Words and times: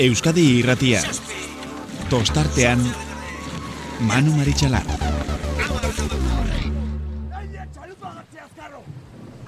Euskadi 0.00 0.42
irratia. 0.58 1.00
Tostartean 2.08 2.80
Manu 4.08 4.32
Maritxalar. 4.32 4.86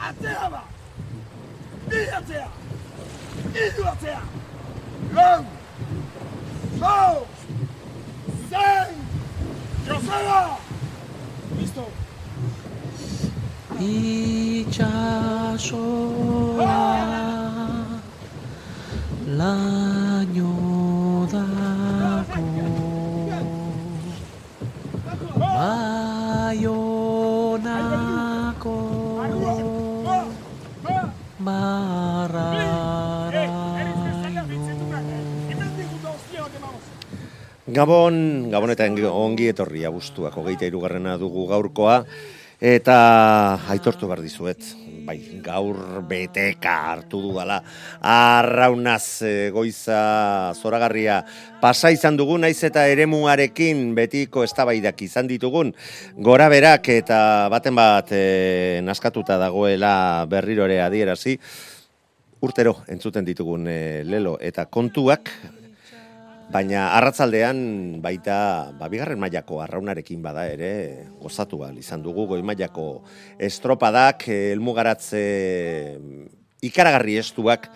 Atzea 0.09 0.51
ba! 0.53 0.63
Bi 1.89 2.01
atzea! 2.19 2.49
Idu 3.65 3.83
atzea! 3.93 4.21
Lau! 5.17 5.43
Zau! 6.83 7.17
Zein! 8.51 8.95
Joseba! 9.89 10.41
Listo! 11.57 11.87
Itxasoa 13.81 15.03
laino 19.33 20.53
dako 21.33 22.45
Baionako 25.57 26.73
Gabon, 37.73 38.51
Gabon 38.53 38.69
eta 38.75 38.85
ongi 39.09 39.49
etorri 39.49 39.85
abuztuak 39.89 40.35
hogeita 40.37 40.67
irugarrena 40.69 41.17
dugu 41.17 41.47
gaurkoa, 41.49 42.05
eta 42.61 42.97
aitortu 43.73 44.07
behar 44.11 44.21
dizuet, 44.21 44.61
bai, 45.07 45.19
gaur 45.43 46.03
beteka 46.09 46.75
hartu 46.93 47.21
dudala, 47.23 47.59
arraunaz 48.01 49.23
e, 49.27 49.51
goiza 49.55 50.53
zoragarria. 50.55 51.23
Pasa 51.63 51.93
izan 51.95 52.17
dugu, 52.19 52.39
naiz 52.41 52.59
eta 52.67 52.87
eremuarekin 52.91 53.95
betiko 53.99 54.45
eztabaidak 54.47 55.03
izan 55.07 55.31
ditugun, 55.31 55.73
gora 56.19 56.49
berak 56.53 56.89
eta 56.95 57.49
baten 57.53 57.79
bat 57.79 58.13
e, 58.15 58.81
naskatuta 58.85 59.39
dagoela 59.43 59.95
berrirore 60.31 60.81
adierazi, 60.83 61.39
urtero 62.43 62.79
entzuten 62.91 63.27
ditugun 63.27 63.67
e, 63.71 63.81
lelo 64.07 64.39
eta 64.43 64.67
kontuak, 64.67 65.31
Baina 66.53 66.91
arratzaldean 66.99 68.03
baita 68.05 68.35
ba, 68.77 68.91
bigarren 68.93 69.17
mailako 69.17 69.63
arraunarekin 69.65 70.21
bada 70.21 70.43
ere 70.53 71.07
gozatu 71.23 71.63
ahal 71.65 71.79
izan 71.81 72.03
dugu 72.05 72.27
goi 72.29 72.43
mailako 72.45 72.85
estropadak, 73.41 74.27
elmugaratze 74.53 75.23
ikaragarri 76.69 77.17
estuak, 77.23 77.71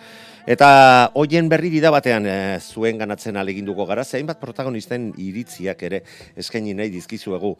eta 0.45 0.69
hoien 1.17 1.49
berri 1.49 1.71
dida 1.73 1.89
batean 1.89 2.29
e, 2.29 2.37
zuen 2.61 3.01
ganatzen 3.01 3.41
aleginduko 3.41 3.87
gara, 3.89 4.05
zein 4.05 4.29
bat 4.29 4.37
protagonisten 4.39 5.09
iritziak 5.25 5.81
ere 5.89 6.03
eskaini 6.37 6.77
nahi 6.77 6.93
dizkizuegu. 6.93 7.55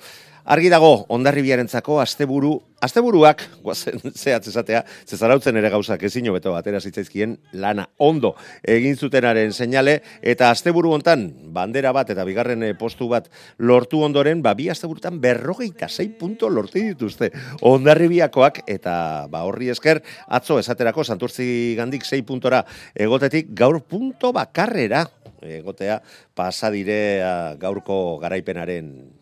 Argi 0.48 0.70
dago, 0.72 1.02
ondarribiarentzako 1.12 1.98
asteburu, 2.00 2.54
asteburuak, 2.80 3.42
guazen 3.66 4.00
zehatz 4.22 4.46
esatea, 4.48 4.80
zezarautzen 5.04 5.60
ere 5.60 5.68
gauzak 5.74 6.06
ezin 6.08 6.30
hobeto 6.32 6.54
batera 6.56 6.80
zitzaizkien 6.80 7.34
lana 7.60 7.84
ondo 8.00 8.32
egin 8.64 8.96
zutenaren 8.96 9.52
seinale, 9.52 9.98
eta 10.24 10.48
asteburu 10.56 10.94
hontan 10.96 11.26
bandera 11.52 11.92
bat 11.92 12.14
eta 12.16 12.24
bigarren 12.24 12.64
eh, 12.64 12.72
postu 12.80 13.10
bat 13.12 13.28
lortu 13.60 14.00
ondoren, 14.08 14.40
ba, 14.46 14.56
bi 14.56 14.70
asteburutan 14.72 15.20
berrogeita 15.20 15.92
sei 15.92 16.08
punto 16.16 16.48
lortu 16.48 16.80
dituzte 16.80 17.34
ondarribiakoak, 17.68 18.64
eta 18.72 19.28
ba, 19.28 19.44
horri 19.44 19.68
esker, 19.76 20.00
atzo 20.32 20.62
esaterako 20.64 21.04
santurtzi 21.04 21.76
gandik 21.76 22.08
sei 22.08 22.24
puntora 22.24 22.64
egotetik 22.96 23.52
gaur 23.52 23.82
punto 23.84 24.32
bakarrera 24.32 25.04
egotea 25.44 26.00
pasadire 26.36 27.20
gaurko 27.60 28.18
garaipenaren 28.24 29.17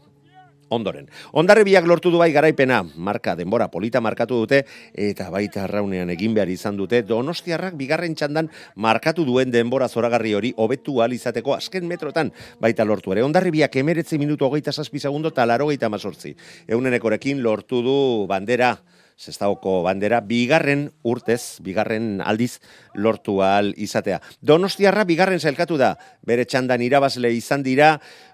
ondoren. 0.70 1.09
Ondarribiak 1.34 1.86
lortu 1.86 2.12
du 2.12 2.20
bai 2.22 2.31
garaipena, 2.34 2.81
marka 2.96 3.36
denbora 3.36 3.70
polita 3.72 4.02
markatu 4.02 4.40
dute, 4.44 4.64
eta 4.94 5.30
baita 5.34 5.64
arraunean 5.66 6.09
egin 6.14 6.34
behar 6.34 6.50
izan 6.50 6.78
dute, 6.78 7.02
donostiarrak 7.06 7.78
bigarren 7.80 8.16
txandan 8.16 8.50
markatu 8.75 9.25
duen 9.25 9.52
denbora 9.52 9.88
zoragarri 9.88 10.34
hori 10.34 10.54
hobetu 10.58 11.02
al 11.02 11.14
izateko 11.14 11.56
azken 11.56 11.88
metrotan 11.88 12.31
baita 12.59 12.86
lortu 12.86 13.14
ere. 13.16 13.24
Ondarribiak 13.24 13.75
emeretzi 13.75 14.20
minutu 14.22 14.46
hogeita 14.50 14.74
zazpi 14.74 15.00
segundo 15.00 15.31
talaro 15.31 15.70
geita 15.72 15.90
mazortzi. 15.90 16.36
Eunenekorekin 16.68 17.44
lortu 17.44 17.81
du 17.86 17.98
bandera, 18.30 18.75
Zestaoko 19.16 19.78
bandera, 19.86 20.20
bigarren 20.20 20.90
urtez, 21.08 21.62
bigarren 21.64 22.20
aldiz 22.20 22.59
lortu 23.00 23.38
al 23.44 23.72
izatea. 23.80 24.20
Donostiarra 24.44 25.06
bigarren 25.08 25.40
zailkatu 25.40 25.78
da, 25.80 25.94
bere 26.28 26.44
txandan 26.44 26.84
irabazle 26.84 27.31
izan 27.31 27.64
dira, 27.64 27.94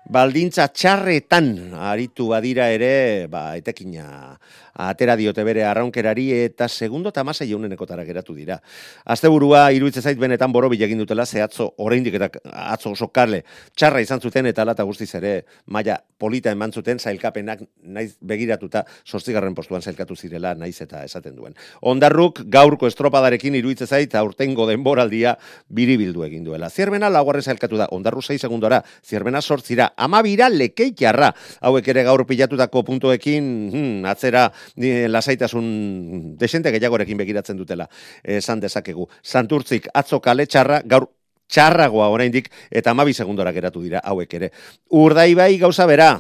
baldintza 0.10 0.68
txarretan 0.74 1.74
aritu 1.78 2.28
badira 2.32 2.70
ere, 2.74 3.28
ba, 3.30 3.52
etekina 3.60 4.38
atera 4.74 5.16
diote 5.20 5.44
bere 5.44 5.64
arraunkerari 5.68 6.32
eta 6.48 6.68
segundo 6.68 7.10
eta 7.12 7.24
masa 7.24 7.46
jaunenekotara 7.46 8.04
geratu 8.08 8.34
dira. 8.34 8.58
Asteburua 9.06 9.66
iruditzen 9.76 10.04
zait 10.04 10.20
benetan 10.20 10.52
boro 10.52 10.72
egin 10.72 10.98
dutela, 10.98 11.26
ze 11.26 11.42
atzo 11.42 11.74
oraindik 11.78 12.16
eta 12.16 12.30
atzo 12.52 12.92
oso 12.92 13.10
karle 13.10 13.44
txarra 13.76 14.02
izan 14.02 14.22
zuten 14.22 14.46
eta 14.46 14.66
lata 14.66 14.84
guztiz 14.84 15.14
ere 15.16 15.46
maila 15.68 16.02
polita 16.18 16.52
eman 16.52 16.72
zuten 16.72 17.00
zailkapenak 17.00 17.60
naiz 17.84 18.16
begiratuta 18.22 18.86
sortzigarren 19.06 19.56
postuan 19.56 19.82
zailkatu 19.82 20.16
zirela 20.16 20.56
naiz 20.56 20.82
eta 20.82 21.04
esaten 21.04 21.36
duen. 21.36 21.54
Ondarruk 21.82 22.42
gaurko 22.46 22.88
estropadarekin 22.88 23.56
iruditzen 23.56 23.88
zait 23.88 24.16
aurtengo 24.16 24.68
denboraldia 24.68 25.38
biribildu 25.70 26.24
egin 26.24 26.44
duela. 26.44 26.70
Zierbena 26.70 27.10
laugarren 27.10 27.44
zailkatu 27.44 27.78
da, 27.78 27.88
ondarru 27.92 28.22
6 28.22 28.40
segundora, 28.42 28.82
zierbena 29.04 29.42
sortzira 29.42 29.91
amabira 29.98 30.50
lekeikarra. 30.50 31.32
Hauek 31.62 31.88
ere 31.94 32.04
gaur 32.08 32.26
pilatutako 32.28 32.84
puntuekin 32.88 33.48
hmm, 33.72 34.06
atzera 34.12 34.48
eh, 34.78 35.08
lasaitasun 35.10 36.36
desente 36.40 36.72
gehiagorekin 36.72 37.18
begiratzen 37.18 37.58
dutela 37.58 37.88
esan 38.24 38.60
dezakegu. 38.60 39.08
Santurtzik 39.22 39.88
atzo 39.94 40.22
kale 40.22 40.46
txarra, 40.46 40.82
gaur 40.86 41.10
txarragoa 41.52 42.10
oraindik 42.14 42.50
eta 42.72 42.94
amabi 42.96 43.14
segundora 43.14 43.52
geratu 43.52 43.84
dira 43.84 44.02
hauek 44.04 44.34
ere. 44.40 44.52
Urdai 44.96 45.34
bai 45.36 45.58
gauza 45.60 45.86
bera, 45.90 46.14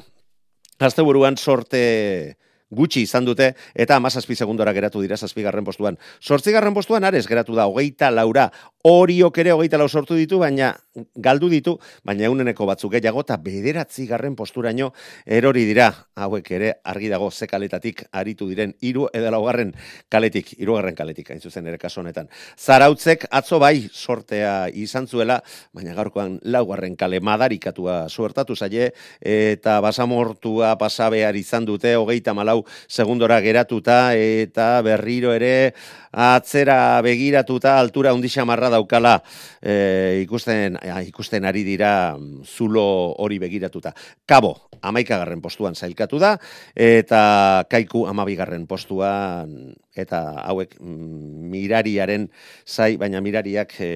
azte 0.80 1.06
buruan 1.06 1.38
sorte 1.38 2.38
gutxi 2.72 3.04
izan 3.04 3.28
dute, 3.28 3.52
eta 3.76 3.98
amazazpi 4.00 4.36
segundora 4.36 4.74
geratu 4.74 5.02
dira 5.04 5.18
zazpigarren 5.18 5.66
postuan. 5.68 5.98
Sortzigarren 6.22 6.74
postuan 6.74 7.04
ares 7.04 7.28
geratu 7.28 7.56
da, 7.56 7.68
hogeita 7.68 8.10
laura, 8.12 8.48
horiok 8.88 9.38
ere 9.44 9.52
hogeita 9.52 9.78
lau 9.78 9.90
sortu 9.90 10.16
ditu, 10.18 10.40
baina 10.42 10.72
galdu 11.16 11.50
ditu, 11.52 11.76
baina 12.08 12.26
euneneko 12.30 12.66
batzuk 12.66 12.96
gehiago, 12.96 13.22
eta 13.26 13.38
bederatzi 13.44 14.08
garren 14.10 14.36
posturaino 14.36 14.92
erori 15.26 15.66
dira, 15.68 15.92
hauek 16.16 16.52
ere 16.58 16.72
argi 16.84 17.12
dago 17.12 17.30
ze 17.32 17.48
kaletatik 17.48 18.06
aritu 18.12 18.48
diren, 18.50 18.74
iru 18.82 19.08
edo 19.14 19.32
laugarren 19.32 19.74
kaletik, 20.10 20.54
irugarren 20.60 20.96
kaletik, 20.96 21.30
hain 21.32 21.42
zuzen 21.42 21.68
ere 21.68 21.78
kaso 21.78 22.02
honetan. 22.02 22.30
Zarautzek 22.58 23.28
atzo 23.32 23.60
bai 23.60 23.90
sortea 23.92 24.70
izan 24.74 25.08
zuela, 25.08 25.42
baina 25.74 25.94
gaurkoan 25.98 26.40
laugarren 26.44 26.96
kale 26.96 27.20
madarikatua 27.20 28.08
suertatu 28.10 28.56
zaie, 28.56 28.92
eta 29.22 29.80
basamortua 29.84 30.78
pasabear 30.80 31.36
izan 31.36 31.68
dute, 31.68 31.96
hogeita 31.96 32.34
malau 32.34 32.61
segundora 32.88 33.40
geratuta 33.42 34.14
eta 34.16 34.82
berriro 34.86 35.34
ere 35.34 35.74
atzera 36.12 37.02
begiratuta 37.02 37.78
altura 37.80 38.14
undisa 38.14 38.46
marra 38.46 38.70
daukala 38.70 39.22
e, 39.62 40.22
ikusten, 40.24 40.78
ikusten 41.08 41.46
ari 41.48 41.64
dira 41.64 42.18
mm, 42.18 42.44
zulo 42.44 43.16
hori 43.18 43.40
begiratuta. 43.40 43.94
Kabo, 44.28 44.70
amaikagarren 44.82 45.42
postuan 45.42 45.76
zailkatu 45.76 46.20
da, 46.20 46.36
eta 46.76 47.66
kaiku 47.72 48.06
amabigarren 48.12 48.68
postuan, 48.68 49.74
eta 49.96 50.24
hauek 50.46 50.78
mm, 50.80 51.52
mirariaren 51.52 52.30
zai, 52.66 52.98
baina 52.98 53.22
mirariak 53.24 53.78
e, 53.80 53.92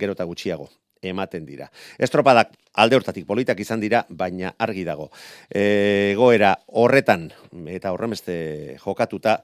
gerota 0.00 0.24
gutxiago 0.24 0.70
ematen 1.02 1.46
dira. 1.46 1.70
Estropadak 1.98 2.54
alde 2.74 2.96
hortatik 2.96 3.26
politak 3.26 3.60
izan 3.60 3.80
dira, 3.80 4.04
baina 4.08 4.54
argi 4.58 4.84
dago. 4.84 5.10
E, 5.50 6.14
goera 6.18 6.54
horretan 6.66 7.30
eta 7.72 7.92
horremeste 7.92 8.76
jokatuta, 8.82 9.40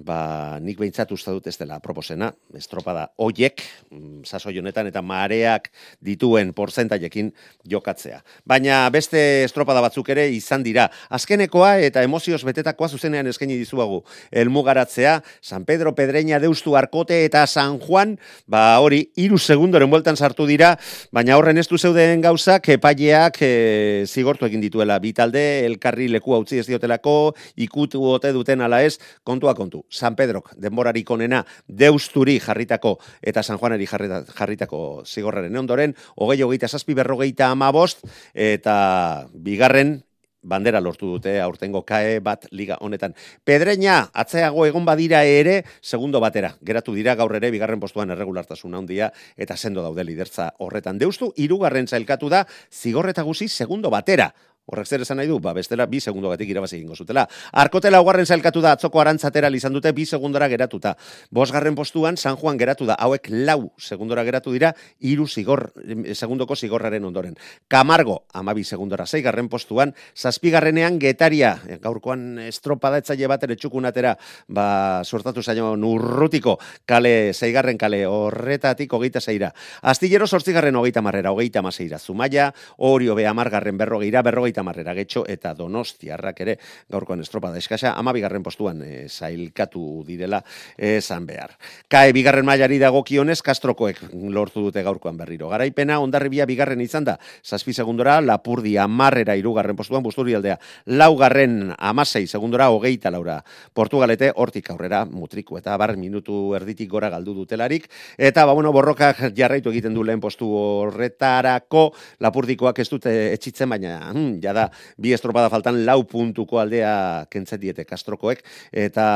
ba, 0.00 0.56
nik 0.64 0.78
behintzat 0.80 1.10
usta 1.12 1.32
dut 1.34 1.46
ez 1.50 1.56
dela 1.60 1.78
proposena, 1.84 2.30
estropada 2.56 3.10
oiek, 3.20 3.60
mm, 3.90 4.24
sasoi 4.24 4.56
honetan 4.58 4.88
eta 4.88 5.02
mareak 5.04 5.68
dituen 6.04 6.54
porzentaiekin 6.56 7.30
jokatzea. 7.68 8.22
Baina 8.48 8.82
beste 8.90 9.44
estropada 9.44 9.82
batzuk 9.84 10.08
ere 10.08 10.26
izan 10.32 10.64
dira. 10.64 10.88
Azkenekoa 11.10 11.76
eta 11.84 12.02
emozioz 12.06 12.42
betetakoa 12.44 12.88
zuzenean 12.88 13.28
eskaini 13.30 13.58
dizuagu. 13.60 14.02
Elmugaratzea, 14.30 15.20
San 15.40 15.64
Pedro 15.68 15.94
Pedreña 15.94 16.40
deustu 16.40 16.76
arkote 16.76 17.24
eta 17.24 17.46
San 17.46 17.78
Juan, 17.78 18.16
ba 18.46 18.78
hori, 18.80 19.10
iru 19.16 19.38
segundoren 19.38 19.90
bueltan 19.90 20.16
sartu 20.16 20.46
dira, 20.46 20.76
baina 21.12 21.36
horren 21.36 21.58
ez 21.58 21.68
du 21.68 21.78
zeuden 21.78 22.20
gauzak, 22.24 22.68
epaileak 22.76 23.36
e, 23.42 24.04
zigortu 24.06 24.48
egin 24.48 24.64
dituela. 24.64 24.98
Bitalde, 25.00 25.66
elkarri 25.66 26.08
leku 26.08 26.34
utzi 26.40 26.60
ez 26.60 26.66
diotelako, 26.66 27.34
ikutu 27.56 28.02
ote 28.06 28.32
duten 28.32 28.60
ala 28.64 28.82
ez, 28.86 28.96
kontua 29.24 29.54
kontu 29.54 29.84
San 29.90 30.16
Pedrok 30.16 30.54
denborarik 30.56 31.10
onena 31.10 31.44
deusturi 31.66 32.38
jarritako 32.40 32.98
eta 33.20 33.42
San 33.42 33.58
jarrita- 33.58 34.24
jarritako 34.32 35.02
zigorraren 35.04 35.56
ondoren, 35.56 35.94
hogei 36.16 36.40
hogeita 36.42 36.68
zazpi 36.68 36.94
berrogeita 36.94 37.50
ama 37.50 37.70
bost, 37.70 38.06
eta 38.34 39.26
bigarren 39.34 40.02
bandera 40.42 40.80
lortu 40.80 41.06
dute 41.06 41.40
aurtengo 41.40 41.82
kae 41.84 42.18
bat 42.20 42.46
liga 42.50 42.78
honetan. 42.80 43.14
Pedreña, 43.44 44.10
atzeago 44.14 44.64
egon 44.66 44.84
badira 44.84 45.24
ere, 45.24 45.64
segundo 45.80 46.20
batera. 46.20 46.54
Geratu 46.64 46.94
dira 46.94 47.14
gaur 47.14 47.34
ere, 47.36 47.50
bigarren 47.50 47.80
postuan 47.80 48.10
erregulartasun 48.10 48.74
handia 48.74 49.12
eta 49.36 49.56
sendo 49.56 49.82
daude 49.82 50.04
lidertza 50.04 50.54
horretan. 50.58 50.98
Deustu, 50.98 51.32
irugarren 51.36 51.86
zailkatu 51.86 52.30
da, 52.32 52.46
zigorreta 52.72 53.22
guzi 53.22 53.48
segundo 53.48 53.90
batera. 53.90 54.32
Horrek 54.70 54.86
zer 54.86 55.02
esan 55.02 55.18
nahi 55.18 55.28
du, 55.28 55.40
ba, 55.42 55.52
bestela 55.56 55.86
bi 55.90 56.00
segundogatik 56.00 56.48
irabazi 56.48 56.78
egingo 56.78 56.94
zutela. 56.94 57.26
Arkotela 57.52 57.98
laugarren 57.98 58.26
zailkatu 58.26 58.62
da, 58.62 58.72
atzoko 58.76 59.00
arantzatera 59.02 59.50
izan 59.54 59.74
dute 59.74 59.92
bi 59.92 60.06
segundora 60.06 60.48
geratuta. 60.48 60.94
Bosgarren 61.30 61.74
postuan, 61.74 62.16
San 62.16 62.36
Juan 62.40 62.58
geratu 62.58 62.86
da, 62.86 62.94
hauek 62.94 63.28
lau 63.30 63.72
segundora 63.78 64.24
geratu 64.24 64.52
dira, 64.54 64.72
hiru 65.00 65.26
zigor, 65.26 65.72
segundoko 66.14 66.56
zigorraren 66.56 67.04
ondoren. 67.04 67.36
Camargo, 67.68 68.24
amabi 68.32 68.64
segundora, 68.64 69.06
zeigarren 69.06 69.48
postuan, 69.48 69.94
zazpigarrenean 70.14 70.98
getaria, 71.02 71.56
eh, 71.68 71.78
gaurkoan 71.82 72.38
estropada 72.46 73.00
etzaile 73.02 73.28
bat 73.30 73.44
ere 73.44 73.56
txukunatera, 73.56 74.16
ba, 74.48 75.02
sortatu 75.04 75.42
zaino 75.42 75.74
nurrutiko, 75.76 76.58
kale, 76.86 77.32
zeigarren 77.34 77.78
kale, 77.78 78.04
horretatik 78.06 78.92
hogeita 78.92 79.20
zeira. 79.20 79.52
Astillero 79.82 80.26
sortzigarren 80.26 80.76
hogeita 80.76 81.02
marrera, 81.02 81.32
hogeita 81.32 81.62
maseira. 81.62 81.98
Zumaia, 81.98 82.52
Orio 82.78 83.14
be 83.14 83.26
amargarren 83.26 83.76
berrogeira, 83.76 84.22
berrogeita 84.22 84.59
marrera 84.62 84.94
getxo, 84.94 85.24
eta 85.28 85.52
donostiarrak 85.54 86.40
ere 86.44 86.56
gaurkoan 86.90 87.20
estropada 87.20 87.58
eskasa, 87.58 87.94
amabigarren 87.98 88.42
postuan 88.42 88.82
e, 88.84 89.08
zailkatu 89.08 90.04
direla 90.06 90.42
esan 90.76 91.26
behar. 91.26 91.56
Kae 91.90 92.12
bigarren 92.16 92.46
mailari 92.46 92.78
dagokionez 92.82 93.40
Kastrokoek 93.42 94.02
lortu 94.30 94.64
dute 94.66 94.82
gaurkoan 94.86 95.18
berriro. 95.18 95.48
Garaipena 95.52 96.00
ondarribia 96.00 96.46
bigarren 96.48 96.80
izan 96.80 97.06
da, 97.08 97.16
zazpi 97.44 97.72
segundora, 97.72 98.20
Lapurdi 98.20 98.76
amarrera 98.78 99.36
irugarren 99.38 99.76
postuan, 99.76 100.02
busturi 100.02 100.34
aldea, 100.38 100.58
laugarren 100.86 101.74
amasei 101.78 102.26
segundora, 102.26 102.70
hogeita 102.70 103.10
laura. 103.10 103.40
Portugalete, 103.74 104.32
hortik 104.36 104.70
aurrera, 104.70 105.04
mutriku 105.04 105.58
eta 105.58 105.76
bar 105.80 105.96
minutu 105.96 106.54
erditik 106.58 106.90
gora 106.90 107.10
galdu 107.10 107.34
dutelarik, 107.34 107.88
eta 108.18 108.44
ba, 108.46 108.54
bueno, 108.56 108.72
borrokak 108.72 109.30
jarraitu 109.36 109.70
egiten 109.72 109.94
du 109.94 110.04
lehen 110.04 110.20
postu 110.20 110.48
horretarako, 110.50 111.90
Lapurdikoak 112.20 112.78
ez 112.82 112.88
dute 112.90 113.12
etxitzen, 113.34 113.70
baina 113.70 113.96
hmm, 114.10 114.40
jada 114.50 114.68
bi 114.98 115.14
estropada 115.16 115.50
faltan 115.52 115.84
lau 115.86 116.02
puntuko 116.08 116.60
aldea 116.60 117.26
kentzet 117.30 117.62
diete 117.62 117.86
Kastrokoek, 117.88 118.42
eta 118.72 119.06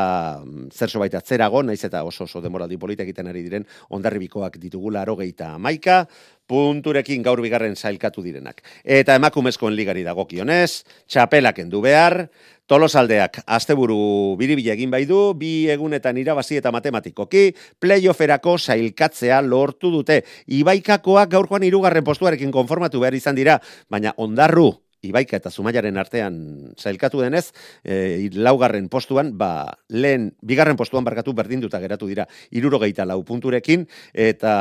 mm, 0.45 0.71
zer 0.73 0.95
baita 1.03 1.21
atzerago, 1.21 1.63
naiz 1.63 1.83
eta 1.85 2.05
oso 2.07 2.25
oso 2.25 2.41
demoraldi 2.45 2.79
polita 2.79 3.05
egiten 3.05 3.29
ari 3.31 3.43
diren 3.45 3.67
ondarribikoak 3.91 4.59
ditugula 4.63 5.03
arogeita 5.03 5.57
maika, 5.59 6.05
punturekin 6.47 7.23
gaur 7.25 7.41
bigarren 7.41 7.77
zailkatu 7.77 8.23
direnak. 8.25 8.61
Eta 8.85 9.17
emakumezkoen 9.17 9.75
ligari 9.77 10.05
dagokionez, 10.05 10.85
txapelak 11.09 11.63
endu 11.65 11.81
behar, 11.85 12.25
Tolosaldeak 12.65 13.43
asteburu 13.45 14.37
biribila 14.41 14.73
egin 14.73 14.89
bai 14.93 15.03
du, 15.05 15.19
bi 15.37 15.67
egunetan 15.69 16.17
irabazi 16.17 16.57
eta 16.57 16.73
matematikoki, 16.73 17.51
playofferako 17.77 18.57
sailkatzea 18.57 19.43
lortu 19.45 19.91
dute. 19.93 20.23
Ibaikakoak 20.49 21.29
gaurkoan 21.37 21.69
hirugarren 21.69 22.07
postuarekin 22.07 22.55
konformatu 22.55 23.05
behar 23.05 23.21
izan 23.21 23.37
dira, 23.37 23.59
baina 23.93 24.17
ondarru 24.17 24.71
Ibaika 25.05 25.39
eta 25.39 25.51
Zumaiaren 25.51 25.99
artean 26.01 26.37
zailkatu 26.81 27.21
denez, 27.23 27.51
e, 27.85 28.31
laugarren 28.35 28.89
postuan, 28.89 29.33
ba, 29.39 29.77
lehen, 29.89 30.31
bigarren 30.43 30.79
postuan 30.81 31.05
barkatu 31.05 31.35
berdinduta 31.37 31.81
geratu 31.83 32.09
dira, 32.11 32.27
irurogeita 32.51 33.07
lau 33.09 33.21
punturekin, 33.27 33.87
eta 34.13 34.55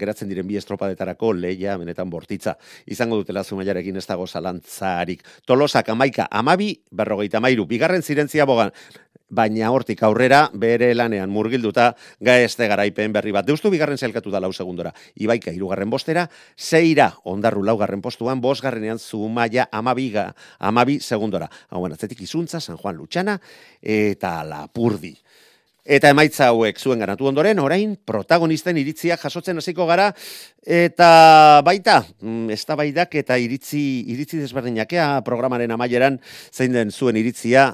geratzen 0.00 0.28
diren 0.28 0.46
bi 0.48 0.58
estropadetarako 0.60 1.32
leia 1.36 1.76
benetan 1.80 2.10
bortitza. 2.10 2.56
Izango 2.86 3.20
dutela 3.22 3.44
Zumaiarekin 3.44 3.96
ez 3.96 4.06
dago 4.06 4.26
zalantzarik. 4.26 5.24
Tolosak 5.46 5.88
amaika, 5.94 6.28
amabi, 6.30 6.74
berrogeita 6.90 7.40
mairu, 7.40 7.66
bigarren 7.66 8.02
zirentzia 8.02 8.46
bogan, 8.46 8.72
baina 9.28 9.70
hortik 9.74 10.02
aurrera 10.06 10.46
bere 10.54 10.92
lanean 10.94 11.30
murgilduta 11.30 11.90
gaezte 12.20 12.68
garaipen 12.68 13.12
berri 13.12 13.32
bat. 13.34 13.46
Deustu 13.46 13.70
bigarren 13.70 13.98
zelkatu 13.98 14.30
da 14.30 14.40
lau 14.40 14.52
segundora. 14.52 14.92
Ibaika 15.16 15.52
irugarren 15.52 15.90
bostera, 15.90 16.28
zeira 16.56 17.12
ondarru 17.24 17.64
laugarren 17.64 18.02
postuan, 18.02 18.40
bosgarrenean 18.40 18.98
zumaia 18.98 19.68
amabiga, 19.72 20.32
amabi 20.58 21.00
segundora. 21.00 21.50
Hauen 21.70 21.92
atzetik 21.92 22.22
izuntza, 22.22 22.60
San 22.60 22.76
Juan 22.76 22.96
Lutxana 22.96 23.38
eta 23.82 24.42
Lapurdi. 24.44 25.16
Eta 25.86 26.10
emaitza 26.10 26.48
hauek 26.50 26.80
zuen 26.82 26.98
ganatu 26.98 27.28
ondoren, 27.30 27.60
orain 27.62 27.92
protagonisten 28.10 28.78
iritzia 28.80 29.14
jasotzen 29.22 29.62
hasiko 29.62 29.86
gara, 29.86 30.08
eta 30.66 31.62
baita, 31.62 32.00
mm, 32.20 32.50
ez 32.50 32.64
da 32.66 32.74
baidak 32.74 33.14
eta 33.14 33.36
iritzi, 33.38 34.02
iritzi 34.10 34.40
desberdinakea 34.42 35.20
programaren 35.22 35.70
amaieran, 35.70 36.18
zein 36.50 36.74
den 36.74 36.90
zuen 36.90 37.16
iritzia, 37.22 37.68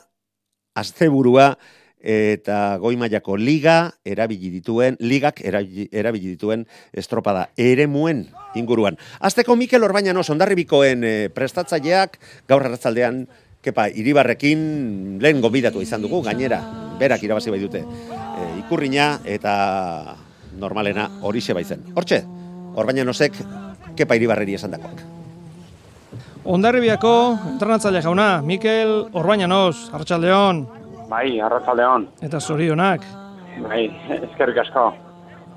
asteburua 0.75 1.57
eta 2.03 2.79
goi 2.83 2.97
mailako 2.99 3.37
liga 3.39 3.95
erabili 4.05 4.51
dituen, 4.51 4.97
ligak 4.99 5.39
erabili, 5.45 6.33
dituen 6.35 6.67
estropada 6.93 7.49
eremuen 7.57 8.27
inguruan. 8.59 8.99
Azteko 9.21 9.55
Mikel 9.57 9.87
Orbañanos 9.87 10.29
ondarribikoen 10.35 11.07
e, 11.07 11.15
prestatzaileak 11.31 12.19
gaur 12.51 12.67
arratzaldean 12.67 13.27
Kepa, 13.63 13.87
iribarrekin 13.95 15.23
lehen 15.23 15.39
gobidatu 15.39 15.79
izan 15.79 16.03
dugu, 16.03 16.19
gainera, 16.27 16.59
berak 16.99 17.23
irabazi 17.23 17.55
bai 17.55 17.61
dute 17.63 17.85
e, 17.87 18.49
ikurrina 18.65 19.21
eta 19.23 20.17
normalena 20.59 21.07
horixe 21.23 21.55
baizen. 21.55 21.87
Hortxe, 21.95 22.25
Orbañanosek 22.75 23.39
Kepa 23.95 24.19
iribarreri 24.19 24.59
esan 24.59 24.75
dakoak. 24.75 25.22
Ondarribiako 26.45 27.39
entrenatzaile 27.53 28.01
jauna, 28.03 28.43
Mikel 28.43 29.07
Orbañanos, 29.15 29.91
Arratsaldeon 29.95 30.67
Bai, 31.09 31.39
arratzaldeon. 31.41 32.09
eta 32.23 32.41
zorionak. 32.41 33.03
Bai, 33.63 33.85
eskerrik 34.31 34.59
asko. 34.65 34.93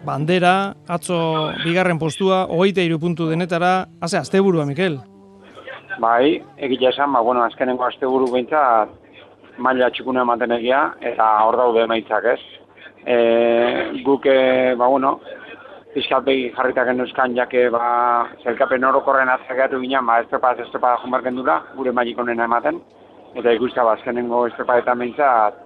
Bandera, 0.06 0.76
atzo 0.88 1.18
bigarren 1.64 1.98
postua, 1.98 2.44
hogeita 2.52 2.84
iru 2.84 3.00
puntu 3.00 3.30
denetara, 3.30 3.88
haze, 4.02 4.18
asteburua, 4.20 4.66
Mikel. 4.66 5.00
Bai, 5.98 6.44
egitea 6.58 6.92
esan, 6.92 7.14
ba, 7.14 7.22
bueno, 7.22 7.42
azkenengo 7.44 7.86
asteburu 7.88 8.28
behintzat 8.34 8.92
maila 9.58 9.90
txukuna 9.90 10.22
ematen 10.28 10.52
egia, 10.52 10.82
eta 11.02 11.30
hor 11.46 11.58
daude 11.58 11.86
emaitzak, 11.88 12.28
ez? 12.36 12.42
E, 13.06 13.18
guk, 14.04 14.26
e, 14.28 14.76
ba, 14.76 14.88
bueno, 14.92 15.22
pizkalpegi 15.96 16.50
jarritak 16.56 16.90
genuzkan, 16.92 17.36
jake, 17.38 17.70
ba, 17.72 17.86
zelkapen 18.44 18.84
orokorren 18.84 19.32
atzakeatu 19.32 19.80
ginen, 19.80 20.06
ba, 20.06 20.20
estropada, 20.24 20.66
estropada 20.66 21.00
junbarken 21.04 21.40
dura, 21.40 21.62
gure 21.78 21.94
mailik 21.96 22.20
onena 22.20 22.50
ematen, 22.50 22.82
eta 23.36 23.54
ikusta, 23.56 23.86
ba, 23.88 23.96
azkenengo 23.96 24.46
estropadetan 24.50 25.00
behintzat, 25.00 25.62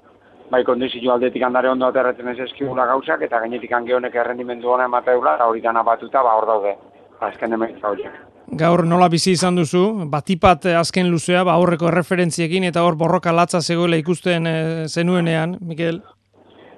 bai 0.53 0.63
kondizio 0.65 1.13
aldetik 1.13 1.43
handare 1.45 1.69
ondo 1.69 1.89
aterratzen 1.89 2.29
ez 2.29 2.39
eskigula 2.45 2.85
gauzak, 2.89 3.25
eta 3.25 3.41
gainetik 3.41 3.73
honek 3.73 4.15
errendimendu 4.15 4.69
ona 4.69 4.85
emateula, 4.85 5.35
eta 5.35 5.49
horitan 5.49 5.77
abatuta, 5.77 6.23
ba, 6.23 6.35
hor 6.37 6.49
daude, 6.53 6.75
azken 7.19 7.53
emaitza 7.53 7.89
horiek. 7.89 8.25
Gaur 8.57 8.81
nola 8.85 9.09
bizi 9.13 9.35
izan 9.35 9.59
duzu, 9.59 9.83
batipat 10.09 10.65
eh, 10.65 10.77
azken 10.77 11.09
luzea, 11.11 11.43
ba 11.45 11.53
aurreko 11.53 11.85
erreferentziekin 11.91 12.63
eta 12.65 12.81
hor 12.81 12.95
borroka 12.97 13.31
latza 13.31 13.61
zegoela 13.61 13.99
ikusten 14.01 14.47
e, 14.49 14.55
zenuenean, 14.87 15.57
Mikel. 15.61 15.99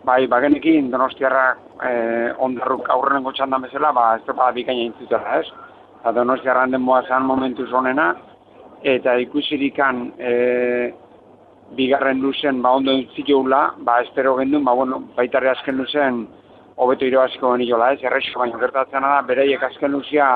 Bai, 0.04 0.26
bagenekin 0.28 0.90
Donostiarra 0.92 1.54
eh, 1.82 2.34
ondarruk 2.38 2.90
aurrenengo 2.90 3.34
txandan 3.34 3.66
bezala, 3.68 3.92
ba, 3.92 4.08
estropada 4.20 4.56
bikaina 4.56 4.88
intzutela, 4.90 5.40
ez? 5.40 5.48
Eta 6.02 6.14
Donostiarran 6.18 6.74
denboa 6.74 7.04
zan 7.08 7.26
momentu 7.30 7.68
zonena, 7.68 8.12
eta 8.84 9.16
ikusirikan 9.22 10.08
eh, 10.18 10.94
bigarren 11.78 12.22
luzen, 12.22 12.62
ba, 12.62 12.74
ondo 12.78 12.92
entziteula, 12.92 13.64
ba, 13.86 14.02
espero 14.02 14.36
gendun, 14.40 14.64
ba, 14.66 14.76
bueno, 14.78 15.02
baitarri 15.16 15.52
azken 15.52 15.78
luzen, 15.78 16.26
hobeto 16.82 17.06
irabaziko 17.06 17.54
geniola, 17.56 17.92
ez? 17.94 18.02
Errexo, 18.04 18.40
baina 18.40 18.60
gertatzen 18.62 19.06
da, 19.06 19.22
bereiek 19.28 19.64
azken 19.64 19.94
luzea, 19.94 20.30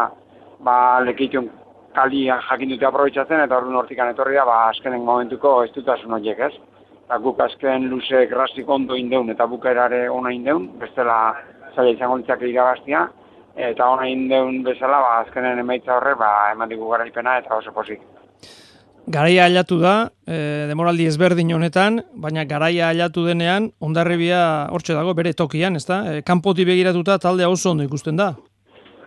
ba, 0.65 0.77
lekitun 1.05 1.49
kalia 1.95 2.37
jakin 2.49 2.73
dute 2.73 2.87
aprobetsatzen, 2.87 3.41
eta 3.45 3.57
orduan 3.57 3.79
hortikan 3.81 4.11
etorri 4.11 4.37
da, 4.37 4.45
ba, 4.47 4.61
azkenen 4.69 5.05
momentuko 5.07 5.61
ez 5.63 5.71
dutasun 5.75 6.17
horiek, 6.17 6.39
ez? 6.49 6.75
Eta 7.05 7.19
guk 7.21 7.39
azken 7.43 7.83
luze 7.85 8.24
grasik 8.25 8.69
ondo 8.69 8.95
indeun 8.97 9.29
eta 9.29 9.45
bukaerare 9.45 10.07
ona 10.09 10.31
indeun, 10.33 10.71
bestela 10.81 11.35
zaila 11.75 11.91
izango 11.93 12.17
litzake 12.17 12.50
irabaztia, 12.50 13.03
eta 13.55 13.89
ona 13.93 14.07
indeun 14.09 14.63
bezala, 14.65 15.00
ba, 15.03 15.12
azkenen 15.21 15.62
emaitza 15.62 15.93
horre, 16.00 16.15
ba, 16.17 16.31
eman 16.55 16.71
digu 16.71 16.89
garaipena 16.89 17.38
eta 17.43 17.59
oso 17.59 17.71
posik. 17.75 18.01
Garaia 19.05 19.45
aldatu 19.45 19.77
da, 19.77 19.93
e, 20.25 20.65
demoraldi 20.71 21.05
ezberdin 21.05 21.53
honetan, 21.53 22.01
baina 22.17 22.43
garaia 22.50 22.89
aldatu 22.89 23.27
denean, 23.27 23.69
ondarribia 23.79 24.41
hortxe 24.74 24.97
dago 24.97 25.13
bere 25.13 25.35
tokian, 25.38 25.77
ezta? 25.77 26.01
E, 26.09 26.21
kanpoti 26.25 26.65
begiratuta 26.65 27.19
taldea 27.21 27.51
oso 27.53 27.75
ondo 27.75 27.85
ikusten 27.85 28.17
da. 28.17 28.31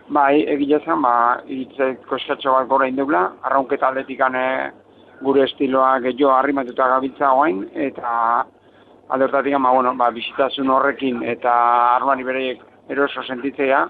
Bai, 0.07 0.45
egia 0.55 0.79
zen, 0.85 1.03
ba, 1.03 1.41
iritzek 1.51 2.07
koskatxo 2.07 2.55
bat 2.55 2.71
gora 2.71 2.87
indeula, 2.87 3.27
arraunketa 3.43 3.91
aldetikan 3.91 4.39
e, 4.39 4.47
gure 5.21 5.43
estiloa 5.43 5.99
gehiago 6.05 6.33
arrimatuta 6.33 6.87
gabiltza 6.95 7.33
oain, 7.33 7.63
eta 7.73 8.45
alde 9.09 9.25
hortatik, 9.25 9.55
ba, 9.57 9.71
bueno, 9.71 9.95
ba, 9.95 10.11
bizitasun 10.11 10.69
horrekin 10.69 11.23
eta 11.23 11.53
armani 11.95 12.23
bereiek 12.23 12.61
eroso 12.89 13.23
sentitzea, 13.23 13.87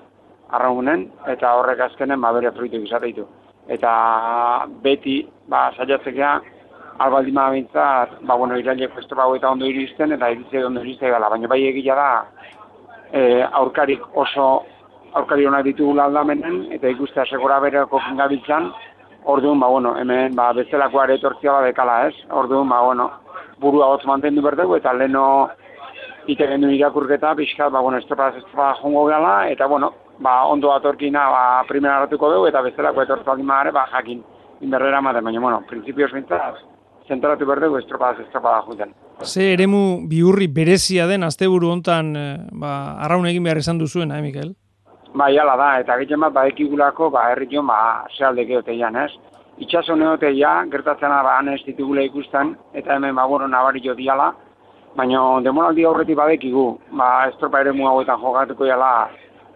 arraunen, 0.57 1.09
eta 1.27 1.53
horrek 1.59 1.83
azkenen, 1.89 2.21
ba, 2.21 2.31
bere 2.33 2.51
fruitu 2.55 2.81
izateitu. 2.83 3.27
Eta 3.69 3.91
beti, 4.83 5.21
ba, 5.47 5.69
saiatzekea, 5.77 6.39
albaldin 6.99 7.33
ma 7.33 7.49
ba, 8.21 8.35
bueno, 8.35 8.57
irailek 8.57 8.97
estropa 8.97 9.35
eta 9.35 9.49
ondo 9.49 9.65
iristen, 9.65 10.11
eta 10.11 10.29
iritze 10.29 10.65
ondo 10.65 10.81
iriste 10.81 11.09
gala, 11.09 11.29
baina 11.29 11.47
bai 11.47 11.63
egia 11.67 11.95
da, 11.95 12.25
e, 13.13 13.43
aurkarik 13.43 14.01
oso, 14.13 14.65
aurkari 15.13 15.45
honak 15.45 15.63
ditugula 15.65 16.05
aldamenen, 16.05 16.71
eta 16.71 16.89
ikustea 16.89 17.25
segura 17.25 17.59
bereko 17.59 18.01
gabiltzan, 18.17 18.71
orduan, 19.25 19.59
ba, 19.59 19.67
bueno, 19.67 19.95
hemen, 19.97 20.35
ba, 20.35 20.51
bestelako 20.53 21.01
aretortzia 21.01 21.51
ba, 21.51 21.63
dekala, 21.67 22.07
ez? 22.07 22.15
Orduan, 22.29 22.69
ba, 22.69 22.81
bueno, 22.81 23.09
burua 23.59 23.89
hotz 23.93 24.05
mantendu 24.05 24.41
berdegu, 24.41 24.75
eta 24.75 24.93
leno 24.93 25.49
ite 26.27 26.47
gendu 26.47 26.69
irakurketa, 26.69 27.35
pixka, 27.35 27.69
ba, 27.69 27.81
bueno, 27.81 27.97
estropa, 27.97 28.29
estropa 28.37 28.73
jongo 28.81 29.05
gala, 29.05 29.49
eta, 29.49 29.67
bueno, 29.67 29.93
ba, 30.19 30.45
ondo 30.45 30.73
atorkina, 30.73 31.27
ba, 31.29 31.43
primera 31.67 32.01
hartuko 32.01 32.31
dugu, 32.33 32.47
eta 32.47 32.61
bestelako 32.61 33.03
etortzu 33.03 33.31
aldin 33.31 33.47
ba, 33.47 33.87
jakin, 33.91 34.23
inberrera 34.61 35.01
maten, 35.01 35.23
baina, 35.23 35.39
bueno, 35.39 35.63
prinsipioz 35.67 36.11
bintzat, 36.13 36.63
zentratu 37.07 37.45
berdegu 37.45 37.77
estropa, 37.77 38.13
estropa 38.25 38.61
juten. 38.67 38.93
Ze 39.23 39.53
eremu 39.53 40.07
biurri 40.07 40.47
berezia 40.47 41.07
den 41.07 41.23
asteburu 41.27 41.71
hontan 41.73 42.15
eh, 42.15 42.37
ba, 42.51 42.95
arraun 43.03 43.27
egin 43.27 43.43
behar 43.43 43.59
izan 43.59 43.79
duzuen, 43.81 44.11
eh, 44.11 44.21
Mikel? 44.23 44.53
Bai, 45.13 45.37
ala 45.39 45.55
da, 45.57 45.67
eta 45.81 45.95
gehien 45.97 46.21
bat, 46.21 46.33
ba, 46.33 46.43
ekigulako, 46.51 47.07
ba, 47.09 47.23
herri 47.31 47.47
jo, 47.49 47.63
ba, 47.65 48.05
zehalde 48.13 48.45
geoteian, 48.45 48.95
ez? 48.95 49.09
Itxaso 49.57 49.95
neoteia, 49.97 50.51
gertatzen 50.69 51.09
ba, 51.09 51.39
ez 51.53 51.63
ditugula 51.65 52.03
ikusten, 52.05 52.55
eta 52.73 52.93
hemen, 52.95 53.15
ba, 53.15 53.25
bueno, 53.25 53.47
nabari 53.47 53.81
jo 53.81 53.95
diala, 53.95 54.35
baina 54.95 55.41
demoraldi 55.41 55.85
horreti 55.85 56.13
badekigu, 56.13 56.77
ba, 56.91 57.27
estropa 57.31 57.61
ere 57.61 57.73
hauetan 57.73 58.21
jokatuko 58.21 58.65
jala, 58.65 59.09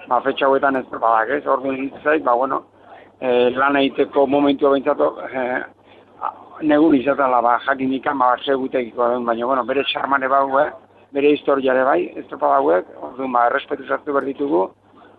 ba, 0.08 0.22
fetxa 0.22 0.48
hauetan 0.48 0.76
estropa 0.76 1.24
ez? 1.30 1.46
Ordu 1.46 1.72
zait, 2.04 2.24
ba, 2.24 2.34
bueno, 2.34 2.64
e, 3.22 3.52
lan 3.52 3.78
egiteko 3.78 4.26
momentu 4.26 4.72
bentsatu, 4.72 5.14
e, 5.30 5.64
negun 6.64 6.96
izatela, 6.96 7.42
ba, 7.42 7.60
jakin 7.68 7.94
ikan, 7.94 8.18
ba, 8.18 8.36
segutekiko 8.44 9.08
den, 9.08 9.26
baina, 9.26 9.46
bueno, 9.46 9.64
bere 9.64 9.84
xarmane 9.84 10.28
bau, 10.28 10.58
eh? 10.60 10.72
bere 11.14 11.30
historiare 11.30 11.84
bai, 11.84 12.12
estropa 12.18 12.56
dauek, 12.58 12.90
orduan, 13.00 13.32
ba, 13.32 13.52
errespetu 13.52 13.86
zartu 13.86 14.14
berditugu, 14.14 14.72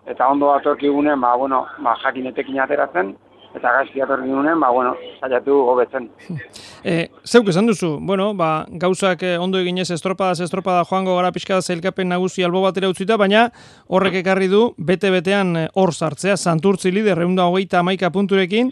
eta 0.07 0.27
ondo 0.29 0.51
atorkigunen, 0.53 1.19
ba, 1.21 1.35
bueno, 1.35 1.65
ba, 1.83 1.95
jakinetekin 2.03 2.59
ateratzen, 2.61 3.15
eta 3.55 3.71
gaizki 3.77 4.01
atorkigunen, 4.03 4.59
ba, 4.59 4.69
bueno, 4.71 4.95
saiatu 5.19 5.61
hobetzen. 5.71 6.09
E, 6.85 7.07
zeuk 7.25 7.47
esan 7.49 7.65
duzu, 7.65 7.95
bueno, 8.05 8.27
ba, 8.37 8.67
gauzak 8.69 9.23
eh, 9.25 9.39
ondo 9.41 9.57
eginez 9.57 9.87
estropada, 9.89 10.35
estropada 10.45 10.83
joango 10.85 11.15
gara 11.17 11.31
pixka 11.33 11.57
zailkapen 11.57 12.11
nagusi 12.13 12.43
albo 12.45 12.61
batera 12.61 12.91
utzita, 12.91 13.17
baina 13.17 13.47
horrek 13.89 14.19
ekarri 14.19 14.45
du, 14.51 14.67
bete-betean 14.77 15.55
eh, 15.57 15.65
hor 15.73 15.95
sartzea, 15.95 16.35
santurtzi 16.37 16.91
lider, 16.93 17.23
eunda 17.25 17.47
hogeita 17.49 17.79
amaika 17.81 18.11
punturekin, 18.13 18.69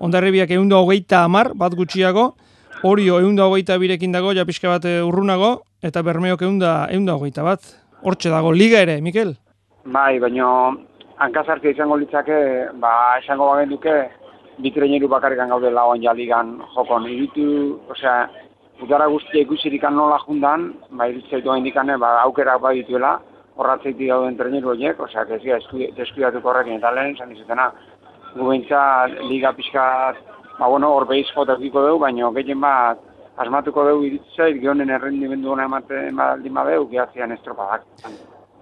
ondarribiak 0.00 0.56
eunda 0.56 0.80
hogeita 0.80 1.20
amar, 1.26 1.52
bat 1.52 1.76
gutxiago, 1.76 2.30
Orio 2.82 3.18
eunda 3.20 3.44
hogeita 3.44 3.76
birekin 3.76 4.12
dago, 4.14 4.32
ja 4.32 4.46
pixka 4.48 4.70
bat 4.70 4.86
eh, 4.88 5.02
urrunago, 5.04 5.50
eta 5.84 6.00
bermeok 6.00 6.40
eunda, 6.48 6.72
eunda 6.88 7.18
hogeita 7.18 7.44
bat. 7.44 7.74
Hortxe 8.00 8.32
dago, 8.32 8.54
liga 8.56 8.80
ere, 8.80 9.02
Mikel? 9.04 9.34
Bai, 9.84 10.18
baina 10.20 10.46
hankazartia 11.16 11.70
izango 11.72 11.96
litzake, 11.96 12.68
ba, 12.80 13.16
esango 13.16 13.46
bagen 13.48 13.70
duke, 13.70 13.94
bitreineru 14.60 15.08
bakarrikan 15.08 15.48
gaude 15.48 15.70
lagoan 15.70 16.02
jaligan 16.02 16.58
jokon. 16.74 17.06
Iritu, 17.08 17.80
osea, 17.88 18.28
udara 18.84 19.06
guztia 19.08 19.40
ikusirikan 19.40 19.96
nola 19.96 20.18
jundan, 20.26 20.74
ba, 20.90 21.06
iritzaitu 21.08 21.54
indikane, 21.56 21.96
ba, 21.96 22.20
aukera 22.24 22.58
bai 22.58 22.74
dituela, 22.82 23.14
horratzeitik 23.56 24.08
gauden 24.08 24.36
treneru 24.36 24.74
horiek, 24.74 25.00
osea, 25.00 25.24
ez 25.24 25.40
gira 25.40 25.58
deskuidatuko 25.96 26.50
horrekin 26.50 26.76
eta 26.76 26.92
lehen, 26.92 27.16
zan 27.16 27.32
izatena, 27.32 27.70
gubentza 28.34 29.06
liga 29.30 29.54
pixka, 29.56 29.84
ba, 30.58 30.68
bueno, 30.68 30.92
hor 30.92 31.06
behiz 31.08 31.30
jotatuko 31.32 31.86
dugu, 31.86 32.02
baina 32.04 32.28
gehien 32.36 32.60
bat, 32.60 33.00
asmatuko 33.38 33.86
dugu 33.88 34.10
iritzait, 34.10 34.60
gehonen 34.60 34.90
errendimendu 34.90 35.54
hona 35.54 35.64
ematen 35.64 36.20
baldin 36.20 36.60
badeu, 36.60 36.84
gehatzean 36.92 37.32
estropadak. 37.32 37.88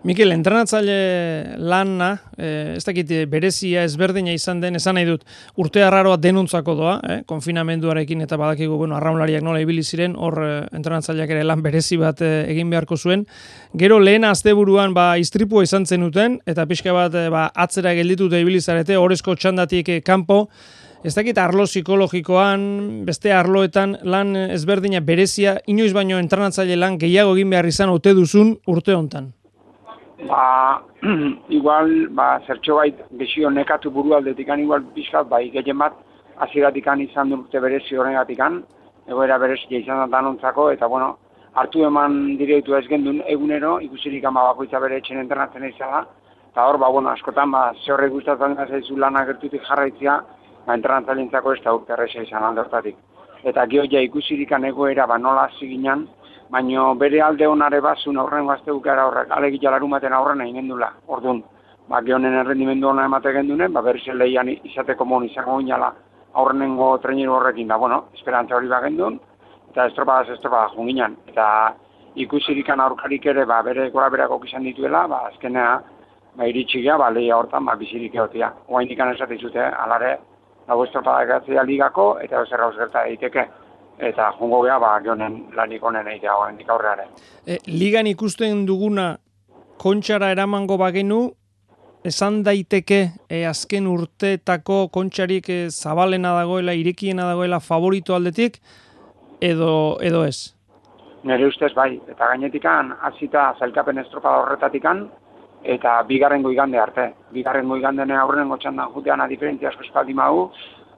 Mikel, 0.06 0.30
entrenatzaile 0.30 1.56
lana, 1.58 2.12
eh, 2.38 2.74
ez 2.76 2.84
dakit 2.86 3.08
berezia 3.26 3.82
ezberdina 3.82 4.30
izan 4.30 4.60
den, 4.62 4.76
esan 4.78 4.94
nahi 4.94 5.08
dut, 5.08 5.24
urte 5.58 5.82
harraroa 5.82 6.16
denuntzako 6.22 6.74
doa, 6.78 6.92
eh, 7.02 7.16
konfinamenduarekin 7.26 8.22
eta 8.22 8.36
badakigu, 8.38 8.76
bueno, 8.78 8.94
arraunlariak 8.94 9.42
nola 9.42 9.58
ibili 9.58 9.82
ziren, 9.82 10.14
hor 10.14 10.38
eh, 10.44 10.68
entrenatzaileak 10.78 11.34
ere 11.34 11.42
lan 11.42 11.64
berezi 11.66 11.98
bat 11.98 12.22
eh, 12.22 12.46
egin 12.46 12.70
beharko 12.70 12.96
zuen. 12.96 13.26
Gero 13.74 13.98
lehen 13.98 14.22
asteburuan 14.24 14.94
ba, 14.94 15.16
istripua 15.18 15.64
izan 15.66 15.84
zenuten, 15.84 16.38
eta 16.46 16.66
pixka 16.70 16.94
bat 16.94 17.14
eh, 17.18 17.26
ba, 17.28 17.48
atzera 17.52 17.92
gelditu 17.98 18.28
da 18.30 18.38
ibili 18.38 18.60
zarete, 18.60 18.96
horrezko 18.96 19.34
txandatik 19.34 19.88
eh, 19.88 20.00
kanpo, 20.00 20.46
Ez 21.06 21.12
dakit 21.14 21.38
arlo 21.38 21.62
psikologikoan, 21.62 23.04
beste 23.06 23.30
arloetan 23.30 23.94
lan 24.02 24.34
ezberdina 24.34 24.98
berezia, 24.98 25.60
inoiz 25.70 25.92
baino 25.94 26.18
entrenatzaile 26.18 26.74
lan 26.74 26.98
gehiago 26.98 27.38
egin 27.38 27.54
behar 27.54 27.70
izan 27.70 27.94
ote 27.94 28.18
duzun 28.18 28.56
urte 28.66 28.98
hontan 28.98 29.30
ba, 30.26 30.82
igual, 31.48 32.08
ba, 32.10 32.40
zertxo 32.46 32.76
bait, 32.76 32.98
gesio 33.20 33.50
nekatu 33.50 33.90
buru 33.90 34.14
aldetikan, 34.16 34.60
igual, 34.60 34.82
pixkat, 34.94 35.28
bai, 35.28 35.48
gehien 35.54 35.78
bat, 35.78 35.94
aziratikan 36.38 37.00
izan 37.00 37.30
dute 37.30 37.60
berezi 37.60 37.96
horregatikan, 37.96 38.62
egoera 39.06 39.38
berezi 39.38 39.76
izan 39.78 40.02
da 40.02 40.06
danontzako, 40.18 40.70
eta, 40.74 40.88
bueno, 40.88 41.16
hartu 41.54 41.84
eman 41.86 42.36
direitu 42.38 42.74
ez 42.76 42.86
gendun 42.88 43.22
egunero, 43.26 43.78
ikusirik 43.80 44.24
ama 44.24 44.44
bakoitza 44.50 44.80
bere 44.80 44.98
etxen 44.98 45.20
internatzen 45.22 45.68
izala, 45.68 46.04
eta 46.50 46.66
hor, 46.66 46.78
ba, 46.78 46.90
bueno, 46.90 47.10
askotan, 47.10 47.50
ba, 47.50 47.72
ze 47.84 47.92
horrek 47.92 48.12
gustatzen 48.12 48.56
da 48.58 48.66
zaizu 48.66 48.96
lana 48.96 49.24
gertutik 49.24 49.62
jarraitzia, 49.68 50.20
ba, 50.66 50.76
internatzailintzako 50.76 51.54
ez 51.54 51.62
da 51.64 51.74
urte 51.74 52.22
izan 52.22 52.44
aldortatik. 52.44 52.96
Eta 53.44 53.66
gehoia 53.66 54.00
ikusirikan 54.02 54.64
egoera, 54.64 55.06
ba, 55.06 55.18
nola 55.18 55.44
hasi 55.46 55.66
baino 56.50 56.94
bere 56.94 57.20
alde 57.20 57.46
honare 57.46 57.80
bazun 57.80 58.16
aurren 58.18 58.46
gara 58.82 59.06
horrek, 59.06 59.30
alegi 59.30 59.58
jalarumaten 59.62 60.12
aurren 60.12 60.40
egin 60.40 60.54
gendula, 60.54 60.92
orduan, 61.06 61.42
ba, 61.88 62.00
gehonen 62.02 62.34
errendimendu 62.34 62.88
hona 62.88 63.04
emate 63.04 63.32
gendune, 63.32 63.68
ba, 63.68 63.82
berriz 63.82 64.06
leian 64.14 64.48
izateko 64.48 65.04
mon 65.04 65.24
izango 65.24 65.58
ginala 65.58 65.92
aurrenengo 66.34 66.98
treneru 66.98 67.34
horrekin, 67.34 67.68
da, 67.68 67.76
bueno, 67.76 68.04
esperantza 68.14 68.56
hori 68.56 68.68
bagendun, 68.68 69.20
eta 69.70 69.86
estropadaz 69.86 70.30
estropada 70.30 70.70
junginan, 70.74 71.16
eta 71.26 71.74
ikusirikan 72.14 72.80
aurkarik 72.80 73.26
ere, 73.26 73.44
ba, 73.44 73.62
bere 73.62 73.90
gora 73.90 74.08
berako 74.08 74.40
izan 74.44 74.62
dituela, 74.62 75.06
ba, 75.06 75.26
azkenea, 75.28 75.82
ba, 76.36 76.46
iritsi 76.46 76.82
ba, 76.86 77.10
lehia 77.10 77.36
hortan, 77.36 77.64
ba, 77.64 77.76
bizirik 77.76 78.14
egotia. 78.14 78.52
Oa 78.68 78.82
indikan 78.82 79.12
esatizute, 79.12 79.60
alare, 79.60 80.18
dago 80.66 80.84
estropada 80.84 81.22
egatzea 81.22 81.62
ligako, 81.62 82.18
eta 82.20 82.40
bezerra 82.40 82.70
gerta 82.76 83.06
egiteke 83.06 83.48
eta 83.98 84.32
jongo 84.38 84.62
geha, 84.62 84.78
ba, 84.78 84.92
gehonen 85.02 85.40
lanik 85.56 85.82
honen 85.82 86.06
egitea 86.08 86.34
hoen 86.34 86.58
aurreare. 86.68 87.08
E, 87.46 87.58
ligan 87.66 88.06
ikusten 88.06 88.64
duguna 88.66 89.16
kontxara 89.78 90.30
eramango 90.34 90.78
bagenu, 90.78 91.20
esan 92.06 92.42
daiteke 92.46 93.00
e, 93.28 93.44
azken 93.46 93.86
urteetako 93.90 94.88
kontxarik 94.94 95.48
e, 95.50 95.58
zabalena 95.70 96.34
dagoela, 96.38 96.74
irekiena 96.74 97.26
dagoela 97.26 97.60
favorito 97.60 98.14
aldetik, 98.14 98.60
edo, 99.40 99.98
edo 100.00 100.24
ez? 100.24 100.54
Nere 101.26 101.48
ustez 101.50 101.72
bai, 101.74 101.96
eta 102.08 102.30
gainetikan 102.30 102.94
hasita 103.02 103.52
zailkapen 103.58 103.98
estropada 103.98 104.44
horretatikan, 104.44 105.08
eta 105.64 106.00
bigarren 106.06 106.42
goigande 106.42 106.78
arte. 106.78 107.10
Bigarren 107.34 107.68
goigandene 107.68 108.14
aurren 108.16 108.48
gotxandan 108.48 108.92
jutean 108.94 109.20
a 109.20 109.26
diferentzia 109.26 109.72
asko 109.72 109.82
espaldi 109.82 110.14
magu, 110.14 110.48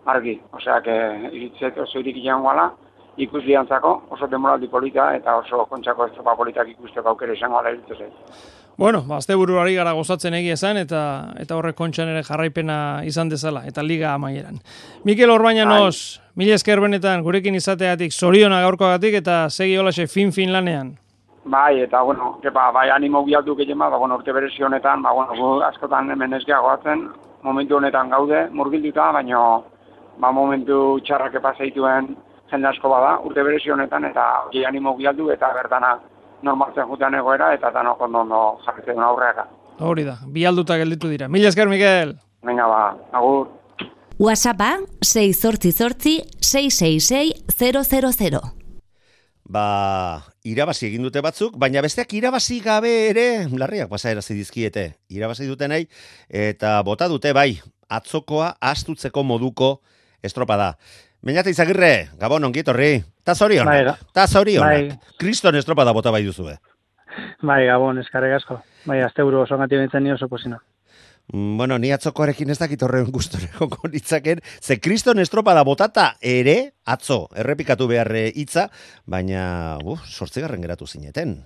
argi. 0.04 0.36
Osea, 0.52 0.80
que 0.82 0.96
iritzet 1.32 1.78
oso 1.78 2.00
irik 2.00 2.20
guala, 2.24 2.70
ikusliantzako, 3.16 3.92
oso 4.10 4.26
demoraldi 4.30 4.68
polita 4.68 5.10
eta 5.16 5.36
oso 5.42 5.66
kontxako 5.70 6.06
estropa 6.06 6.36
politak 6.36 6.68
ikusteko 6.68 7.08
aukera 7.08 7.34
izango 7.34 7.58
ala 7.58 7.70
iritzez. 7.74 8.12
Bueno, 8.80 9.02
ba, 9.06 9.18
azte 9.18 9.34
buruari 9.36 9.74
gara 9.74 9.92
gozatzen 9.92 10.34
egia 10.38 10.54
esan, 10.56 10.78
eta 10.80 11.00
eta 11.42 11.56
horrek 11.58 11.76
kontxan 11.76 12.08
ere 12.08 12.22
jarraipena 12.24 13.02
izan 13.04 13.28
dezala, 13.28 13.66
eta 13.68 13.82
liga 13.84 14.14
amaieran. 14.14 14.62
Mikel 15.04 15.30
Orbañanos, 15.30 16.22
mila 16.34 16.54
esker 16.56 16.80
benetan, 16.80 17.20
gurekin 17.26 17.58
izateatik, 17.58 18.12
zoriona 18.12 18.62
gaurkoagatik, 18.64 19.18
eta 19.20 19.50
segi 19.50 19.76
holaxe 19.76 20.06
fin-fin 20.06 20.52
lanean. 20.52 20.94
Bai, 21.44 21.80
eta, 21.80 22.00
bueno, 22.02 22.38
kepa, 22.40 22.70
bai, 22.72 22.88
animo 22.94 23.24
bialdu 23.24 23.56
gehiago, 23.56 23.90
ba, 23.90 23.98
bueno, 23.98 24.16
urte 24.16 24.32
berezi 24.32 24.62
honetan, 24.62 25.02
ba, 25.02 25.12
bueno, 25.12 25.60
askotan 25.66 26.10
hemen 26.10 26.38
goatzen, 26.48 27.08
momentu 27.42 27.76
honetan 27.76 28.08
gaude, 28.08 28.48
murgilduta, 28.50 29.10
baina, 29.12 29.60
ba, 30.18 30.32
momentu 30.32 31.00
txarrak 31.04 31.34
epazeituen, 31.34 32.16
jende 32.50 32.68
asko 32.68 32.88
bada, 32.90 33.18
urte 33.26 33.42
berezi 33.46 33.70
honetan, 33.70 34.04
eta 34.10 34.26
gehi 34.52 34.64
animo 34.68 34.96
bialdu, 34.98 35.30
eta 35.34 35.52
bertana 35.54 35.94
normaltzen 36.42 36.88
jutean 36.88 37.14
egoera, 37.14 37.52
eta 37.54 37.82
no 37.82 37.96
ondo 38.00 38.42
jarritzen 38.66 38.98
aurreaka. 38.98 39.46
Hori 39.80 40.04
da, 40.04 40.18
bialduta 40.26 40.76
gelditu 40.76 41.08
dira. 41.08 41.28
Mila 41.28 41.48
esker, 41.48 41.68
Miguel! 41.68 42.16
Venga, 42.44 42.66
ba, 42.66 42.96
agur. 43.12 43.48
WhatsAppa 44.20 44.78
6 45.00 45.36
sortzi 45.40 45.72
sortzi 45.72 46.20
666 46.40 47.34
000. 47.58 48.40
Ba, 49.50 50.20
irabazi 50.46 50.86
egin 50.86 51.02
dute 51.02 51.22
batzuk, 51.24 51.56
baina 51.58 51.80
besteak 51.82 52.12
irabazi 52.14 52.60
gabe 52.62 52.92
ere, 53.08 53.24
larriak 53.58 53.88
pasa 53.90 54.12
erazi 54.12 54.36
dizkiete, 54.36 54.84
irabazi 55.10 55.48
dutenei, 55.48 55.86
eta 56.28 56.76
bota 56.86 57.08
dute 57.10 57.32
bai, 57.34 57.56
atzokoa 57.88 58.52
astutzeko 58.60 59.24
moduko 59.26 59.80
estropada. 60.22 60.76
Meñate 61.22 61.50
izagirre, 61.52 62.08
gabon 62.18 62.44
ongietorri, 62.48 63.02
ta 63.24 63.34
zorionak, 63.34 63.84
Bai, 63.84 63.94
ta 64.16 64.26
zorionak, 64.26 64.70
bai. 64.70 65.16
kriston 65.20 65.54
estropada 65.58 65.92
bota 65.92 66.10
bai 66.10 66.22
duzue. 66.24 66.56
Bai, 67.44 67.66
gabon, 67.68 67.98
eskarrik 68.00 68.38
asko. 68.38 68.60
Bai, 68.88 69.02
azte 69.04 69.22
buru 69.26 69.42
oso 69.42 69.58
gati 69.60 69.76
bintzen 69.76 70.02
ni 70.04 70.12
oso 70.12 70.28
posina. 70.28 70.56
Mm, 71.32 71.58
Bueno, 71.58 71.78
ni 71.78 71.92
atzokoarekin 71.92 72.50
ez 72.50 72.58
dakit 72.58 72.82
horren 72.82 73.10
gustore 73.12 73.50
joko 73.58 73.88
nitzaken, 73.92 74.40
ze 74.62 74.78
kriston 74.80 75.18
estropada 75.20 75.62
botata 75.62 76.14
ere, 76.22 76.72
atzo, 76.86 77.26
errepikatu 77.36 77.86
behar 77.86 78.10
eh, 78.16 78.32
hitza, 78.34 78.70
baina, 79.06 79.76
uf, 79.84 80.00
sortzigarren 80.08 80.62
geratu 80.64 80.86
zineten. 80.86 81.42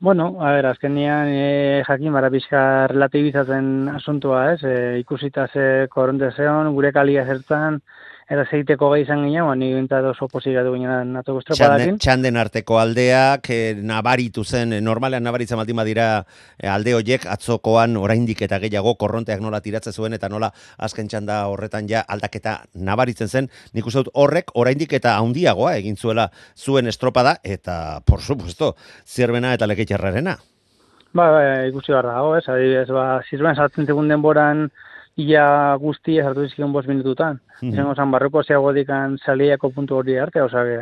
Bueno, 0.00 0.36
a 0.44 0.50
ber, 0.52 0.66
azkenian 0.72 1.28
e, 1.32 1.82
jakin 1.86 2.12
bara 2.12 2.28
pixka 2.30 2.86
relatibizatzen 2.92 3.88
asuntua, 3.94 4.52
ez? 4.52 4.58
E, 4.64 4.98
ikusita 5.00 5.46
ze 5.48 5.86
koronte 5.88 6.28
zeon, 6.36 6.68
gure 6.76 6.90
kalia 6.92 7.24
zertan, 7.24 7.80
eta 8.26 8.42
zeiteko 8.50 8.88
gai 8.90 9.02
izan 9.04 9.22
ginen, 9.22 9.44
ba, 9.46 9.54
ni 9.54 9.68
bintzat 9.70 10.04
oso 10.10 10.26
posira 10.30 10.64
du 10.66 10.72
ginen 10.74 11.14
atoko 11.20 11.42
Txanden, 11.44 11.54
estropadakin. 11.54 11.98
txanden 12.02 12.38
arteko 12.40 12.78
aldeak, 12.80 13.50
eh, 13.54 13.74
nabaritu 13.78 14.42
zen, 14.44 14.72
eh, 14.72 14.80
normalean 14.80 15.22
nabaritzen 15.22 15.58
baldin 15.60 15.78
badira 15.78 16.24
eh, 16.58 16.68
alde 16.68 16.94
hoiek 16.98 17.26
atzokoan 17.30 17.96
oraindik 17.96 18.42
eta 18.42 18.58
gehiago 18.58 18.96
korronteak 18.98 19.40
nola 19.40 19.60
tiratzen 19.60 19.92
zuen 19.94 20.18
eta 20.18 20.28
nola 20.28 20.50
azken 20.76 21.06
txanda 21.06 21.46
horretan 21.46 21.86
ja 21.88 22.02
aldaketa 22.02 22.64
nabaritzen 22.74 23.28
zen, 23.28 23.48
nik 23.74 23.86
uste 23.86 24.02
dut 24.02 24.10
horrek 24.14 24.50
oraindik 24.54 24.92
eta 24.98 25.16
handiagoa 25.20 25.76
egin 25.76 25.96
zuela 25.96 26.30
zuen 26.56 26.86
estropada 26.86 27.38
eta, 27.44 28.00
por 28.04 28.20
supuesto, 28.20 28.74
zierbena 29.06 29.54
eta 29.54 29.66
leketxarrarena. 29.70 30.36
Ba, 31.14 31.30
ba, 31.30 31.42
ikusi 31.70 31.94
behar 31.94 32.10
dago, 32.10 32.34
ez? 32.36 32.44
Adibidez, 32.50 32.88
ba, 32.90 33.22
zirben 33.30 33.54
sartzen 33.54 33.86
segun 33.86 34.10
denboran 34.10 34.66
ia 35.16 35.76
guztia 35.80 36.24
sartu 36.24 36.44
dizkion 36.44 36.72
bost 36.72 36.88
minututan. 36.88 37.40
Mhm. 37.60 37.72
Izango 37.72 37.94
zan, 37.94 38.10
barruko 38.10 38.42
zeagodikan 38.44 39.18
saliako 39.18 39.70
puntu 39.70 39.96
hori 39.96 40.18
arte, 40.18 40.42
oza, 40.42 40.64
que, 40.64 40.80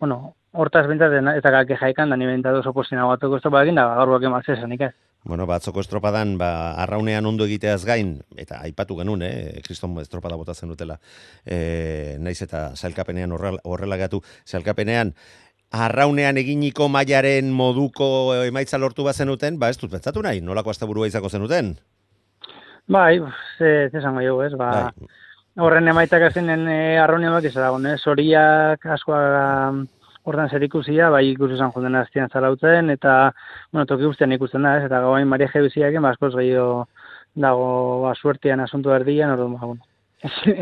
bueno, 0.00 0.34
hortaz 0.52 0.86
bintzat 0.86 1.12
eta 1.36 1.50
kake 1.50 1.76
jaikan, 1.80 2.10
da 2.10 2.16
ni 2.16 2.26
bintzat 2.26 2.54
oso 2.54 2.72
postina 2.72 3.06
batoko 3.06 3.36
estropadakin, 3.36 3.74
da 3.74 3.88
gaur 3.98 4.14
bake 4.14 4.30
matzesanik 4.30 4.80
ez. 4.80 4.94
Bueno, 5.24 5.46
batzoko 5.48 5.80
estropadan, 5.80 6.36
ba, 6.38 6.74
arraunean 6.82 7.24
ondo 7.26 7.46
egiteaz 7.48 7.84
gain, 7.88 8.18
eta 8.36 8.58
aipatu 8.60 8.98
genuen, 8.98 9.22
eh, 9.24 9.62
kriston 9.64 9.96
estropada 10.02 10.36
bota 10.36 10.54
zen 10.54 10.68
dutela, 10.68 10.98
eh, 11.46 12.16
naiz 12.20 12.42
eta 12.42 12.76
zailkapenean 12.76 13.32
horrela, 13.32 13.58
horrela 13.64 13.96
gatu, 13.96 14.20
zailkapenean, 14.44 15.14
arraunean 15.72 16.36
eginiko 16.36 16.90
mailaren 16.92 17.50
moduko 17.50 18.34
emaitza 18.44 18.78
lortu 18.78 19.02
bazenuten, 19.02 19.58
ba 19.58 19.70
ez 19.70 19.78
dut 19.78 19.90
pentsatu 19.90 20.22
nahi, 20.22 20.44
nolako 20.44 20.70
asteburua 20.70 21.08
izako 21.08 21.30
zenuten? 21.30 21.78
Bai, 22.86 23.20
ze, 23.58 23.88
ze 23.90 23.98
esango 23.98 24.20
jo, 24.20 24.42
ez, 24.42 24.52
ba, 24.60 24.70
Bai. 24.92 25.08
horren 25.64 25.88
emaitzak 25.88 26.26
azinen 26.26 26.66
e, 26.68 26.98
arraunia 27.00 27.30
bak 27.32 27.46
izan 27.48 27.86
ez, 27.88 28.00
horiak 28.06 28.84
askoa 28.96 29.20
hortan 30.24 30.50
zer 30.50 30.62
ikusia, 30.64 31.08
bai 31.12 31.22
ikusi 31.30 31.56
zan 31.56 31.72
joden 31.72 31.96
aztian 31.96 32.28
zarautzen, 32.28 32.90
eta, 32.90 33.32
bueno, 33.72 33.86
toki 33.86 34.04
guztian 34.04 34.32
ikusten 34.36 34.62
da, 34.64 34.76
ez, 34.78 34.84
eta 34.88 35.00
gauain 35.00 35.28
Maria 35.28 35.48
Jebiziak, 35.52 35.96
ba, 36.00 36.12
askoz 36.12 36.34
gehiago 36.36 36.86
dago, 37.34 37.66
ba, 38.04 38.14
suertian 38.20 38.60
asuntu 38.60 38.92
erdian, 38.92 39.32
orduan, 39.32 39.56
ba, 39.56 39.72
bueno, 39.72 39.84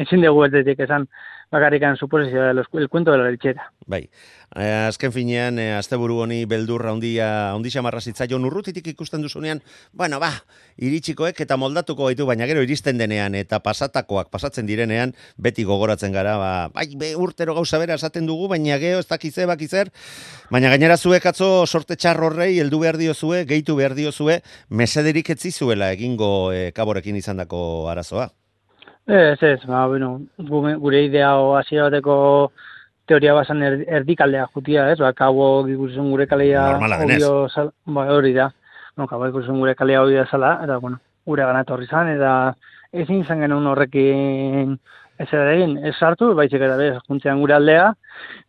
ezin 0.07 0.23
dugu 0.23 0.47
beltetik 0.47 0.83
esan, 0.87 1.09
bakarrikan 1.53 1.97
suposizioa, 1.97 2.51
el, 2.51 2.89
cuento 2.89 3.13
de 3.13 3.19
la 3.19 3.31
lechera. 3.31 3.73
Bai, 3.87 4.09
eh, 4.57 4.87
azken 4.89 5.13
finean, 5.13 5.59
eh, 5.59 5.75
asteburu 5.77 6.23
honi 6.25 6.47
beldurra 6.49 6.91
handia, 6.91 7.53
handi 7.53 7.71
xamarra 7.71 8.01
zitzaion 8.01 8.47
urrutitik 8.49 8.89
ikusten 8.95 9.21
duzunean, 9.23 9.61
bueno, 9.93 10.19
ba, 10.19 10.33
iritsikoek 10.81 11.45
eta 11.45 11.59
moldatuko 11.61 12.09
gaitu, 12.09 12.25
baina 12.27 12.49
gero 12.49 12.65
iristen 12.65 12.97
denean 12.99 13.37
eta 13.37 13.61
pasatakoak 13.61 14.33
pasatzen 14.33 14.67
direnean, 14.67 15.12
beti 15.37 15.69
gogoratzen 15.69 16.17
gara, 16.17 16.38
ba, 16.41 16.53
bai, 16.73 16.88
be, 16.97 17.12
urtero 17.21 17.55
gauza 17.55 17.79
bera 17.79 18.01
esaten 18.01 18.27
dugu, 18.27 18.49
baina 18.49 18.81
gero 18.81 19.05
ez 19.05 19.09
dakize, 19.12 19.45
bakizer, 19.47 19.93
baina 20.51 20.73
gainera 20.73 20.97
zuek 20.97 21.27
atzo 21.29 21.67
sorte 21.67 22.01
txar 22.01 22.23
horrei 22.25 22.55
heldu 22.59 22.81
behar 22.81 22.97
diozue, 22.97 23.45
gehitu 23.45 23.77
behar 23.77 23.95
diozue, 23.99 24.41
mesederik 24.71 25.37
etzi 25.37 25.53
zuela 25.53 25.93
egingo 25.93 26.53
eh, 26.57 26.71
kaborekin 26.73 27.21
izandako 27.21 27.91
arazoa. 27.93 28.33
Ez, 29.07 29.43
ez, 29.43 29.61
ba, 29.67 29.87
bueno, 29.87 30.21
gume- 30.38 30.77
gure 30.77 31.03
idea 31.03 31.37
o 31.37 31.53
bateko 31.55 32.53
teoria 33.07 33.35
basan 33.35 33.62
er, 33.62 33.85
erdikaldea 33.88 34.47
jutia, 34.55 34.91
ez? 34.93 34.99
Ba, 34.99 35.12
kabo 35.12 35.67
ikusten 35.69 36.11
gure 36.11 36.27
kalea 36.27 36.73
Normala 36.73 37.03
obvio 37.03 37.49
sal, 37.49 37.73
ba, 37.87 38.07
hori 38.15 38.33
da. 38.33 38.53
No, 38.97 39.07
kabo 39.07 39.27
ikusten 39.27 39.59
gure 39.59 39.75
kalea 39.75 40.03
hori 40.03 40.15
da 40.15 40.27
zala, 40.27 40.61
eta, 40.62 40.79
bueno, 40.79 41.01
gure 41.27 41.43
gana 41.45 41.65
etorri 41.67 41.87
zan, 41.87 42.09
eta 42.15 42.55
ezin 42.93 43.25
izan 43.25 43.41
genuen 43.41 43.67
horrekin 43.67 44.79
ez 45.19 45.29
egin, 45.33 45.77
ez 45.85 45.95
sartu, 45.99 46.33
baizik 46.35 46.62
eta 46.62 46.77
bez, 46.77 46.97
juntzean 47.09 47.41
gure 47.41 47.55
aldea, 47.55 47.93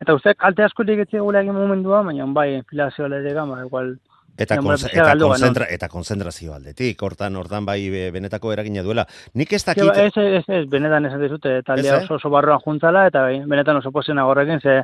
eta 0.02 0.13
uste 0.13 0.34
kalte 0.36 0.63
askorik 0.63 1.04
etxe 1.06 1.20
gure 1.20 1.42
egin 1.42 1.54
momentua, 1.54 2.02
baina 2.04 2.26
bai, 2.26 2.54
enfilazio 2.62 3.06
aldetik, 3.06 3.36
ba, 3.36 3.66
igual, 3.66 3.96
Eta, 4.36 4.58
konze- 4.58 4.89
eta, 4.91 5.13
konzentra, 5.19 5.65
eta 5.69 5.88
konzentrazio 5.88 6.54
aldetik, 6.56 7.02
hortan, 7.06 7.36
hortan 7.36 7.65
bai 7.65 7.89
be- 7.89 8.10
benetako 8.12 8.52
eragina 8.52 8.82
duela. 8.82 9.06
Nik 9.36 9.54
ez 9.54 9.63
dakit, 9.63 9.84
ba, 9.86 9.93
ez, 10.08 10.12
ez, 10.17 10.43
ez, 10.48 10.63
benetan 10.69 11.06
esan 11.06 11.22
dizute, 11.22 11.62
taldea 11.63 11.98
Ez, 11.98 12.02
eh? 12.02 12.06
oso 12.06 12.15
oso 12.15 12.30
barruan 12.34 12.60
juntzala, 12.65 13.06
eta 13.08 13.22
bai, 13.28 13.43
benetan 13.46 13.78
oso 13.78 13.91
posena 13.91 14.26
horrekin, 14.26 14.60
ze 14.60 14.84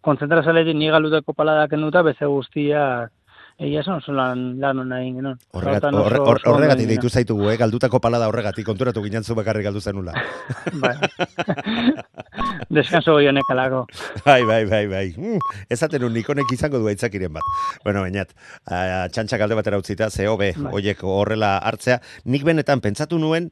konzentrazaletik 0.00 0.74
ni 0.76 0.88
galuteko 0.88 1.34
paladak 1.34 1.72
enduta, 1.76 2.00
beze 2.02 2.24
guztia, 2.24 3.10
egia 3.58 3.80
esan 3.80 4.00
oso 4.00 4.12
lan, 4.12 4.58
lan 4.60 4.78
hona 4.78 5.00
egin 5.02 5.16
genuen. 5.20 5.38
Horregat, 5.52 5.84
Horretan 5.84 5.94
oso- 5.94 6.04
horre, 6.06 6.18
oso 6.20 6.30
hor- 6.30 6.40
ondo 6.46 6.56
horregatik 6.56 6.84
egin 6.86 6.94
deitu 6.96 7.08
zaitugu, 7.10 7.50
eh? 7.50 7.56
galdutako 7.56 8.00
palada 8.00 8.28
horregatik, 8.28 8.64
konturatu 8.66 9.02
ginen 9.04 9.24
zu 9.24 9.34
bakarrik 9.34 9.64
galdu 9.64 9.80
zenula. 9.80 10.12
Bai. 10.82 10.96
Deskanso 12.70 13.12
goionek 13.16 13.50
alako. 13.50 13.86
bai, 14.26 14.42
bai, 14.44 14.64
bai, 14.66 14.84
bai. 14.90 15.06
Mm, 15.16 15.38
ezaten 15.70 16.04
un 16.04 16.14
nikonek 16.16 16.52
izango 16.52 16.80
du 16.82 16.90
aitzakiren 16.90 17.32
bat. 17.36 17.56
Bueno, 17.84 18.02
bainat, 18.06 18.32
uh, 18.66 19.06
txantxak 19.12 19.46
alde 19.46 19.58
batera 19.58 19.80
utzita, 19.80 20.10
ze 20.10 20.28
hobe, 20.28 20.52
Bai. 20.56 20.72
oiek 20.80 21.02
horrela 21.06 21.56
hartzea. 21.58 22.00
Nik 22.24 22.44
benetan 22.46 22.82
pentsatu 22.84 23.18
nuen, 23.22 23.50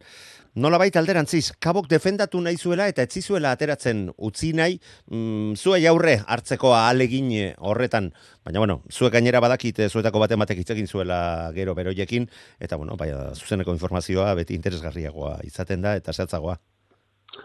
nola 0.54 0.78
baita 0.78 1.00
alderantziz, 1.02 1.52
kabok 1.62 1.88
defendatu 1.90 2.40
nahi 2.42 2.59
zuela 2.59 2.87
eta 2.90 3.02
etzizuela 3.07 3.52
ateratzen 3.54 4.07
utzi 4.18 4.52
nahi, 4.54 4.78
mm, 5.11 5.57
zuei 5.59 5.87
aurre 5.90 6.20
hartzeko 6.26 6.74
ahalegin 6.74 7.33
horretan. 7.59 8.12
Baina, 8.44 8.61
bueno, 8.62 8.83
zuek 8.90 9.14
gainera 9.14 9.40
badakit 9.40 9.78
eh, 9.78 9.88
zuetako 9.88 10.22
baten 10.22 10.38
batek 10.38 10.62
hitz 10.62 10.70
egin 10.76 10.87
zuela 10.87 11.50
gero 11.54 11.74
beroiekin, 11.74 12.28
eta, 12.61 12.76
bueno, 12.76 12.96
bai, 12.96 13.11
zuzeneko 13.35 13.74
informazioa 13.74 14.35
beti 14.35 14.54
interesgarriagoa 14.54 15.40
izaten 15.44 15.83
da, 15.83 15.96
eta 15.96 16.12
zehatzagoa. 16.12 16.59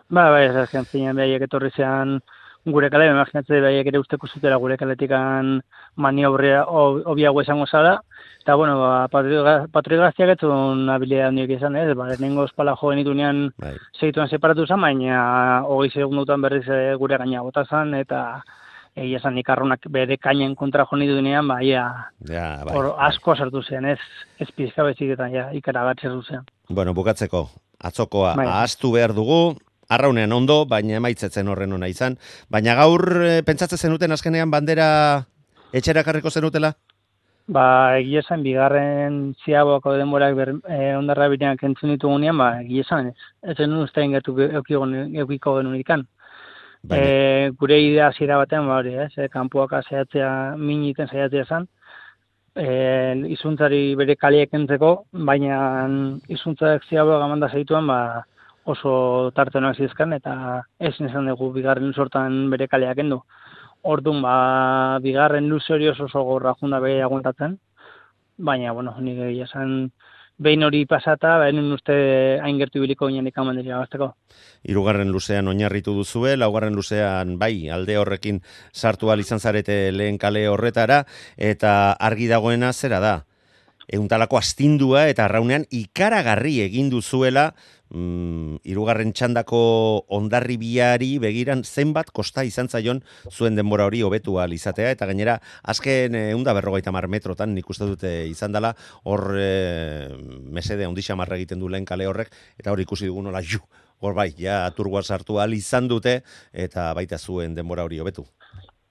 Ba, 0.10 0.30
bai, 0.34 0.46
ez 0.50 0.56
azken 0.58 0.88
zinean 0.90 1.18
behaiek 1.20 1.44
etorri 1.46 1.70
zean 1.76 2.20
gure 2.70 2.90
kale, 2.92 3.08
imaginatze 3.10 3.60
behaiek 3.62 3.88
ere 3.92 4.00
usteko 4.02 4.28
zutela 4.28 4.58
gure 4.62 4.76
kaletikan 4.78 5.60
maniobrea 6.02 6.64
obiago 6.68 7.42
izango 7.42 7.66
zala, 7.70 8.00
eta 8.42 8.56
bueno, 8.58 8.80
ba, 8.82 9.08
Patrick 9.08 10.02
Gaztiak 10.02 10.34
etzun 10.36 10.90
habilidad 10.90 11.30
handiak 11.30 11.54
izan, 11.56 11.78
ez, 11.80 11.94
ba, 11.98 12.08
lehenengo 12.10 12.46
espala 12.50 12.76
jo 12.76 12.90
genitunean 12.92 13.46
Bai. 13.62 13.76
segituan 14.00 14.30
separatu 14.30 14.66
zen, 14.68 14.82
baina 14.82 15.62
hogei 15.70 15.92
segundutan 15.94 16.42
berriz 16.42 16.66
gure 16.98 17.18
gaina 17.22 17.46
bota 17.46 17.64
zen, 17.70 17.94
eta 18.02 18.42
egia 19.00 19.22
esan 19.22 19.38
ikarronak 19.38 19.86
bere 19.94 20.18
kainen 20.18 20.56
kontra 20.58 20.88
jo 20.90 20.98
nitunean, 20.98 21.48
ba, 21.48 21.62
ia, 21.64 21.86
Ja, 22.28 22.64
bai. 22.66 22.76
hor 22.76 22.96
asko 22.98 23.36
sartu 23.38 23.62
zen, 23.64 23.86
ez, 23.86 24.00
ez 24.40 24.50
pizka 24.52 24.84
bezik 24.84 25.14
eta 25.16 25.30
ja, 25.30 25.50
ikaragatze 25.54 26.10
zen. 26.28 26.46
Bueno, 26.70 26.94
bukatzeko, 26.94 27.48
atzokoa 27.80 28.36
Bai. 28.36 28.48
ahaztu 28.48 28.92
behar 28.92 29.14
dugu, 29.14 29.56
arraunean 29.90 30.32
ondo, 30.32 30.64
baina 30.70 31.00
emaitzetzen 31.00 31.50
horren 31.50 31.74
ona 31.74 31.90
izan. 31.90 32.18
Baina 32.54 32.76
gaur 32.78 33.04
e, 33.26 33.34
pentsatzen 33.46 33.90
zenuten 33.90 34.14
azkenean 34.14 34.52
bandera 34.54 34.90
etxera 35.74 36.06
karriko 36.06 36.30
zenutela? 36.30 36.76
Ba, 37.50 37.98
egia 37.98 38.22
esan, 38.22 38.44
bigarren 38.46 39.18
ziaboako 39.42 39.96
denborak 39.98 40.36
ber, 40.38 40.54
e, 40.70 40.94
ondarra 41.00 41.28
bideak 41.34 41.64
entzun 41.66 41.96
ditugunean, 41.96 42.38
ba, 42.38 42.52
egia 42.62 42.86
esan, 42.86 43.10
ez. 43.10 43.30
Ez 43.42 43.58
zenun 43.58 43.88
uste 43.88 44.06
ingertu 44.06 44.38
eukiko, 44.46 44.86
genuen 45.58 45.80
ikan. 45.82 46.06
Baina, 46.86 47.04
E, 47.04 47.50
gure 47.60 47.82
idea 47.82 48.12
zira 48.14 48.38
batean, 48.38 48.70
ba, 48.70 48.78
hori, 48.84 48.94
ez, 48.94 49.12
e, 49.18 49.28
kanpoak 49.34 49.74
saiatzea, 49.82 50.30
miniten 50.62 51.10
saiatzea 51.10 51.48
zen, 51.50 51.66
e, 52.56 52.68
izuntzari 53.34 53.96
bere 54.00 54.16
kaliek 54.16 54.54
entzeko, 54.54 54.94
baina 55.12 55.58
izuntzak 56.30 56.86
ziaboak 56.88 57.26
amanda 57.26 57.50
zaituan, 57.50 57.90
ba, 57.90 58.00
oso 58.64 59.32
tartenoak 59.36 59.78
zizkan, 59.78 60.14
eta 60.14 60.64
ezin 60.80 61.10
esan 61.10 61.30
dugu 61.32 61.52
bigarren 61.54 61.94
sortan 61.94 62.50
bere 62.50 62.68
kaleak 62.68 63.00
endu. 63.06 63.22
Orduan, 63.82 64.22
ba, 64.22 65.00
bigarren 65.02 65.48
luze 65.50 65.74
hori 65.74 65.88
oso 65.88 66.06
oso 66.06 66.24
gorra 66.24 66.56
junda 66.60 66.80
bere 66.84 67.02
aguantatzen, 67.04 67.58
baina, 68.38 68.74
bueno, 68.74 68.96
egia 69.00 69.46
esan 69.46 69.92
behin 70.40 70.64
hori 70.64 70.86
pasata, 70.88 71.38
behin 71.42 71.72
uste 71.76 72.40
hain 72.40 72.58
gertu 72.60 72.80
biliko 72.82 73.10
ginen 73.12 73.28
ikaman 73.28 73.60
dira 73.60 73.82
gazteko. 73.82 74.14
Hirugarren 74.64 75.12
luzean 75.12 75.52
oinarritu 75.52 75.94
duzue, 75.94 76.38
laugarren 76.38 76.76
luzean 76.76 77.38
bai, 77.40 77.70
alde 77.70 77.98
horrekin 78.00 78.42
sartu 78.74 79.12
izan 79.20 79.40
zarete 79.40 79.92
lehen 79.92 80.18
kale 80.18 80.48
horretara, 80.48 81.04
eta 81.38 81.92
argi 81.92 82.28
dagoena 82.28 82.72
zera 82.74 83.00
da. 83.00 83.29
Euntalako 83.90 84.38
astindua 84.38 85.08
eta 85.10 85.26
arraunean 85.26 85.66
ikaragarri 85.74 86.60
egin 86.62 86.92
duzuela 86.94 87.50
mm, 87.90 88.62
irugarren 88.70 89.14
txandako 89.14 89.62
ondarri 90.20 90.60
biari 90.62 91.16
begiran 91.22 91.64
zenbat 91.64 92.12
kosta 92.14 92.46
izan 92.46 92.70
zaion 92.70 93.02
zuen 93.32 93.58
denbora 93.58 93.88
hori 93.90 94.04
hobetu 94.06 94.38
izatea 94.54 94.92
eta 94.92 95.06
gainera 95.06 95.40
azken 95.64 96.16
eunda 96.16 96.54
berrogeita 96.54 96.92
mar 96.92 97.08
metrotan 97.08 97.54
nik 97.56 97.70
uste 97.70 97.86
dute 97.86 98.28
izan 98.28 98.52
dela 98.52 98.76
hor 99.04 99.36
e, 99.38 100.10
mesede 100.44 100.86
ondisa 100.88 101.16
marra 101.16 101.36
egiten 101.36 101.60
du 101.60 101.68
lehen 101.68 101.86
kale 101.86 102.06
horrek 102.06 102.30
eta 102.60 102.72
hor 102.72 102.80
ikusi 102.80 103.08
dugu 103.08 103.22
nola 103.22 103.42
ju 103.42 103.60
hor 104.00 104.14
bai, 104.16 104.32
ja 104.38 104.70
turgoa 104.76 105.04
sartu 105.04 105.40
al 105.40 105.54
izan 105.54 105.88
dute 105.88 106.22
eta 106.54 106.94
baita 106.94 107.18
zuen 107.18 107.56
denbora 107.56 107.84
hori 107.84 108.00
hobetu. 108.00 108.26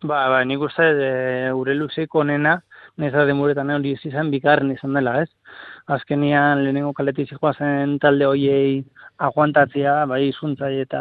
Ba, 0.05 0.29
ba, 0.31 0.45
nik 0.47 0.61
uste 0.63 0.85
e, 0.85 1.53
ure 1.59 1.75
luzeiko 1.75 2.21
onena, 2.23 2.61
neza 2.99 3.25
demuretan 3.29 3.71
hori 3.71 3.95
izan 4.05 4.31
bikarren 4.31 4.73
izan 4.75 4.99
dela, 4.99 5.23
ez? 5.23 5.31
Azkenian 5.87 6.65
lehenengo 6.65 6.93
kaletik 6.93 7.31
zikoa 7.31 7.55
zen 7.55 7.99
talde 8.03 8.27
hoiei 8.27 8.83
aguantatzea, 9.19 10.05
bai 10.11 10.27
izuntzai 10.29 10.75
eta 10.83 11.01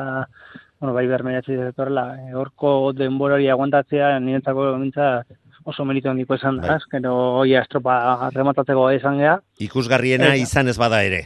bueno, 0.80 0.94
bai 0.94 1.08
bermeiatzi 1.10 1.58
detorrela, 1.58 2.06
e, 2.22 2.34
horko 2.38 2.94
denbora 2.94 3.36
hori 3.40 3.50
aguantatzea 3.50 4.20
niretzako 4.22 4.70
mintza 4.78 5.24
oso 5.68 5.86
meritu 5.86 6.12
handiko 6.12 6.38
esan 6.38 6.62
da, 6.62 6.78
bai. 6.78 6.92
Gero 6.94 7.14
hoi 7.42 7.56
estropa 7.60 8.30
rematatzeko 8.36 8.86
izan 8.96 9.18
gea. 9.24 9.40
Ikusgarriena 9.68 10.36
izan 10.40 10.70
ez 10.72 10.78
bada 10.80 11.02
ere. 11.04 11.26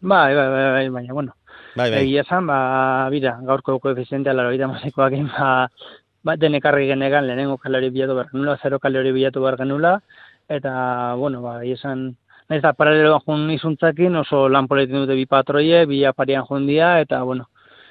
Bai, 0.00 0.34
bai, 0.34 0.48
bai, 0.52 0.64
bai, 0.74 0.88
baina, 0.98 1.14
bueno. 1.14 1.34
Bai, 1.78 1.90
bai. 1.92 2.02
Egia 2.02 2.24
esan, 2.26 2.46
ba, 2.50 2.58
bira, 3.12 3.36
gaurko 3.46 3.78
koefizientea 3.82 4.34
laro 4.34 4.50
gita 4.54 4.68
mazikoak 4.70 5.14
ba, 5.30 5.50
ba, 6.28 6.36
denekarri 6.36 6.88
genegan 6.92 7.26
lehenengo 7.26 7.56
kalori 7.62 7.90
bilatu 7.94 8.16
behar 8.18 8.32
genula, 8.32 8.56
zero 8.62 8.78
kalori 8.78 9.12
bilatu 9.16 9.42
behar 9.44 9.56
genula, 9.60 9.98
eta, 10.48 10.72
bueno, 11.16 11.40
ba, 11.42 11.58
esan, 11.64 12.10
nahiz 12.48 12.62
da, 12.64 12.74
paraleloan 12.76 13.24
jun 13.24 13.50
izuntzakin, 13.56 14.20
oso 14.24 14.46
lan 14.52 14.68
politin 14.68 15.04
dute 15.04 15.16
bi 15.16 15.26
patroie, 15.26 15.84
bi 15.88 16.02
aparian 16.08 16.44
jundia, 16.48 16.98
eta, 17.04 17.22
bueno, 17.24 17.48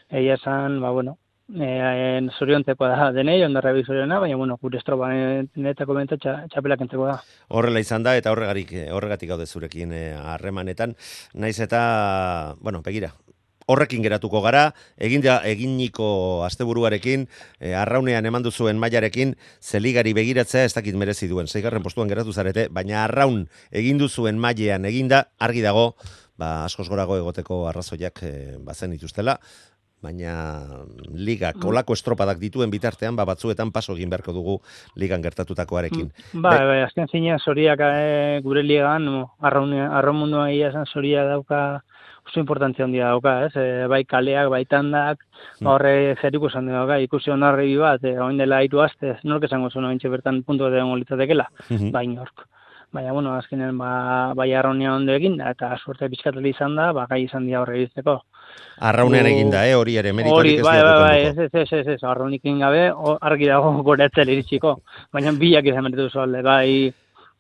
egia 0.10 0.38
esan, 0.38 0.80
ba, 0.84 0.94
bueno, 0.94 1.18
e, 1.50 1.68
e, 1.68 2.22
zorionteko 2.38 2.90
da 2.90 3.12
denei, 3.16 3.40
ondarra 3.46 3.74
bi 3.74 3.86
baina, 3.88 4.20
bueno, 4.20 4.58
gure 4.62 4.78
estroba 4.78 5.12
netako 5.56 5.98
benta 5.98 6.18
txapelak 6.18 6.86
entzeko 6.86 7.08
da. 7.10 7.22
Horrela 7.50 7.82
izan 7.82 8.04
da, 8.04 8.18
eta 8.20 8.34
horregatik, 8.34 8.74
horregatik 8.94 9.34
gaude 9.34 9.46
zurekin 9.46 9.94
eh, 9.94 10.14
harremanetan, 10.18 10.96
naiz 11.34 11.58
eta, 11.60 12.56
bueno, 12.62 12.82
begira, 12.86 13.14
horrekin 13.68 14.04
geratuko 14.04 14.42
gara, 14.42 14.72
egin 14.98 15.24
da, 15.26 15.38
eginiko 15.48 16.08
asteburuarekin, 16.48 17.28
e, 17.60 17.74
arraunean 17.76 18.26
eman 18.26 18.46
duzuen 18.46 18.80
mailarekin, 18.80 19.36
zeligari 19.62 20.16
begiratzea 20.18 20.66
ez 20.68 20.74
dakit 20.78 20.96
merezi 20.96 21.28
duen, 21.28 21.48
zeigarren 21.48 21.84
postuan 21.84 22.08
geratu 22.08 22.34
zarete, 22.34 22.68
baina 22.72 23.04
arraun 23.04 23.46
egin 23.72 24.00
duzuen 24.00 24.40
mailean 24.40 24.88
eginda, 24.88 25.26
argi 25.40 25.66
dago, 25.66 25.90
ba, 26.40 26.64
askoz 26.66 26.88
gorago 26.90 27.18
egoteko 27.20 27.66
arrazoiak 27.72 28.24
e, 28.24 28.36
bazen 28.64 28.96
dituztela, 28.96 29.40
baina 30.02 30.86
liga 31.10 31.52
mm. 31.52 31.62
kolako 31.62 31.96
estropadak 31.98 32.38
dituen 32.38 32.70
bitartean 32.70 33.16
ba 33.18 33.26
batzuetan 33.26 33.72
paso 33.74 33.96
egin 33.98 34.12
beharko 34.14 34.34
dugu 34.36 34.60
ligan 34.96 35.24
gertatutakoarekin. 35.26 36.12
Mm. 36.12 36.42
Ba, 36.46 36.54
bai, 36.70 36.82
azken 36.86 37.10
zina 37.10 37.40
soriak 37.42 37.82
e, 37.82 38.40
gure 38.46 38.64
ligan 38.64 39.10
arraun 39.42 39.74
arraun 39.74 40.22
mundua 40.22 40.52
ia 40.54 40.86
soria 40.86 41.26
dauka 41.26 41.82
oso 42.28 42.40
importantzia 42.40 42.86
handia 42.86 43.14
dauka, 43.14 43.38
ez? 43.48 43.54
E, 43.56 43.88
bai 43.92 44.04
kaleak, 44.06 44.50
bai 44.54 44.66
tandak, 44.66 45.24
mm. 45.60 45.68
horre 45.72 45.96
zeriko 46.22 46.52
esan 46.52 46.70
dauka, 46.72 47.00
ikusi 47.04 47.32
onarri 47.32 47.74
bat, 47.80 48.04
e, 48.04 48.18
oin 48.20 48.38
dela 48.38 48.62
hiru 48.66 48.84
aste, 48.84 49.18
nork 49.24 49.48
esango 49.48 49.72
zuen 49.72 49.90
ointxe 49.90 50.12
bertan 50.12 50.44
puntu 50.44 50.68
edo 50.68 50.86
litzatekela, 50.96 51.50
mm 51.70 51.78
-hmm. 51.78 51.92
bai 51.92 52.08
nork. 52.08 52.48
Baina, 52.90 53.12
bueno, 53.12 53.34
azkenen, 53.36 53.78
ba, 53.78 54.34
bai 54.34 54.54
arraunia 54.56 54.94
ondo 54.96 55.14
eta 55.14 55.76
suerte 55.78 56.08
pizkateli 56.10 56.50
izan 56.50 56.76
da, 56.76 56.94
ba, 56.94 57.06
gai 57.06 57.24
izan 57.24 57.46
dia 57.46 57.60
horre 57.62 57.80
bizteko. 57.80 58.22
Arraunean 58.80 59.26
egin 59.26 59.52
da, 59.52 59.66
eh, 59.68 59.76
hori 59.76 59.98
ere, 59.98 60.14
meritorik 60.14 60.60
ez 60.60 60.64
bai, 60.64 60.82
bai, 60.82 61.00
bai, 61.02 61.18
ez, 61.26 61.38
ez, 61.38 61.74
ez, 61.74 61.88
ez, 61.88 62.04
arraunik 62.04 62.46
egin 62.46 62.60
gabe, 62.64 62.92
argi 63.22 63.50
dago 63.52 63.74
gore 63.88 64.06
etzel 64.06 64.30
iritsiko, 64.30 64.80
baina 65.12 65.32
biak 65.36 65.66
izan 65.66 65.84
meritu 65.84 66.08
zualde, 66.10 66.42
bai, 66.42 66.94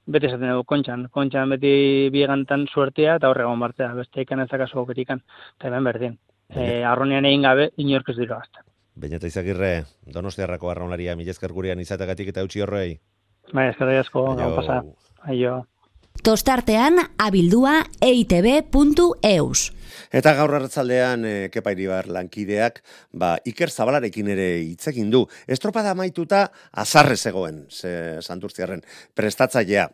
beti 0.08 0.30
esaten 0.30 0.52
dugu 0.54 0.64
kontxan. 0.72 1.08
Kontxan 1.14 1.52
beti 1.56 1.74
biegantan 2.14 2.66
suertea 2.72 3.18
eta 3.20 3.30
horregon 3.32 3.60
bartzea. 3.60 3.92
Beste 3.98 4.24
ikan 4.24 4.42
ez 4.44 4.50
dakazu 4.52 4.80
aukerikan. 4.82 5.22
Eta 5.58 5.70
hemen 5.70 5.90
berdin. 5.90 6.18
E, 6.48 6.84
arronian 6.88 7.28
egin 7.28 7.44
gabe, 7.44 7.70
inork 7.84 8.14
ez 8.14 8.18
dira 8.18 8.38
gazta. 8.38 8.64
Baina 8.98 9.20
izagirre, 9.30 9.72
donostiarrako 10.14 10.72
arraunlaria, 10.72 11.16
milezker 11.20 11.52
gurean 11.54 11.80
izatagatik 11.84 12.32
eta 12.32 12.44
utzi 12.48 12.64
horrei. 12.66 13.00
Bai, 13.54 13.68
ezkerra 13.70 13.98
jasko, 14.00 14.24
gau 14.40 14.54
pasa. 14.56 14.82
Aio. 15.32 15.60
Tostartean, 16.28 16.98
abildua 17.24 17.86
eitb.eus. 18.04 19.60
Eta 20.12 20.34
gaur 20.36 20.52
hartzaldean, 20.58 21.22
e, 21.24 21.30
eh, 21.46 21.46
kepa 21.54 21.72
iribar 21.72 22.10
lankideak, 22.12 22.82
ba, 23.16 23.38
Iker 23.48 23.72
Zabalarekin 23.72 24.28
ere 24.34 24.48
hitzekin 24.60 25.08
du. 25.08 25.22
Estropada 25.48 25.94
maituta 25.96 26.42
azarre 26.84 27.16
zegoen, 27.16 27.62
ze, 27.72 28.20
santurtziarren, 28.20 28.84
prestatzailea, 29.16 29.88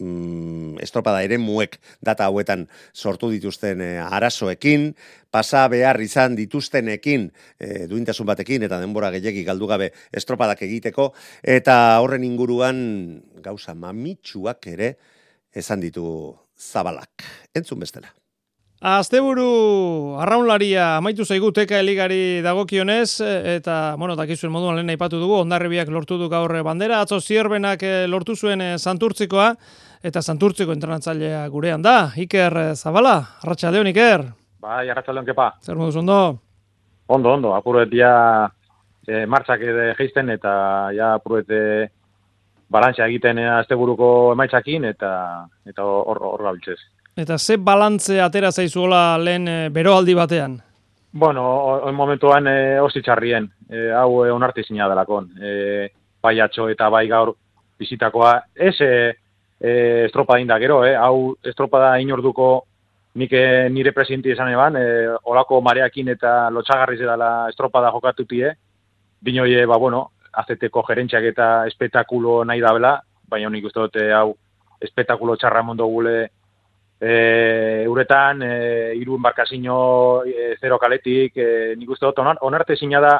mm, 0.00 0.82
estropada 0.82 1.22
ere 1.22 1.38
muek 1.38 1.78
data 2.00 2.26
hauetan 2.26 2.66
sortu 2.92 3.30
dituzten 3.30 3.86
e, 3.86 3.92
arazoekin, 4.02 4.96
pasa 5.30 5.68
behar 5.68 6.02
izan 6.02 6.34
dituztenekin, 6.34 7.30
e, 7.60 7.86
duintasun 7.86 8.26
batekin, 8.26 8.66
eta 8.66 8.82
denbora 8.82 9.14
gehiagik 9.14 9.46
galdu 9.46 9.70
gabe 9.70 9.92
estropadak 10.10 10.66
egiteko, 10.66 11.12
eta 11.44 12.00
horren 12.02 12.24
inguruan 12.24 13.22
gauza 13.38 13.78
mamitsuak 13.78 14.66
ere 14.66 14.96
esan 15.54 15.80
ditu 15.80 16.34
zabalak. 16.58 17.24
Entzun 17.54 17.80
bestela. 17.80 18.12
Asteburu 18.82 20.18
arraunlaria 20.18 20.96
amaitu 20.96 21.22
zaigu 21.22 21.52
teka 21.54 21.78
eligari 21.78 22.42
dagokionez 22.42 23.20
eta 23.22 23.94
bueno, 23.94 24.16
dakizuen 24.18 24.50
moduan 24.50 24.74
lehen 24.74 24.90
aipatu 24.90 25.20
dugu 25.22 25.36
Hondarribiak 25.38 25.86
lortu 25.94 26.18
du 26.18 26.26
gaur 26.28 26.50
bandera, 26.66 26.98
atzo 27.00 27.20
zierbenak 27.20 27.82
eh, 27.86 28.08
lortu 28.08 28.34
zuen 28.34 28.60
eh, 28.60 28.78
Santurtzikoa 28.78 29.52
eta 30.02 30.22
Santurtziko 30.22 30.74
entrenatzailea 30.74 31.46
gurean 31.48 31.82
da. 31.82 32.10
Iker 32.16 32.58
eh, 32.58 32.74
Zabala, 32.74 33.20
Arratsaldeon 33.44 33.86
Iker. 33.92 34.26
Bai, 34.58 34.88
Arratsaldeon 34.90 35.30
kepa. 35.30 35.52
Zer 35.62 35.78
moduz 35.78 35.96
ondo? 36.02 36.18
Ondo, 37.06 37.30
ondo, 37.36 37.54
apuruet 37.54 37.94
ja 37.94 38.50
e, 39.06 39.26
martxak 39.30 39.62
edo 39.62 39.92
geisten 39.94 40.30
eta 40.34 40.90
ja 40.96 41.14
apuruet 41.20 41.54
balantzea 42.72 43.06
egiten 43.10 43.38
asteburuko 43.58 44.08
emaitzakin 44.32 44.88
eta 44.90 45.12
eta 45.68 45.84
hor 45.84 46.20
hor 46.32 46.42
gabiltzez. 46.48 46.80
Eta 47.16 47.38
ze 47.38 47.58
balantze 47.60 48.20
atera 48.24 48.50
zaizuola 48.52 49.18
lehen 49.18 49.48
e, 49.48 49.56
beroaldi 49.68 50.14
batean? 50.16 50.56
Bueno, 51.12 51.42
oin 51.84 51.94
momentuan 51.94 52.46
e, 52.48 52.80
osi 52.80 53.02
txarrien, 53.04 53.50
e, 53.68 53.90
hau 53.92 54.24
e, 54.24 54.30
onarti 54.32 54.64
zina 54.64 54.88
delakon. 54.88 55.28
E, 55.36 55.90
bai 56.22 56.38
atxo 56.40 56.70
eta 56.72 56.88
bai 56.88 57.04
gaur 57.10 57.34
bizitakoa. 57.78 58.32
Ez 58.56 58.78
e, 58.80 58.92
e, 59.60 59.72
estropa 60.06 60.38
dinda 60.40 60.56
gero, 60.62 60.80
e, 60.88 60.94
hau 60.96 61.34
estropa 61.44 61.82
da 61.84 61.90
inorduko 62.00 62.48
nik 63.20 63.34
nire 63.74 63.92
presidenti 63.92 64.32
esan 64.32 64.54
eban, 64.54 64.80
e, 64.80 64.86
olako 65.28 65.60
mareakin 65.60 66.08
eta 66.14 66.48
lotxagarri 66.48 66.96
zedala 66.96 67.32
estropa 67.52 67.84
da 67.84 67.92
jokatutie. 67.92 68.54
Binoie, 69.20 69.66
ba, 69.68 69.76
bueno, 69.76 70.06
azeteko 70.32 70.82
gerentxak 70.88 71.24
eta 71.32 71.48
espetakulo 71.68 72.42
nahi 72.44 72.60
dabela, 72.60 72.96
baina 73.28 73.50
nik 73.50 73.66
uste 73.68 73.80
dute 73.80 74.12
hau 74.12 74.32
espetakulo 74.82 75.36
txarra 75.36 75.62
mondo 75.62 75.86
gule 75.86 76.16
e, 77.02 77.84
uretan 77.88 78.42
e, 78.42 78.52
iru 79.00 79.16
embarkazino 79.18 80.22
e, 80.24 80.54
zero 80.60 80.78
kaletik, 80.78 81.36
e, 81.36 81.74
nik 81.76 81.90
uste 81.90 82.06
dut, 82.06 82.22
onar, 82.22 82.38
onarte 82.46 82.76
zina 82.76 83.00
da 83.02 83.16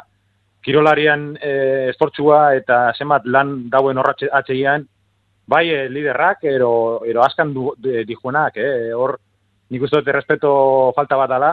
kirolarian 0.63 1.33
e, 1.35 1.53
estortzua 1.91 2.55
eta 2.55 2.85
zenbat 2.97 3.27
lan 3.27 3.55
dauen 3.69 3.99
horratxe 3.99 4.31
atxegian, 4.31 4.87
bai 5.47 5.65
e, 5.69 5.81
liderrak, 5.91 6.45
ero, 6.47 6.73
ero 7.05 7.25
askan 7.25 7.53
du, 7.53 7.73
de, 7.77 8.05
dijuenak, 8.07 8.57
eh? 8.57 8.93
hor 8.95 9.17
nik 9.69 9.83
uste 9.83 9.99
dut 9.99 10.13
errespeto 10.13 10.53
falta 10.95 11.19
bat 11.19 11.35
dala, 11.35 11.51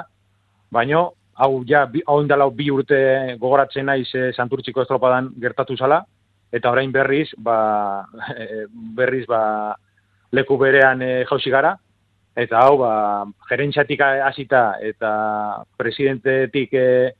baino, 0.71 1.09
hau 1.41 1.63
ja, 1.67 1.87
hau 2.07 2.51
bi 2.51 2.71
urte 2.71 3.37
gogoratzen 3.41 3.87
naiz 3.87 4.09
e, 4.15 4.31
santurtziko 4.33 4.83
estropadan 4.83 5.33
gertatu 5.41 5.77
zala, 5.77 6.03
eta 6.53 6.71
orain 6.71 6.93
berriz, 6.93 7.29
ba, 7.39 8.05
e, 8.37 8.67
berriz, 8.97 9.27
ba, 9.27 9.75
leku 10.33 10.59
berean 10.59 11.03
e, 11.03 11.25
jausi 11.25 11.51
gara, 11.51 11.77
Eta 12.41 12.61
hau, 12.63 12.79
ba, 12.79 13.27
gerentxatik 13.51 14.01
hasita 14.01 14.79
eta 14.87 15.11
presidentetik 15.77 16.75
e, 16.79 17.11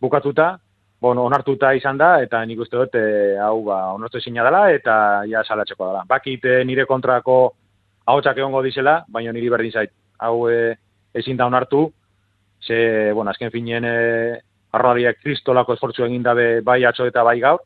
bukatuta, 0.00 0.54
bon, 1.00 1.20
onartuta 1.20 1.74
izan 1.76 2.00
da, 2.00 2.16
eta 2.24 2.40
nik 2.48 2.62
uste 2.64 2.80
dut, 2.80 2.96
e, 2.96 3.36
hau, 3.44 3.60
ba, 3.68 3.92
onartu 3.92 4.18
ezin 4.18 4.40
dela, 4.40 4.64
eta 4.72 4.96
ja 5.28 5.44
salatzeko 5.44 5.90
dela. 5.90 6.04
Bakit 6.08 6.48
e, 6.48 6.56
nire 6.64 6.88
kontrako 6.88 7.36
ahotsak 8.06 8.40
egongo 8.40 8.62
dizela, 8.64 9.02
baina 9.08 9.32
niri 9.36 9.52
berdin 9.52 9.72
zait. 9.72 9.92
Hau 10.18 10.48
e, 10.48 10.74
ezin 11.14 11.36
da 11.36 11.46
onartu, 11.46 11.90
ze, 12.66 13.12
bueno, 13.12 13.30
azken 13.30 13.50
finien 13.50 13.84
e, 13.84 13.94
arroariak 14.74 15.20
kristolako 15.22 15.76
esfortzu 15.76 16.04
egin 16.06 16.22
dabe 16.22 16.60
bai 16.66 16.82
atxo 16.84 17.06
eta 17.06 17.22
bai 17.22 17.38
gaur, 17.40 17.60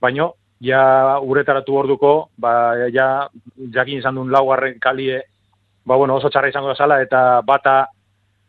baino, 0.00 0.32
ja 0.62 1.18
uretaratu 1.22 1.76
orduko, 1.76 2.12
ba, 2.38 2.74
ja, 2.94 3.28
jakin 3.74 3.98
izan 3.98 4.18
duen 4.18 4.30
laugarren 4.32 4.78
kalie, 4.82 5.22
ba, 5.84 5.96
bueno, 5.96 6.16
oso 6.16 6.30
txarra 6.30 6.52
izango 6.52 6.72
da 6.72 6.78
zala, 6.78 7.00
eta 7.02 7.40
bata, 7.46 7.76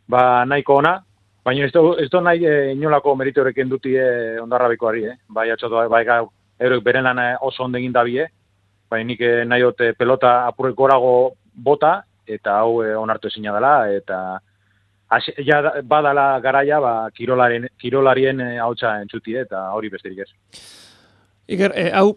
ba, 0.08 0.44
nahiko 0.44 0.78
ona, 0.82 0.98
baina 1.44 1.66
ez, 1.66 1.72
ez 2.02 2.08
do 2.10 2.20
nahi 2.20 2.46
e, 2.46 2.54
inolako 2.72 3.16
meritu 3.16 3.42
horrekin 3.42 3.68
duti 3.68 3.96
e, 3.96 4.38
ondarrabikoari, 4.42 5.04
eh? 5.10 5.18
bai 5.28 5.50
atxo 5.50 5.70
bai 5.70 6.04
gaur, 6.04 6.30
erok 6.60 6.84
beren 6.84 7.04
lana 7.08 7.34
oso 7.42 7.64
ondegin 7.64 7.92
dabie, 7.92 8.28
baina 8.90 9.08
nik 9.08 9.20
eh, 9.20 9.44
nahi 9.48 9.62
dut 9.64 9.80
pelota 9.98 10.44
apurrek 10.46 10.76
gorago 10.76 11.14
bota, 11.54 12.02
eta 12.26 12.58
hau 12.62 12.78
onartu 13.00 13.28
ezina 13.28 13.52
dela, 13.52 13.90
eta 13.92 14.38
ja 15.44 15.60
badala 15.82 16.40
garaia 16.44 16.80
ba, 16.80 16.94
kirolaren, 17.14 17.68
kirolarien 17.80 18.40
e, 18.40 18.50
hautsa 18.62 18.96
entzuti, 19.02 19.36
eta 19.40 19.68
hori 19.76 19.90
besterik 19.92 20.24
ez. 20.24 20.30
Iker, 21.54 21.74
e, 21.76 21.90
hau 21.92 22.14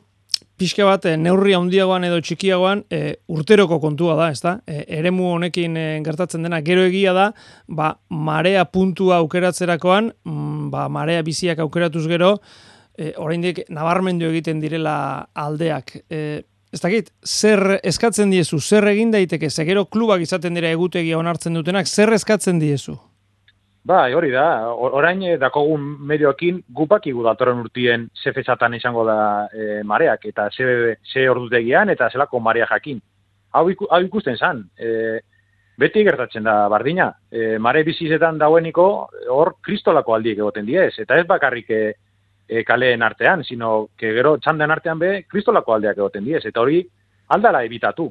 pixka 0.58 0.86
bat 0.88 1.06
e, 1.06 1.16
neurri 1.22 1.54
handiagoan 1.58 2.08
edo 2.08 2.20
txikiagoan 2.24 2.84
e, 2.94 3.02
urteroko 3.34 3.80
kontua 3.84 4.16
da, 4.20 4.32
ezta? 4.34 4.58
E, 4.66 4.84
eremu 5.00 5.32
honekin 5.36 5.78
e, 5.78 5.86
gertatzen 6.06 6.48
dena 6.48 6.62
gero 6.66 6.86
egia 6.88 7.14
da, 7.18 7.30
ba, 7.68 7.94
marea 8.10 8.66
puntua 8.66 9.22
aukeratzerakoan, 9.22 10.12
mm, 10.26 10.70
ba, 10.74 10.88
marea 10.90 11.26
biziak 11.26 11.62
aukeratuz 11.64 12.08
gero, 12.10 12.38
e, 12.98 13.14
oraindik 13.22 13.66
nabarmendu 13.70 14.32
egiten 14.32 14.62
direla 14.64 14.98
aldeak. 15.38 16.00
E, 16.10 16.22
ez 16.74 16.82
dakit, 16.84 17.12
zer 17.24 17.80
eskatzen 17.84 18.32
diezu, 18.34 18.60
zer 18.60 18.88
egin 18.92 19.12
daiteke, 19.12 19.50
zegero 19.50 19.86
klubak 19.86 20.22
izaten 20.22 20.58
dira 20.58 20.72
egutegia 20.74 21.20
onartzen 21.20 21.56
dutenak, 21.56 21.88
zer 21.88 22.12
eskatzen 22.14 22.60
diezu? 22.60 22.98
Bai, 23.88 24.12
hori 24.18 24.34
da, 24.34 24.74
orain 24.76 25.22
eh, 25.24 25.38
dakogun 25.40 25.84
medioekin 26.10 26.60
gupakigu 26.76 27.22
datorren 27.24 27.62
urtien 27.64 28.10
ze 28.20 28.34
fetxatan 28.36 28.74
izango 28.76 29.06
da 29.08 29.20
e, 29.48 29.82
mareak, 29.88 30.26
eta 30.28 30.50
ze, 30.52 30.98
ze 31.08 31.24
ordutegian, 31.32 31.90
eta 31.90 32.10
zelako 32.12 32.42
marea 32.44 32.68
jakin. 32.68 33.00
Hau, 33.56 33.64
hau 33.90 34.02
ikusten 34.04 34.36
zan, 34.36 34.66
e, 34.76 35.22
beti 35.80 36.04
gertatzen 36.04 36.44
da 36.44 36.58
bardina, 36.68 37.14
e, 37.32 37.56
mare 37.64 37.86
bizizetan 37.88 38.42
daueniko 38.42 38.90
hor 39.32 39.54
kristolako 39.64 40.18
aldiek 40.18 40.42
egoten 40.42 40.68
diez, 40.68 40.92
eta 41.00 41.22
ez 41.22 41.26
bakarrik 41.30 41.72
e, 41.72 41.82
kaleen 42.66 43.04
artean, 43.04 43.44
sino 43.44 43.90
que 43.98 44.14
gero 44.14 44.38
txanden 44.38 44.72
artean 44.72 45.00
be 45.00 45.24
kristolako 45.28 45.74
aldeak 45.74 45.98
egoten 45.98 46.24
diez, 46.24 46.46
eta 46.46 46.62
hori 46.62 46.82
aldala 47.36 47.64
ebitatu. 47.68 48.08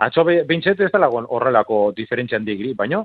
Atxo 0.00 0.24
be, 0.24 0.40
behintzet 0.48 0.80
ez 0.80 0.90
dela 0.92 1.10
horrelako 1.10 1.90
diferentzian 1.96 2.44
digri, 2.44 2.72
baino, 2.74 3.04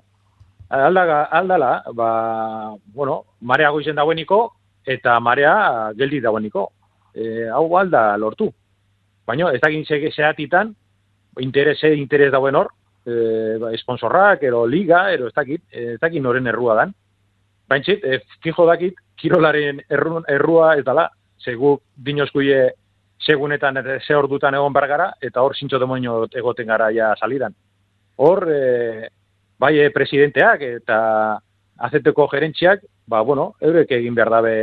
aldaga, 0.69 1.23
aldala, 1.23 1.83
ba, 1.93 2.75
bueno, 2.93 3.23
marea 3.41 3.69
goizen 3.69 3.95
dagoeniko, 3.95 4.39
eta 4.85 5.19
marea 5.19 5.91
geldi 5.97 6.21
dagoeniko. 6.21 6.69
E, 7.15 7.47
hau 7.49 7.67
alda 7.77 8.15
lortu. 8.17 8.49
Baina, 9.25 9.51
ez 9.53 9.61
dakit 9.61 10.13
zehatitan, 10.13 10.73
interese, 11.39 11.93
interes 11.95 12.31
dagoen 12.31 12.55
hor, 12.55 12.71
e, 13.05 13.57
ba, 13.61 13.71
esponsorrak, 13.73 14.43
ero 14.43 14.65
liga, 14.65 15.09
ero 15.11 15.27
ez 15.27 15.33
dakit, 15.33 15.63
ez 15.71 15.99
dakit 15.99 16.21
noren 16.21 16.47
errua 16.47 16.75
dan. 16.81 16.93
Baina, 17.69 17.97
e, 17.97 18.21
fijo 18.41 18.65
dakit, 18.65 18.99
kirolaren 19.19 19.81
errua 19.89 20.75
ez 20.77 20.83
dala, 20.85 21.09
segu 21.39 21.77
dinozkuie 21.95 22.71
segunetan 23.19 23.77
ze 24.05 24.15
hor 24.15 24.27
dutan 24.27 24.53
egon 24.53 24.73
bargara, 24.73 25.13
eta 25.21 25.41
hor 25.41 25.55
zintxo 25.55 25.79
demonio 25.79 26.25
egoten 26.33 26.67
gara 26.67 26.91
ja 26.91 27.13
salidan. 27.19 27.53
Hor, 28.17 28.47
e, 28.51 29.09
bai 29.59 29.77
eh, 29.79 29.91
presidenteak 29.91 30.61
eta 30.61 30.97
azeteko 31.87 32.27
gerentziak, 32.31 32.83
ba, 33.07 33.21
bueno, 33.21 33.53
eurek 33.61 33.91
egin 33.97 34.15
behar 34.15 34.31
dabe, 34.31 34.55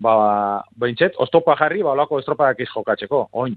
ba, 0.00 0.62
behintzet, 0.80 1.16
oztopa 1.20 1.56
jarri, 1.60 1.82
ba, 1.82 1.92
olako 1.92 2.20
estropadak 2.20 2.64
jokatzeko, 2.68 3.28
oin. 3.32 3.56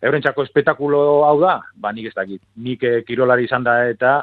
Eurentzako 0.00 0.46
espetakulo 0.46 1.00
hau 1.26 1.36
da, 1.42 1.58
ba, 1.76 1.92
nik 1.92 2.08
ez 2.08 2.14
dakit. 2.16 2.40
Nik 2.56 2.84
eh, 2.84 3.00
kirolari 3.06 3.44
izan 3.44 3.66
da 3.66 3.82
eta, 3.90 4.20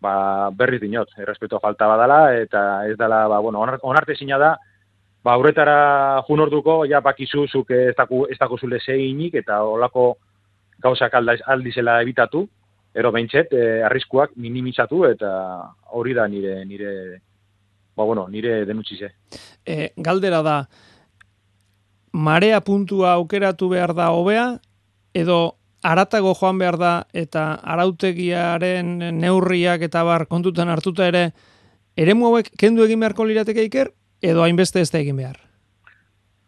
ba, 0.00 0.14
berriz 0.54 0.80
dinot, 0.80 1.10
errespeto 1.18 1.60
falta 1.60 1.88
badala, 1.90 2.20
eta 2.38 2.62
ez 2.88 2.96
dela, 2.96 3.26
ba, 3.28 3.40
bueno, 3.44 3.66
onarte 3.82 4.16
zina 4.16 4.38
da, 4.38 4.54
ba, 5.24 5.34
aurretara 5.34 6.22
jun 6.28 6.40
orduko, 6.40 6.84
ja, 6.86 7.00
bakizu, 7.00 7.46
zuk 7.48 7.70
ez 7.70 7.94
daku, 7.98 8.26
ez 8.30 8.38
daku 8.38 8.58
zule 8.58 8.80
zeinik, 8.80 9.34
eta 9.34 9.62
olako 9.62 10.16
gauzak 10.82 11.14
aldizela 11.18 12.00
ebitatu, 12.02 12.46
ero 12.94 13.12
behintzet, 13.12 13.52
e, 13.52 13.82
arriskuak 13.86 14.36
minimizatu 14.36 15.04
eta 15.08 15.30
hori 15.94 16.14
da 16.14 16.26
nire 16.28 16.64
nire 16.64 16.92
ba 17.98 18.04
bueno, 18.04 18.28
nire 18.28 18.64
denutzize. 18.64 19.12
E, 19.66 19.92
galdera 19.96 20.42
da 20.42 20.56
marea 22.12 22.60
puntua 22.60 23.12
aukeratu 23.18 23.68
behar 23.68 23.94
da 23.94 24.10
hobea 24.14 24.46
edo 25.14 25.58
aratago 25.82 26.34
joan 26.34 26.58
behar 26.58 26.78
da 26.78 26.92
eta 27.12 27.52
arautegiaren 27.74 28.98
neurriak 29.18 29.82
eta 29.82 30.02
bar 30.06 30.26
kontutan 30.26 30.70
hartuta 30.70 31.06
ere 31.06 31.30
eremu 31.96 32.30
hauek 32.30 32.50
kendu 32.58 32.86
egin 32.86 33.00
beharko 33.02 33.26
lirateke 33.26 33.66
iker 33.66 33.92
edo 34.22 34.42
hainbeste 34.42 34.80
ez 34.80 34.90
da 34.90 34.98
egin 34.98 35.16
behar? 35.16 35.38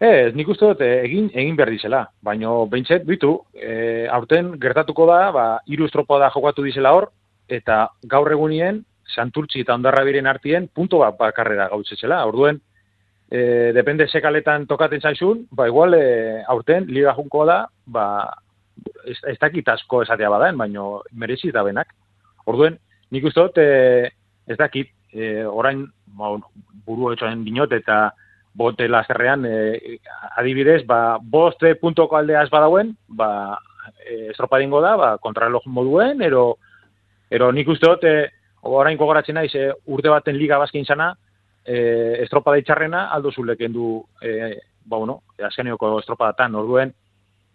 Ez, 0.01 0.33
nik 0.33 0.49
uste 0.49 0.65
dut 0.65 0.81
eh, 0.81 1.03
egin 1.05 1.27
egin 1.35 1.57
behar 1.59 1.71
dizela, 1.75 2.05
baina 2.25 2.55
behintzet, 2.73 3.03
bitu, 3.05 3.35
e, 3.53 4.07
aurten 4.09 4.55
gertatuko 4.61 5.05
da, 5.11 5.19
ba, 5.35 5.45
iru 5.69 5.85
estropa 5.85 6.17
da 6.23 6.31
jokatu 6.33 6.65
dizela 6.65 6.95
hor, 6.97 7.11
eta 7.53 7.83
gaur 8.09 8.33
egunien, 8.33 8.81
santurtzi 9.13 9.61
eta 9.61 9.77
ondarra 9.77 10.07
biren 10.07 10.31
artien, 10.31 10.71
punto 10.73 11.03
bat 11.03 11.19
bakarrera 11.19 11.69
gautzetzela. 11.69 12.23
Orduen, 12.31 12.63
e, 13.29 13.43
depende 13.77 14.07
sekaletan 14.09 14.65
tokaten 14.71 15.05
zaizun, 15.05 15.45
ba, 15.53 15.69
igual, 15.69 15.99
e, 15.99 16.41
aurten, 16.49 16.89
liga 16.89 17.13
junko 17.19 17.45
da, 17.51 17.59
ba, 17.85 18.07
ez, 19.05 19.19
ez 19.35 19.37
dakit 19.37 19.69
asko 19.69 20.01
esatea 20.07 20.33
badaen, 20.33 20.57
baina 20.57 20.87
merezi 21.13 21.53
da 21.53 21.67
benak. 21.67 21.93
Orduen, 22.49 22.81
nik 23.13 23.29
uste 23.29 23.45
dut, 23.51 23.61
e, 23.61 24.09
ez 24.49 24.57
dakit, 24.57 24.95
e, 25.13 25.45
orain, 25.45 25.85
ba, 26.19 26.35
buru 26.87 27.13
etxoen 27.13 27.45
dinot, 27.45 27.73
eta, 27.73 28.11
bote 28.55 28.89
laserrean, 28.89 29.45
e, 29.47 29.99
adibidez, 30.37 30.83
ba, 30.87 31.19
boste 31.21 31.75
puntoko 31.81 32.17
aldea 32.17 32.43
ez 32.45 32.51
badauen, 32.51 32.95
ba, 33.09 33.59
e, 34.05 34.31
estropa 34.31 34.59
da, 34.59 34.97
ba, 34.97 35.19
kontrareloj 35.19 35.63
moduen, 35.67 36.23
ero, 36.23 36.57
ero 37.31 37.53
nik 37.53 37.69
uste 37.69 37.87
dut, 37.87 38.05
e, 38.05 38.31
orain 38.63 38.99
kogoratzen 38.99 39.35
naiz, 39.35 39.55
e, 39.55 39.71
urte 39.87 40.09
baten 40.09 40.37
liga 40.37 40.59
bazkin 40.59 40.85
zana, 40.85 41.15
e, 41.65 42.23
estropa 42.23 42.57
da 42.57 43.09
aldo 43.11 43.31
zuleken 43.31 43.73
du, 43.73 44.05
e, 44.21 44.59
ba, 44.85 44.97
bueno, 44.97 45.23
e, 45.39 45.45
azkenioko 45.45 45.99
estropa 46.01 46.33
datan, 46.33 46.55
orduen, 46.55 46.93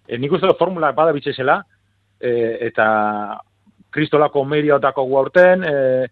e, 0.07 0.17
nik 0.17 0.31
uste 0.31 0.47
dut 0.47 0.57
formula 0.57 0.91
bada 0.91 1.11
bitzezela, 1.11 1.63
e, 2.19 2.57
eta 2.67 3.41
kristolako 3.91 4.43
meriotako 4.45 5.03
guaurten, 5.05 5.63
e, 5.63 6.07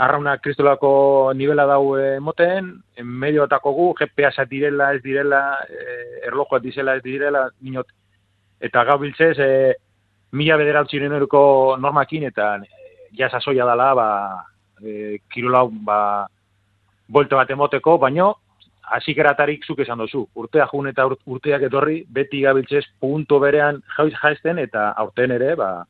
arrauna 0.00 0.38
kristolako 0.40 1.32
nivela 1.36 1.66
dau 1.68 1.96
emoten, 2.00 2.70
en 2.96 3.06
medio 3.06 3.44
atako 3.44 3.72
gu, 3.76 3.86
GPS 3.98 4.46
direla, 4.48 4.94
ez 4.94 5.02
direla, 5.04 5.42
e, 5.68 6.26
erlojoa 6.30 6.60
dizela, 6.64 6.94
ez 6.96 7.02
direla, 7.04 7.44
minot, 7.60 7.90
eta 8.60 8.84
gau 8.88 8.96
biltzez, 9.02 9.36
e, 9.38 9.74
mila 10.32 10.56
bederautzi 10.56 11.00
normakin, 11.00 12.24
eta 12.24 12.56
e, 12.64 12.68
ja 13.18 13.28
sasoia 13.28 13.66
dala, 13.66 13.94
ba, 13.94 14.08
e, 14.80 15.18
kirolau, 15.28 15.68
ba, 15.84 16.26
bolte 17.08 17.34
bat 17.34 17.50
emoteko, 17.50 17.98
baino, 17.98 18.34
hasi 18.90 19.14
geratarik 19.14 19.64
zuk 19.66 19.80
esan 19.84 19.98
dozu. 19.98 20.24
Urtea 20.34 20.66
jun 20.72 20.88
eta 20.88 21.06
urteak 21.06 21.62
etorri, 21.68 22.04
beti 22.08 22.40
gabiltzez 22.40 22.86
punto 22.98 23.38
berean 23.38 23.82
jaiz 23.96 24.14
jaizten, 24.16 24.58
eta 24.58 24.94
aurten 24.96 25.36
ere, 25.36 25.54
ba, 25.56 25.84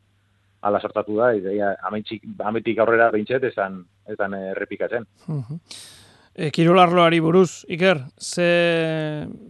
ala 0.62 0.80
sortatu 0.80 1.16
da, 1.16 1.32
ideia 1.36 1.72
ametzik, 1.88 2.24
ametik 2.44 2.78
aurrera 2.82 3.10
behintzet, 3.12 3.44
esan, 3.48 3.80
esan 4.12 4.34
errepikatzen. 4.52 5.06
E, 6.34 6.50
kirolarloari 6.54 7.20
buruz, 7.20 7.64
Iker, 7.68 8.04
ze 8.20 8.46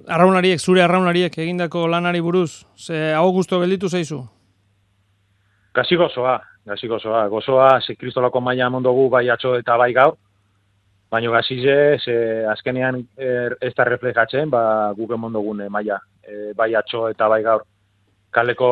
arraunariek, 0.08 0.60
zure 0.60 0.84
arraunariek 0.84 1.36
egindako 1.38 1.86
lanari 1.90 2.22
buruz, 2.24 2.64
ze 2.76 3.10
hau 3.14 3.28
guztu 3.36 3.60
gelditu 3.60 3.90
zeizu? 3.90 4.22
Gazi 5.74 5.98
gozoa, 5.98 6.38
gazi 6.66 6.88
gozoa. 6.90 7.26
Gozoa, 7.28 7.68
ze 7.80 7.94
kristolako 7.98 8.40
maia 8.40 8.70
mondogu 8.70 9.08
bai 9.10 9.28
atxo 9.30 9.56
eta 9.58 9.76
bai 9.78 9.92
gau, 9.92 10.14
baina 11.10 11.30
gazi 11.30 11.60
ze, 11.62 12.16
azkenean 12.50 13.02
er, 13.18 13.56
ez 13.60 13.74
da 13.74 13.84
reflejatzen, 13.84 14.50
ba, 14.50 14.92
guke 14.96 15.18
mondogun 15.18 15.66
maia, 15.68 15.98
e, 16.22 16.52
bai 16.56 16.74
atxo 16.74 17.08
eta 17.10 17.28
bai 17.28 17.42
gaur. 17.42 17.66
Kaleko 18.30 18.70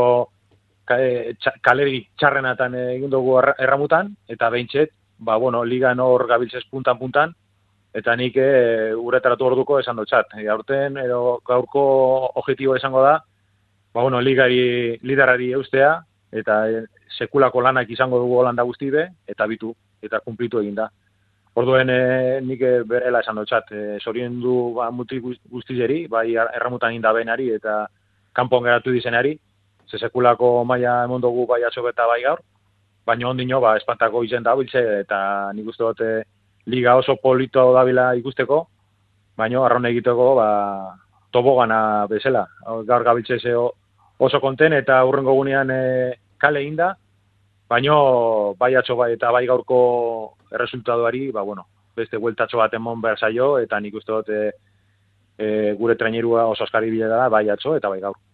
kaleri 0.88 2.00
txarrenatan 2.18 2.74
egin 2.96 3.10
dugu 3.12 3.36
erramutan, 3.58 4.14
eta 4.28 4.48
behintzet, 4.50 4.92
ba, 5.18 5.36
bueno, 5.36 5.64
liga 5.64 5.92
hor 6.02 6.26
gabiltzez 6.26 6.64
puntan-puntan, 6.70 7.34
eta 7.94 8.14
nik 8.16 8.36
e, 8.36 8.94
uretaratu 8.94 9.46
orduko 9.48 9.78
esan 9.80 9.96
dutxat. 9.96 10.36
E, 10.38 10.46
aurten, 10.48 10.98
edo 11.02 11.40
gaurko 11.46 11.82
objetibo 12.40 12.76
esango 12.76 13.02
da, 13.02 13.18
ba, 13.92 14.02
bueno, 14.02 14.20
ligari 14.20 14.98
liderari 15.02 15.52
eustea, 15.52 15.98
eta 16.32 16.62
e, 16.70 16.84
sekulako 17.18 17.62
lanak 17.64 17.90
izango 17.90 18.20
dugu 18.22 18.40
Holanda 18.40 18.62
guzti 18.62 18.90
be, 18.90 19.08
eta 19.26 19.46
bitu, 19.46 19.74
eta 20.02 20.20
kumplitu 20.24 20.60
egin 20.62 20.76
da. 20.78 20.88
Orduen 21.58 21.90
e, 21.90 22.40
nik 22.44 22.62
e, 22.62 22.72
berela 22.86 23.24
esan 23.24 23.40
dutxat, 23.40 23.72
e, 23.72 23.98
zorien 23.98 24.38
du 24.40 24.74
ba, 24.76 24.90
muti 24.94 25.18
guztizeri, 25.20 26.06
bai 26.06 26.30
erramutan 26.36 26.94
inda 26.94 27.12
benari 27.12 27.50
eta 27.56 27.86
kanpon 28.36 28.62
geratu 28.68 28.92
dizenari, 28.94 29.34
ze 29.90 29.98
sekulako 29.98 30.64
maia 30.64 31.04
emon 31.04 31.20
dugu 31.20 31.46
bai 31.46 31.62
atxobe 31.64 31.90
eta 31.90 32.06
bai 32.06 32.22
gaur, 32.22 32.40
baina 33.06 33.28
ondino 33.28 33.60
ba, 33.60 33.76
espantako 33.76 34.22
izen 34.24 34.44
da 34.44 34.54
biltze, 34.56 34.82
eta 35.00 35.18
nik 35.56 35.68
uste 35.72 35.84
dute 35.84 36.08
liga 36.68 36.96
oso 37.00 37.16
polito 37.22 37.72
dabila 37.72 38.12
ikusteko, 38.20 38.66
baina 39.36 39.64
arron 39.64 39.88
egiteko 39.88 40.34
ba, 40.36 40.48
tobogana 41.32 42.06
bezala, 42.10 42.46
gaur 42.84 43.04
gabiltze 43.04 43.54
oso 43.56 44.40
konten, 44.40 44.76
eta 44.76 45.00
hurrengo 45.04 45.34
gunean 45.38 45.70
e, 45.70 45.82
kale 46.38 46.64
inda, 46.66 46.92
baina 47.70 47.96
bai 48.60 48.74
atxo 48.76 48.96
bai 48.96 49.12
eta 49.14 49.32
bai 49.32 49.46
gaurko 49.46 49.80
erresultadoari, 50.52 51.30
ba, 51.32 51.42
bueno, 51.42 51.66
beste 51.96 52.20
hueltatxo 52.20 52.60
bat 52.60 52.74
emon 52.74 53.00
behar 53.00 53.18
zaio, 53.18 53.56
eta 53.58 53.80
nik 53.80 53.94
uste 53.94 54.12
dut 54.12 54.28
e, 54.28 54.50
e, 55.38 55.48
gure 55.80 55.96
trainerua 55.96 56.46
oso 56.52 56.64
askari 56.64 56.90
bile 56.90 57.08
da, 57.08 57.28
bai 57.32 57.48
atxo 57.48 57.76
eta 57.78 57.88
bai 57.88 58.02
gaur. 58.04 58.27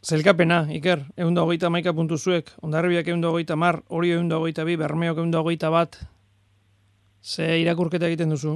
Zelkapena, 0.00 0.64
Iker, 0.72 1.02
egun 1.20 1.34
da 1.36 1.42
hogeita 1.44 1.68
maika 1.68 1.92
puntu 1.92 2.16
zuek, 2.16 2.46
ondarribiak 2.64 3.08
egun 3.10 3.20
da 3.20 3.28
hogeita 3.28 3.56
mar, 3.56 3.82
hori 3.92 4.14
egun 4.14 4.30
da 4.30 4.38
hogeita 4.40 4.64
bi, 4.64 4.78
bermeok 4.80 5.18
egun 5.18 5.30
da 5.30 5.42
hogeita 5.44 5.68
bat, 5.70 5.98
ze 7.20 7.58
irakurketa 7.60 8.08
egiten 8.08 8.32
duzu? 8.32 8.54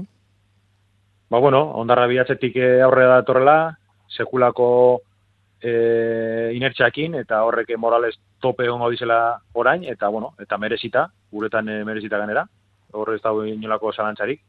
Ba, 1.28 1.38
bueno, 1.38 1.60
ondarra 1.76 2.06
aurre 2.06 3.04
da 3.04 3.22
torrela, 3.22 3.76
sekulako 4.08 5.02
e, 5.60 6.52
inertxakin, 6.56 7.14
eta 7.20 7.42
horrek 7.44 7.76
morales 7.76 8.16
tope 8.40 8.68
hongo 8.68 8.88
dizela 8.88 9.38
orain, 9.52 9.84
eta, 9.84 10.08
bueno, 10.08 10.32
eta 10.40 10.56
merezita, 10.56 11.10
guretan 11.30 11.68
e, 11.68 11.84
merezita 11.84 12.18
ganera, 12.18 12.46
horre 12.92 13.16
ez 13.16 13.22
dago 13.22 13.44
inolako 13.44 13.92
zalantzarik. 13.92 14.40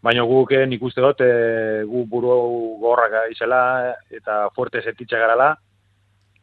Baina 0.00 0.22
guk 0.24 0.52
nik 0.68 0.82
uste 0.82 1.04
dut, 1.04 1.20
e, 1.20 1.84
gu 1.84 2.06
buru 2.08 2.78
gorrak 2.80 3.30
izela, 3.30 3.92
eta 4.08 4.48
fuerte 4.56 4.80
zetitxa 4.80 5.18
garala, 5.18 5.52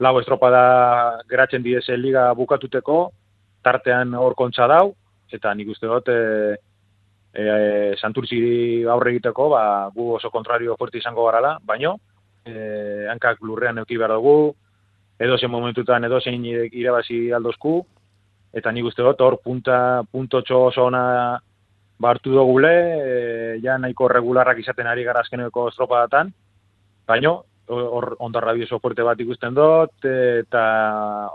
lau 0.02 0.18
estropada 0.20 1.22
geratzen 1.30 1.62
dieze 1.64 1.96
liga 1.98 2.32
bukatuteko, 2.34 3.12
tartean 3.62 4.16
hor 4.18 4.34
kontza 4.36 4.66
dau, 4.68 4.96
eta 5.32 5.54
nik 5.54 5.70
uste 5.70 5.88
dut, 5.88 6.10
e, 6.10 6.56
e, 7.38 7.44
santurtzi 8.02 8.42
aurre 8.90 9.14
egiteko, 9.14 9.50
ba, 9.54 9.64
gu 9.94 10.16
oso 10.18 10.32
kontrario 10.34 10.76
fuerte 10.80 10.98
izango 10.98 11.28
garala, 11.30 11.54
baino, 11.64 11.96
e, 12.44 13.06
hankak 13.14 13.44
lurrean 13.46 13.84
euki 13.84 14.00
behar 14.02 14.16
dugu, 14.18 14.54
edo 15.22 15.38
zen 15.38 15.54
momentutan 15.54 16.04
edo 16.10 16.20
zein 16.20 16.46
irabazi 16.50 17.30
aldozku, 17.38 17.78
eta 18.58 18.74
nik 18.74 18.90
uste 18.90 19.06
dut, 19.06 19.22
hor 19.22 19.38
punta, 19.46 20.02
punto 20.10 20.42
txo 20.42 20.66
oso 20.72 20.88
ona 20.90 21.06
bartu 22.02 22.34
dugule, 22.34 22.74
e, 22.74 23.16
ja 23.62 23.78
nahiko 23.78 24.10
regularrak 24.10 24.66
izaten 24.66 24.90
ari 24.90 25.06
gara 25.06 25.22
azkeneko 25.22 25.70
estropadatan, 25.70 26.34
baino, 27.06 27.44
hor 27.72 28.16
ondarra 28.20 28.54
bioso 28.54 28.80
fuerte 28.80 29.04
bat 29.04 29.20
ikusten 29.20 29.56
dut, 29.56 30.06
eta 30.06 30.64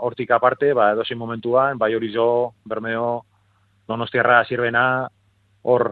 hortik 0.05 0.31
aparte, 0.31 0.73
ba, 0.77 0.91
edosin 0.93 1.17
momentuan, 1.17 1.77
bai 1.77 1.93
hori 1.95 2.11
jo, 2.13 2.53
bermeo, 2.65 3.09
donostiarra, 3.87 4.43
zirbena, 4.45 5.07
hor 5.63 5.91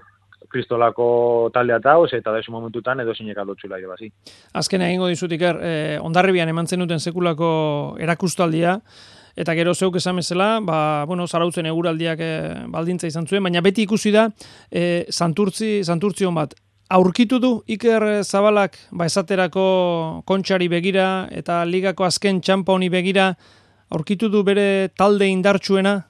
kristolako 0.49 1.49
taldea 1.53 1.81
eta 1.81 1.95
eta 2.17 2.31
edosin 2.31 2.53
momentutan 2.53 2.99
edosin 2.99 3.29
ekaldotxula 3.29 3.77
ere 3.77 3.87
bazi. 3.87 4.11
Azken 4.53 4.81
egingo 4.81 5.07
dizutik 5.07 5.41
er, 5.41 5.59
eh, 5.61 5.99
ondarribian 6.01 6.49
eman 6.49 6.67
zenuten 6.67 6.99
sekulako 6.99 7.97
erakustaldia, 7.99 8.79
Eta 9.35 9.51
gero 9.51 9.73
zeuk 9.75 9.97
esan 9.99 10.15
bezala, 10.15 10.61
ba, 10.63 11.03
bueno, 11.05 11.27
zarautzen 11.27 11.67
eguraldiak 11.67 12.21
e, 12.23 12.29
baldintza 12.71 13.09
izan 13.09 13.27
zuen, 13.27 13.43
baina 13.43 13.59
beti 13.59 13.83
ikusi 13.83 14.13
da, 14.15 14.29
e, 14.71 15.05
santurtzi, 15.11 15.83
santurtzion 15.83 16.37
bat, 16.37 16.55
aurkitu 16.89 17.39
du 17.39 17.63
Iker 17.67 18.23
Zabalak 18.23 18.77
ba 18.91 19.05
esaterako 19.05 20.21
kontxari 20.25 20.67
begira 20.69 21.27
eta 21.31 21.63
ligako 21.65 22.05
azken 22.05 22.41
txampa 22.41 22.73
honi 22.73 22.89
begira 22.89 23.33
aurkitu 23.89 24.29
du 24.29 24.43
bere 24.43 24.89
talde 24.97 25.27
indartsuena? 25.27 26.03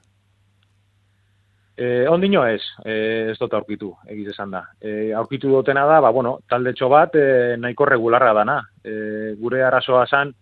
Eh, 1.76 2.06
ondino 2.08 2.46
ez, 2.46 2.62
eh, 2.86 3.28
ez 3.30 3.38
dut 3.38 3.52
aurkitu, 3.52 3.90
egiz 4.08 4.30
esan 4.32 4.50
da. 4.50 4.62
Eh, 4.80 5.12
aurkitu 5.12 5.50
dutena 5.52 5.84
da, 5.84 6.00
ba, 6.00 6.10
bueno, 6.10 6.38
talde 6.48 6.72
bat 6.88 7.14
eh, 7.14 7.56
nahiko 7.58 7.84
regularra 7.84 8.32
dana. 8.32 8.62
Eh, 8.82 9.34
gure 9.38 9.62
arazoa 9.62 10.06
zan, 10.06 10.32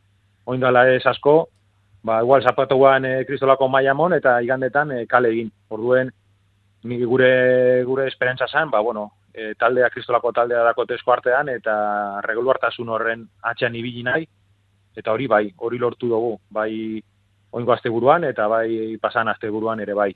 oindala 0.47 0.89
ez 0.95 1.05
asko, 1.05 1.49
ba, 2.05 2.21
igual 2.23 2.43
zapatuan 2.43 3.05
eh, 3.05 3.25
kristolako 3.27 3.69
maiamon 3.69 4.13
eta 4.13 4.41
igandetan 4.43 4.93
eh, 4.93 5.07
kale 5.09 5.29
egin. 5.31 5.51
Orduen, 5.71 6.13
gure 6.85 7.83
gure 7.85 8.07
esperantza 8.07 8.47
zan, 8.47 8.71
ba, 8.71 8.79
bueno, 8.81 9.11
e, 9.35 9.55
taldea 9.59 9.91
kristolako 9.91 10.33
taldea 10.33 10.63
dako 10.65 10.87
tesko 10.87 11.13
artean, 11.13 11.51
eta 11.51 11.75
reguluartasun 12.25 12.89
horren 12.89 13.27
atxean 13.43 13.75
ibili 13.75 14.05
nahi, 14.07 14.27
eta 14.97 15.13
hori 15.13 15.27
bai, 15.27 15.45
hori 15.59 15.79
lortu 15.79 16.09
dugu, 16.09 16.37
bai 16.51 17.03
oingo 17.55 17.75
asteburuan 17.75 18.25
eta 18.31 18.47
bai 18.51 18.97
pasan 19.03 19.29
asteburuan 19.29 19.81
ere 19.81 19.95
bai. 19.95 20.13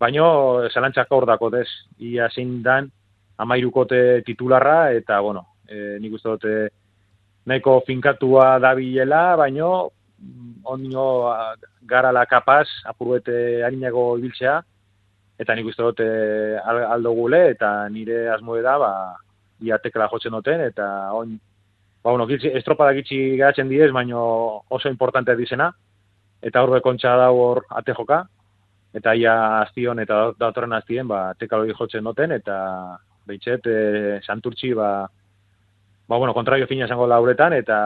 Baino, 0.00 0.26
zelantzak 0.68 1.12
hor 1.12 1.26
dako 1.26 1.50
des, 1.54 1.68
ia 1.98 2.28
zein 2.28 2.60
dan, 2.62 2.90
amairukote 3.38 4.22
titularra, 4.26 4.92
eta, 4.92 5.20
bueno, 5.20 5.46
e, 5.68 5.98
nik 6.02 6.16
uste 6.18 6.34
dute 6.34 6.54
nahiko 7.46 7.80
finkatua 7.86 8.58
dabilela, 8.60 9.36
baino, 9.36 9.70
ondino 10.64 11.06
garala 11.82 12.24
kapaz, 12.26 12.66
apuruete 12.88 13.62
harinago 13.64 14.14
ibiltzea, 14.18 14.60
eta 15.38 15.54
nik 15.54 15.70
uste 15.70 15.82
dut 15.82 16.00
e, 16.00 16.10
aldo 16.64 17.12
gule, 17.16 17.40
eta 17.54 17.88
nire 17.90 18.28
asmoe 18.34 18.62
da, 18.62 18.76
ba, 18.78 18.92
ia 19.64 19.78
tekela 19.82 20.08
jotzen 20.12 20.34
duten, 20.36 20.62
eta 20.68 20.86
on, 21.16 21.34
ba, 22.02 22.12
bueno, 22.12 22.26
gitzi, 22.30 22.52
estropada 22.54 22.94
gitzi 22.96 23.18
geratzen 23.38 23.68
diez, 23.68 23.90
baino 23.92 24.20
oso 24.68 24.88
importante 24.88 25.34
dizena, 25.36 25.72
eta 26.44 26.62
horbe 26.62 26.80
kontxa 26.84 27.16
da 27.18 27.30
hor 27.32 27.64
ate 27.70 27.96
joka, 27.96 28.22
eta 28.94 29.14
ia 29.18 29.34
aztion 29.62 29.98
eta 29.98 30.28
datorren 30.38 30.76
aztien, 30.76 31.08
ba, 31.10 31.32
tekala 31.38 31.66
jotzen 31.74 32.06
duten, 32.06 32.36
eta 32.38 32.56
behitxet, 33.26 33.66
e, 33.66 34.20
santurtzi, 34.22 34.74
ba, 34.78 34.90
ba, 36.06 36.16
bueno, 36.16 36.34
kontrario 36.34 36.68
fina 36.70 36.86
esango 36.86 37.08
lauretan, 37.10 37.56
eta 37.58 37.78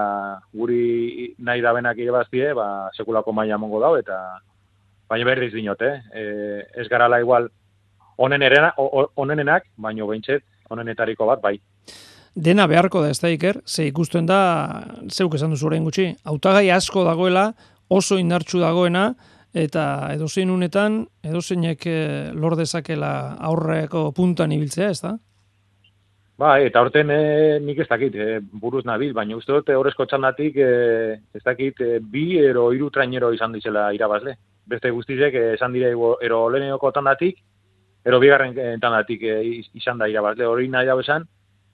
guri 0.52 1.32
nahi 1.38 1.64
da 1.64 1.72
benak 1.72 1.98
irabaztie, 2.02 2.52
ba, 2.52 2.90
sekulako 2.92 3.32
maia 3.32 3.56
mongo 3.56 3.80
dau, 3.80 3.94
eta 3.96 4.18
baina 5.08 5.24
berriz 5.24 5.52
dinot, 5.54 5.82
eh? 5.82 5.96
E, 6.12 6.24
ez 6.76 6.88
garala 6.88 7.20
igual 7.20 7.48
onen 8.18 8.42
erena, 8.42 8.72
onenenak, 8.76 9.68
baino 9.76 10.06
behintzet, 10.10 10.44
onenetariko 10.70 11.26
bat, 11.28 11.40
bai. 11.42 11.56
Dena 12.34 12.66
beharko 12.70 13.02
da 13.02 13.10
ez 13.10 13.18
da 13.22 13.30
iker, 13.32 13.62
ze 13.66 13.88
ikusten 13.88 14.26
da, 14.28 14.40
zeuk 15.10 15.34
esan 15.38 15.54
duzu 15.54 15.70
orain 15.70 15.86
gutxi, 15.86 16.10
autagai 16.28 16.68
asko 16.74 17.04
dagoela, 17.06 17.52
oso 17.88 18.18
indartsu 18.20 18.60
dagoena, 18.62 19.12
eta 19.56 19.84
edozein 20.12 20.50
unetan, 20.52 21.00
edozeinek 21.24 21.86
eh, 21.88 22.34
lor 22.34 22.58
dezakela 22.58 23.12
aurreko 23.48 24.10
puntan 24.14 24.52
ibiltzea, 24.52 24.90
ez 24.92 25.00
da? 25.02 25.14
Ba, 26.38 26.52
eta 26.62 26.84
horten 26.84 27.10
e, 27.10 27.22
nik 27.64 27.80
ez 27.82 27.88
dakit, 27.90 28.14
e, 28.14 28.38
buruz 28.62 28.84
nabil, 28.86 29.10
baina 29.16 29.34
uste 29.34 29.56
dut 29.56 29.72
horrezko 29.74 30.06
txandatik, 30.06 30.60
e, 30.62 31.16
ez 31.34 31.42
dakit, 31.42 31.80
e, 31.80 31.98
bi 31.98 32.36
ero 32.38 32.68
iru 32.76 32.92
trainero 32.94 33.32
izan 33.34 33.56
dizela 33.56 33.88
irabazle 33.96 34.36
beste 34.68 34.90
guztizek 34.90 35.34
eh, 35.34 35.52
esan 35.54 35.72
dire 35.72 35.90
ero 36.22 36.40
leheneko 36.50 36.92
tandatik, 36.92 37.40
ero 38.04 38.20
bigarren 38.20 38.56
eh, 38.58 38.76
tandatik 38.80 39.22
e, 39.22 39.38
izan 39.74 39.98
da 39.98 40.08
irabazle 40.08 40.46
hori 40.46 40.68
nahi 40.68 40.86
dago 40.86 41.04
esan, 41.04 41.24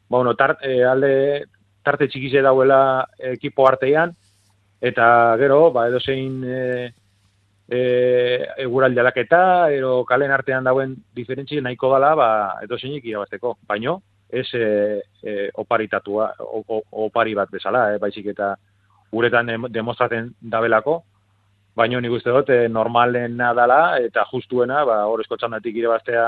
ba, 0.09 0.16
bueno, 0.18 0.35
tart, 0.35 0.62
alde 0.88 1.44
tarte 1.85 2.09
txikize 2.09 2.42
dauela 2.42 3.07
ekipo 3.35 3.66
artean, 3.68 4.14
eta 4.80 5.07
gero, 5.40 5.70
ba, 5.72 5.88
edo 5.88 6.00
zein 6.00 6.42
e, 6.44 6.61
e, 7.68 7.80
eguraldi 8.64 9.00
ero 9.00 10.04
kalen 10.04 10.30
artean 10.30 10.64
dauen 10.64 10.96
diferentzi 11.14 11.61
nahiko 11.61 11.90
dala, 11.92 12.14
ba, 12.14 12.28
edo 12.62 12.78
zeinik 12.78 13.04
irabazteko, 13.04 13.59
baino, 13.66 14.02
ez 14.28 14.48
e, 14.54 15.02
e, 15.22 15.50
oparitatua, 15.54 16.35
opari 16.90 17.35
bat 17.35 17.50
bezala, 17.50 17.94
e, 17.94 17.98
baizik 17.98 18.27
eta 18.27 18.54
guretan 19.12 19.71
demostratzen 19.71 20.35
dabelako, 20.40 21.02
baina 21.77 22.00
nik 22.00 22.12
uste 22.14 22.31
dut 22.31 22.50
e, 22.54 22.68
normalena 22.68 23.52
dala 23.54 23.98
eta 24.02 24.25
justuena, 24.31 24.85
ba, 24.87 25.04
horrezko 25.10 25.37
txandatik 25.37 25.77
irabaztea 25.77 26.27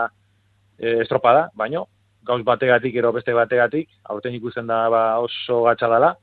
e, 0.78 1.00
estropada, 1.04 1.48
baina 1.54 1.84
gauz 2.26 2.42
bategatik 2.44 2.96
ero 2.98 3.12
beste 3.14 3.34
bategatik, 3.34 3.88
aurten 4.10 4.34
ikusten 4.34 4.66
da 4.66 4.86
ba, 4.90 5.02
oso 5.22 5.62
gatsa 5.68 5.88
dala, 5.92 6.14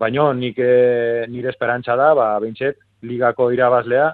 baina 0.00 0.26
nik 0.36 0.58
e, 0.60 1.24
nire 1.32 1.48
esperantza 1.54 1.96
da, 1.96 2.12
ba, 2.16 2.34
bintxet, 2.44 2.76
ligako 3.08 3.48
irabazlea, 3.54 4.10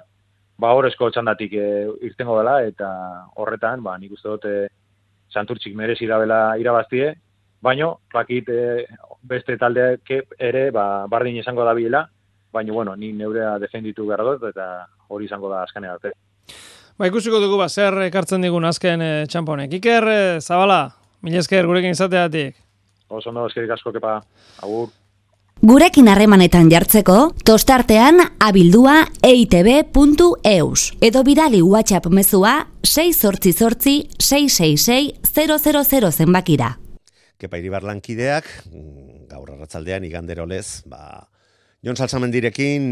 ba, 0.61 0.71
horrezko 0.77 1.09
txandatik 1.11 1.57
e, 1.59 1.67
irtengo 2.07 2.37
dela, 2.39 2.61
eta 2.67 2.91
horretan, 3.35 3.83
ba, 3.83 3.97
nik 3.99 4.15
uste 4.15 4.29
dut 4.29 4.47
e, 4.47 4.55
santurtzik 5.33 5.75
merezi 5.75 6.07
dabela 6.07 6.55
irabaztie, 6.59 7.11
baina, 7.61 7.91
bakit 8.13 8.49
e, 8.49 8.61
beste 9.27 9.57
taldeak 9.59 10.15
ere, 10.39 10.69
ba, 10.71 11.05
bardin 11.11 11.41
izango 11.43 11.67
da 11.67 11.75
bilela, 11.75 12.05
baina, 12.53 12.73
bueno, 12.73 12.95
ni 12.95 13.11
neurea 13.13 13.57
defenditu 13.59 14.05
behar 14.07 14.23
dut, 14.25 14.43
eta 14.51 14.87
hori 15.09 15.25
izango 15.25 15.49
da 15.51 15.63
azkanea 15.63 15.93
arte. 15.97 16.13
Ba, 16.97 17.07
ikusiko 17.07 17.39
dugu 17.41 17.57
ba, 17.57 17.69
zer 17.69 17.95
ekartzen 18.07 18.41
digun 18.45 18.65
azken 18.67 19.01
e, 19.01 19.11
txamponek. 19.31 19.71
Iker, 19.79 20.07
e, 20.07 20.39
Zabala, 20.41 20.81
mila 21.25 21.39
esker 21.41 21.65
gurekin 21.69 21.95
izateatik. 21.95 22.55
Oso 23.11 23.31
no, 23.35 23.47
eskerik 23.49 23.71
asko 23.75 23.91
kepa, 23.95 24.19
agur. 24.63 24.89
Gurekin 25.61 26.07
harremanetan 26.09 26.71
jartzeko, 26.71 27.37
tostartean 27.45 28.17
abildua 28.41 29.05
eitb.eus 29.21 30.87
edo 31.05 31.21
bidali 31.21 31.61
WhatsApp 31.61 32.07
mezua 32.09 32.67
6 32.81 33.21
666 34.17 36.11
zenbakira. 36.17 36.79
Kepa 37.37 37.57
iribar 37.61 37.85
lankideak, 37.85 38.45
mm, 38.71 39.29
gaur 39.29 39.51
arratzaldean 39.53 40.03
iganderolez, 40.09 40.81
ba, 40.89 41.29
Jon 41.81 41.97
Salsamendirekin 41.97 42.83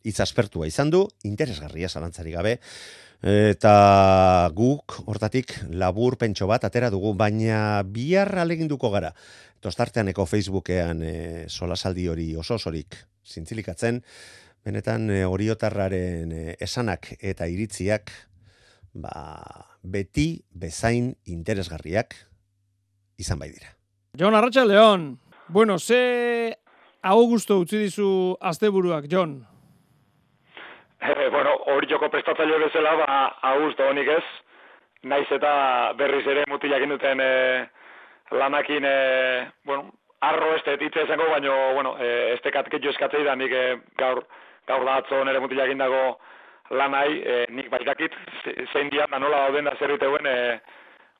hitz 0.00 0.18
aspertua 0.24 0.64
izan 0.64 0.88
du, 0.88 1.02
interesgarria 1.28 1.90
zalantzari 1.92 2.30
gabe, 2.32 2.54
eta 3.20 3.74
guk 4.56 4.96
hortatik 5.04 5.52
labur 5.68 6.16
pentso 6.16 6.48
bat 6.48 6.64
atera 6.64 6.88
dugu, 6.92 7.12
baina 7.12 7.82
bihar 7.84 8.32
aleginduko 8.40 8.88
gara. 8.94 9.12
Tostarteaneko 9.60 10.24
Facebookean 10.28 11.02
e, 11.04 11.14
solasaldi 11.48 12.08
hori 12.08 12.30
oso 12.36 12.56
osorik 12.56 12.96
zintzilikatzen, 13.28 14.00
benetan 14.64 15.08
e, 15.12 15.20
oriotarraren 15.28 16.32
e, 16.32 16.56
esanak 16.64 17.12
eta 17.20 17.48
iritziak 17.48 18.12
ba, 19.04 19.12
beti 19.84 20.40
bezain 20.48 21.12
interesgarriak 21.28 22.16
izan 23.20 23.40
bai 23.40 23.52
dira. 23.52 23.76
Jon, 24.16 24.32
arratxa 24.32 24.64
leon. 24.64 25.10
Bueno, 25.48 25.78
ze 25.78 26.63
hau 27.04 27.26
guztu 27.28 27.60
utzi 27.62 27.82
dizu 27.84 28.08
asteburuak, 28.40 29.08
Jon? 29.12 29.42
Eh, 31.04 31.28
bueno, 31.30 31.52
hori 31.68 31.88
joko 31.90 32.08
prestatzaile 32.08 32.58
bezala, 32.62 32.94
ba, 32.96 33.16
augusto 33.52 33.84
honik 33.90 34.08
ez, 34.08 34.24
naiz 35.04 35.26
eta 35.36 35.50
berriz 35.98 36.24
ere 36.32 36.46
mutilak 36.48 36.86
duten 36.88 37.20
e, 37.20 37.32
lanakin, 38.32 38.86
e, 38.88 38.94
bueno, 39.68 39.90
arro 40.24 40.54
este 40.56 40.78
ditze 40.80 41.04
izango, 41.04 41.28
baino, 41.28 41.52
bueno, 41.74 41.96
e, 42.00 42.32
este 42.32 42.50
katketu 42.50 42.88
eskatzei 42.88 43.24
da, 43.24 43.34
nik 43.36 43.52
e, 43.52 43.64
gaur, 44.00 44.22
gaur 44.66 44.86
da 44.88 44.96
atzo 45.02 45.20
nere 45.28 45.42
mutilak 45.44 45.74
dago 45.76 46.16
lanai, 46.70 47.20
e, 47.20 47.44
nik 47.50 47.68
baikakit, 47.68 48.16
zein 48.72 48.88
dian 48.88 49.12
da 49.12 49.20
nola 49.20 49.44
dauden 49.44 49.68
da 49.68 49.76
zerriteuen, 49.76 50.24
e, 50.24 50.56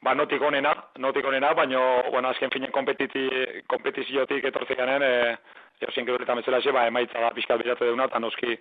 ba, 0.01 0.15
notik 0.15 0.41
onena, 0.41 0.73
notik 0.97 1.29
onena, 1.29 1.53
baino, 1.53 1.83
bueno, 2.09 2.33
azken 2.33 2.57
finen 2.57 2.73
kompetiziotik 2.73 4.49
etortzik 4.49 4.81
ganen, 4.81 5.05
e, 5.05 5.37
jo, 5.81 5.91
zien 5.93 6.07
geroretan 6.07 6.41
bezala 6.41 6.61
ba, 6.73 6.87
emaitza 6.87 7.21
da 7.21 7.31
pixkat 7.31 7.63
bilatu 7.63 7.85
deuna, 7.85 8.05
eta 8.05 8.19
noski, 8.19 8.59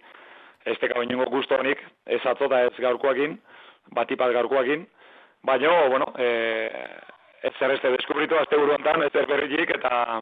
ez 0.65 0.77
teka 0.79 0.97
bainungo 0.99 1.25
guztu 1.31 1.55
honik, 1.55 1.79
ez 2.05 2.21
atzo 2.25 2.49
ez 2.55 2.79
gaurkoakin, 2.79 3.37
batipat 3.91 4.31
gaurkoakin, 4.33 4.87
baina, 5.43 5.87
bueno, 5.89 6.13
e, 6.17 6.69
ez 7.43 7.53
zer 7.59 7.71
ez 7.71 7.81
deskubritu 7.81 8.37
azte 8.37 8.57
buruantan, 8.57 9.03
ez 9.03 9.11
zer 9.11 9.25
berritik, 9.27 9.75
eta 9.75 10.21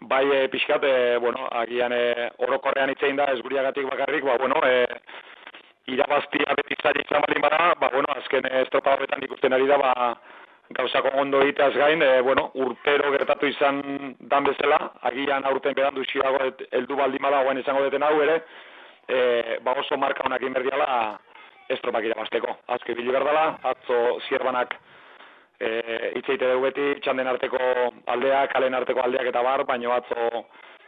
bai 0.00 0.24
e, 0.32 0.48
pixkat, 0.48 0.84
e, 0.84 1.18
bueno, 1.18 1.48
agian 1.50 1.92
e, 1.92 2.30
orokorrean 2.38 2.90
itzein 2.90 3.16
da, 3.16 3.26
ez 3.32 3.42
guriagatik 3.42 3.88
bakarrik, 3.90 4.24
ba, 4.24 4.38
bueno, 4.38 4.60
e, 4.64 4.86
irabaztia 5.88 6.56
beti 6.56 6.76
zari 6.82 7.04
izan 7.04 7.24
balin 7.26 7.42
bada, 7.42 7.74
ba, 7.80 7.90
bueno, 7.92 8.08
azken 8.16 8.48
estropa 8.62 8.96
horretan 8.96 9.24
ikusten 9.24 9.52
ari 9.52 9.66
da, 9.66 9.78
ba, 9.78 9.92
gauzako 10.76 11.10
ondo 11.20 11.40
egiteaz 11.42 11.72
gain, 11.74 12.02
e, 12.02 12.20
bueno, 12.22 12.50
urtero 12.54 13.10
gertatu 13.12 13.48
izan 13.48 13.80
dan 14.20 14.44
bezala, 14.44 14.78
agian 15.10 15.46
aurten 15.48 15.74
berandu 15.74 16.04
xiago 16.04 16.50
heldu 16.70 16.96
baldin 16.96 17.22
bada, 17.22 17.42
guain 17.42 17.60
izango 17.62 17.84
deten 17.86 18.04
hau 18.04 18.20
ere, 18.22 18.42
e, 19.08 19.58
ba 19.64 19.74
oso 19.80 19.96
marka 19.96 20.26
honak 20.26 20.42
inberdiala 20.42 21.18
estropak 21.68 22.04
irabazteko. 22.04 22.58
Azke 22.76 22.94
bili 22.94 23.12
berdala, 23.12 23.58
atzo 23.72 24.20
zierbanak 24.28 24.76
e, 25.60 26.12
itzeite 26.20 26.44
dugu 26.52 26.68
beti, 26.68 26.88
txanden 27.02 27.28
arteko 27.32 27.58
aldeak, 28.06 28.52
kalen 28.52 28.74
arteko 28.74 29.04
aldeak 29.04 29.32
eta 29.32 29.42
bar, 29.42 29.64
baino 29.68 29.92
atzo 29.96 30.44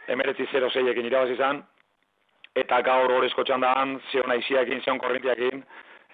emeretzi 0.07 0.47
0 0.53 0.69
ekin 0.91 1.05
irabaz 1.05 1.29
izan, 1.33 1.61
eta 2.55 2.81
gaur 2.85 3.11
horrezko 3.17 3.43
txandan, 3.43 3.99
zion 4.11 4.31
aiziakin, 4.31 4.81
zion 4.81 4.99
korrintiakin, 4.99 5.63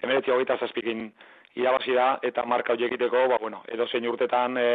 emeretzi 0.02 0.30
hogeita 0.30 0.56
zazpikin 0.58 1.10
irabazi 1.58 1.94
da, 1.94 2.08
eta 2.22 2.44
marka 2.46 2.72
hori 2.72 2.86
egiteko, 2.86 3.26
ba, 3.32 3.38
bueno, 3.42 3.62
edo 3.68 3.86
zein 3.88 4.06
urtetan 4.08 4.56
e, 4.60 4.68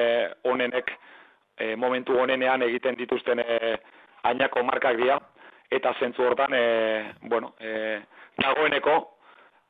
onenek, 0.51 0.91
e, 1.57 1.75
momentu 1.79 2.17
onenean 2.19 2.65
egiten 2.67 2.97
dituzten 2.99 3.39
e, 3.39 3.77
ainako 4.29 4.63
markak 4.67 4.99
dira, 4.99 5.19
eta 5.71 5.93
zentzu 5.99 6.25
hortan, 6.27 6.53
e, 6.53 7.13
bueno, 7.21 7.53
e, 7.59 8.01
dagoeneko, 8.37 8.97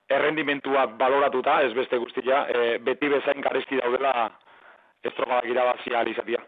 errendimentua 0.09 0.85
baloratuta, 0.99 1.61
ez 1.63 1.73
beste 1.73 1.97
guztia, 1.97 2.45
e, 2.49 2.77
beti 2.83 3.09
bezain 3.09 3.41
garesti 3.41 3.79
daudela 3.79 4.13
estropadak 5.03 5.49
irabazia 5.51 5.99
alizatia. 5.99 6.41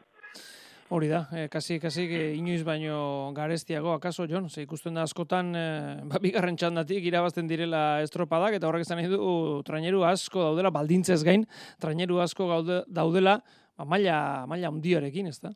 Hori 0.87 1.07
da, 1.09 1.23
e, 1.33 1.47
kasi, 1.49 1.79
kasi, 1.81 2.03
e, 2.13 2.25
inoiz 2.37 2.61
baino 2.63 3.31
garestiago, 3.33 3.89
akaso, 3.95 4.27
Jon, 4.29 4.51
ze 4.51 4.61
ikusten 4.61 4.93
da 4.93 5.01
askotan, 5.01 5.47
e, 5.57 5.63
ba, 6.05 6.19
bigarren 6.21 6.59
txandatik 6.61 7.07
irabazten 7.09 7.47
direla 7.49 8.03
estropadak, 8.05 8.59
eta 8.59 8.69
horrek 8.69 8.85
izan 8.85 9.01
du, 9.09 9.63
traineru 9.65 10.03
asko 10.05 10.43
daudela, 10.51 10.69
baldintzez 10.69 11.23
gain, 11.25 11.47
traineru 11.81 12.19
asko 12.21 12.45
gaude, 12.51 12.83
daudela, 12.85 13.39
ba, 13.73 13.87
maila, 13.95 14.19
maila 14.45 14.69
undiarekin, 14.69 15.31
ez 15.33 15.39
da? 15.41 15.55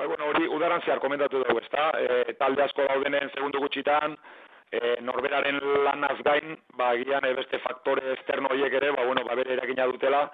Bai, 0.00 0.08
bueno, 0.08 0.30
hori 0.32 0.48
udaran 0.48 0.80
zehar 0.80 1.04
komentatu 1.04 1.44
dugu, 1.44 1.60
ezta? 1.60 1.90
E, 2.00 2.32
talde 2.40 2.64
asko 2.64 2.88
daudenen 2.88 3.28
segundu 3.34 3.60
gutxitan, 3.60 4.16
e, 4.72 4.96
norberaren 5.04 5.60
lanaz 5.84 6.16
gain, 6.24 6.56
ba, 6.80 6.94
gian 7.04 7.28
e, 7.28 7.36
beste 7.36 7.60
faktore 7.60 8.14
externo 8.16 8.48
horiek 8.48 8.80
ere, 8.80 8.94
ba, 8.96 9.04
bueno, 9.04 9.28
ba, 9.28 9.36
bere 9.36 9.58
erakina 9.58 9.90
dutela, 9.92 10.24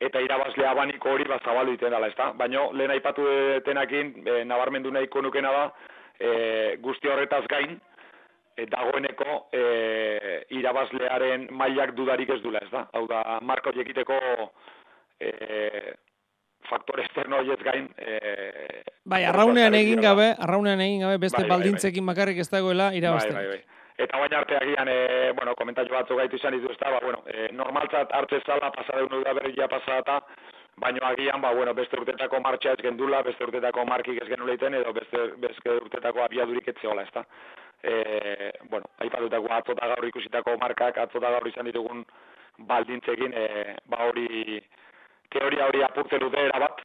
eta 0.00 0.20
irabazle 0.24 0.66
abaniko 0.66 1.12
hori 1.12 1.26
ba, 1.28 1.38
zabaldu 1.44 1.76
iten 1.76 1.92
dela, 1.92 2.08
ezta? 2.08 2.30
Baina, 2.38 2.64
lehen 2.72 2.94
aipatu 2.94 3.26
detenakin, 3.28 4.12
e, 4.24 4.42
nabarmendu 4.48 4.92
nahiko 4.94 5.22
nukena 5.22 5.52
da, 5.52 5.64
e, 6.18 6.30
guzti 6.80 7.08
horretaz 7.08 7.44
gain, 7.52 7.76
e, 8.56 8.66
dagoeneko 8.70 9.40
e, 9.52 9.64
irabazlearen 10.56 11.48
mailak 11.52 11.92
dudarik 11.98 12.32
ez 12.32 12.40
dula, 12.42 12.62
ez 12.64 12.70
da? 12.72 12.86
Hau 12.96 13.06
da, 13.10 13.40
marko 13.44 13.74
jekiteko 13.76 14.16
e, 15.20 15.32
faktor 16.70 17.04
externo 17.04 17.42
horiez 17.42 17.60
gain... 17.66 17.90
E, 17.98 18.16
bai, 19.04 19.24
arraunean 19.28 19.76
egin 19.76 20.00
gabe, 20.04 20.32
arraunean 20.38 20.80
egin 20.80 21.04
gabe, 21.04 21.20
beste 21.26 21.42
bai, 21.42 21.48
bai, 21.48 21.58
baldintzekin 21.58 22.06
bai. 22.06 22.14
bakarrik 22.14 22.40
ez 22.40 22.48
dagoela 22.48 22.90
irabazten. 22.96 23.36
Bai, 23.36 23.46
bai, 23.52 23.60
bai. 23.60 23.79
Eta 23.98 24.18
baina 24.18 24.38
arte 24.38 24.56
agian, 24.56 24.88
e, 24.88 25.32
bueno, 25.36 25.54
komentatio 25.54 25.94
batzu 25.94 26.16
gaitu 26.16 26.36
izan 26.36 26.54
ditu 26.54 26.74
ba, 26.80 27.00
bueno, 27.02 27.22
e, 27.26 27.48
normaltzat 27.52 28.12
hartze 28.12 28.40
zala, 28.46 28.70
pasada 28.70 29.04
unu 29.04 29.22
da 29.24 29.34
berri 29.34 29.54
ja 29.56 29.68
pasada 29.68 30.20
baina 30.76 31.08
agian, 31.08 31.40
ba, 31.40 31.52
bueno, 31.54 31.74
beste 31.74 31.98
urtetako 32.00 32.40
martxa 32.40 32.72
ez 32.72 32.82
gendula, 32.82 33.22
beste 33.22 33.44
urtetako 33.44 33.84
markik 33.84 34.22
ez 34.22 34.28
genula 34.28 34.54
iten, 34.54 34.74
edo 34.74 34.92
beste, 34.92 35.26
beste 35.36 35.76
urtetako 35.82 36.22
abiadurik 36.24 36.68
etzeola, 36.68 37.02
ezta. 37.02 37.24
E, 37.82 38.52
bueno, 38.70 38.86
aipatutako 38.98 39.52
atzota 39.56 39.88
gaur 39.94 40.06
ikusitako 40.08 40.56
markak, 40.60 40.98
atzota 40.98 41.30
gaur 41.30 41.48
izan 41.48 41.68
ditugun 41.68 42.04
baldintzekin, 42.70 43.34
e, 43.34 43.76
ba 43.88 44.06
hori 44.08 44.60
teoria 45.30 45.68
hori 45.68 45.82
apurtzen 45.82 46.20
dute 46.20 46.48
erabat, 46.48 46.80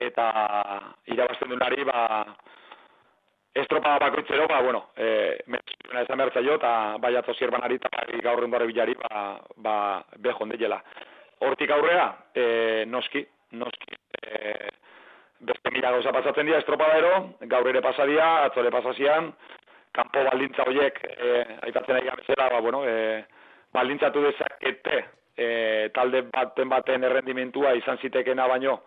eta 0.00 0.28
irabazten 1.06 1.50
dunari, 1.52 1.84
ba, 1.84 2.24
estropa 3.60 3.98
bakoitzero, 3.98 4.46
ba, 4.48 4.60
bueno, 4.60 4.90
e, 4.96 5.38
metzuna 5.46 6.02
esan 6.02 6.18
behar 6.18 6.32
zailo, 6.32 6.56
eta 6.58 6.72
bai 6.98 7.14
atzo 7.16 7.34
zierbanari, 7.34 7.78
eta 7.80 7.90
bai 7.92 8.20
gaur 8.22 8.46
bilari, 8.66 8.94
ba, 8.94 9.40
ba 9.56 10.04
behon 10.16 10.50
dela. 10.50 10.82
Hortik 11.40 11.70
aurrea, 11.70 12.16
e, 12.34 12.84
noski, 12.86 13.26
noski, 13.52 13.96
e, 14.22 14.70
beste 15.40 15.70
mira 15.70 15.90
gauza 15.90 16.12
pasatzen 16.12 16.46
dira 16.46 16.58
estropa 16.58 16.90
ero, 16.96 17.34
gaur 17.40 17.68
ere 17.68 17.80
pasadia, 17.80 18.44
atzo 18.44 18.60
ere 18.60 18.70
pasazian, 18.70 19.32
kanpo 19.92 20.24
baldintza 20.30 20.66
horiek, 20.66 20.98
e, 21.16 21.44
aipatzen 21.62 21.96
ari 21.96 22.06
gamezela, 22.06 22.48
ba, 22.48 22.60
bueno, 22.60 22.84
e, 22.86 23.24
baldintzatu 23.72 24.22
dezakete, 24.22 25.04
e, 25.36 25.90
talde 25.94 26.22
baten 26.32 26.68
baten 26.68 27.04
errendimentua 27.04 27.74
izan 27.78 27.98
zitekena 28.02 28.48
baino, 28.50 28.80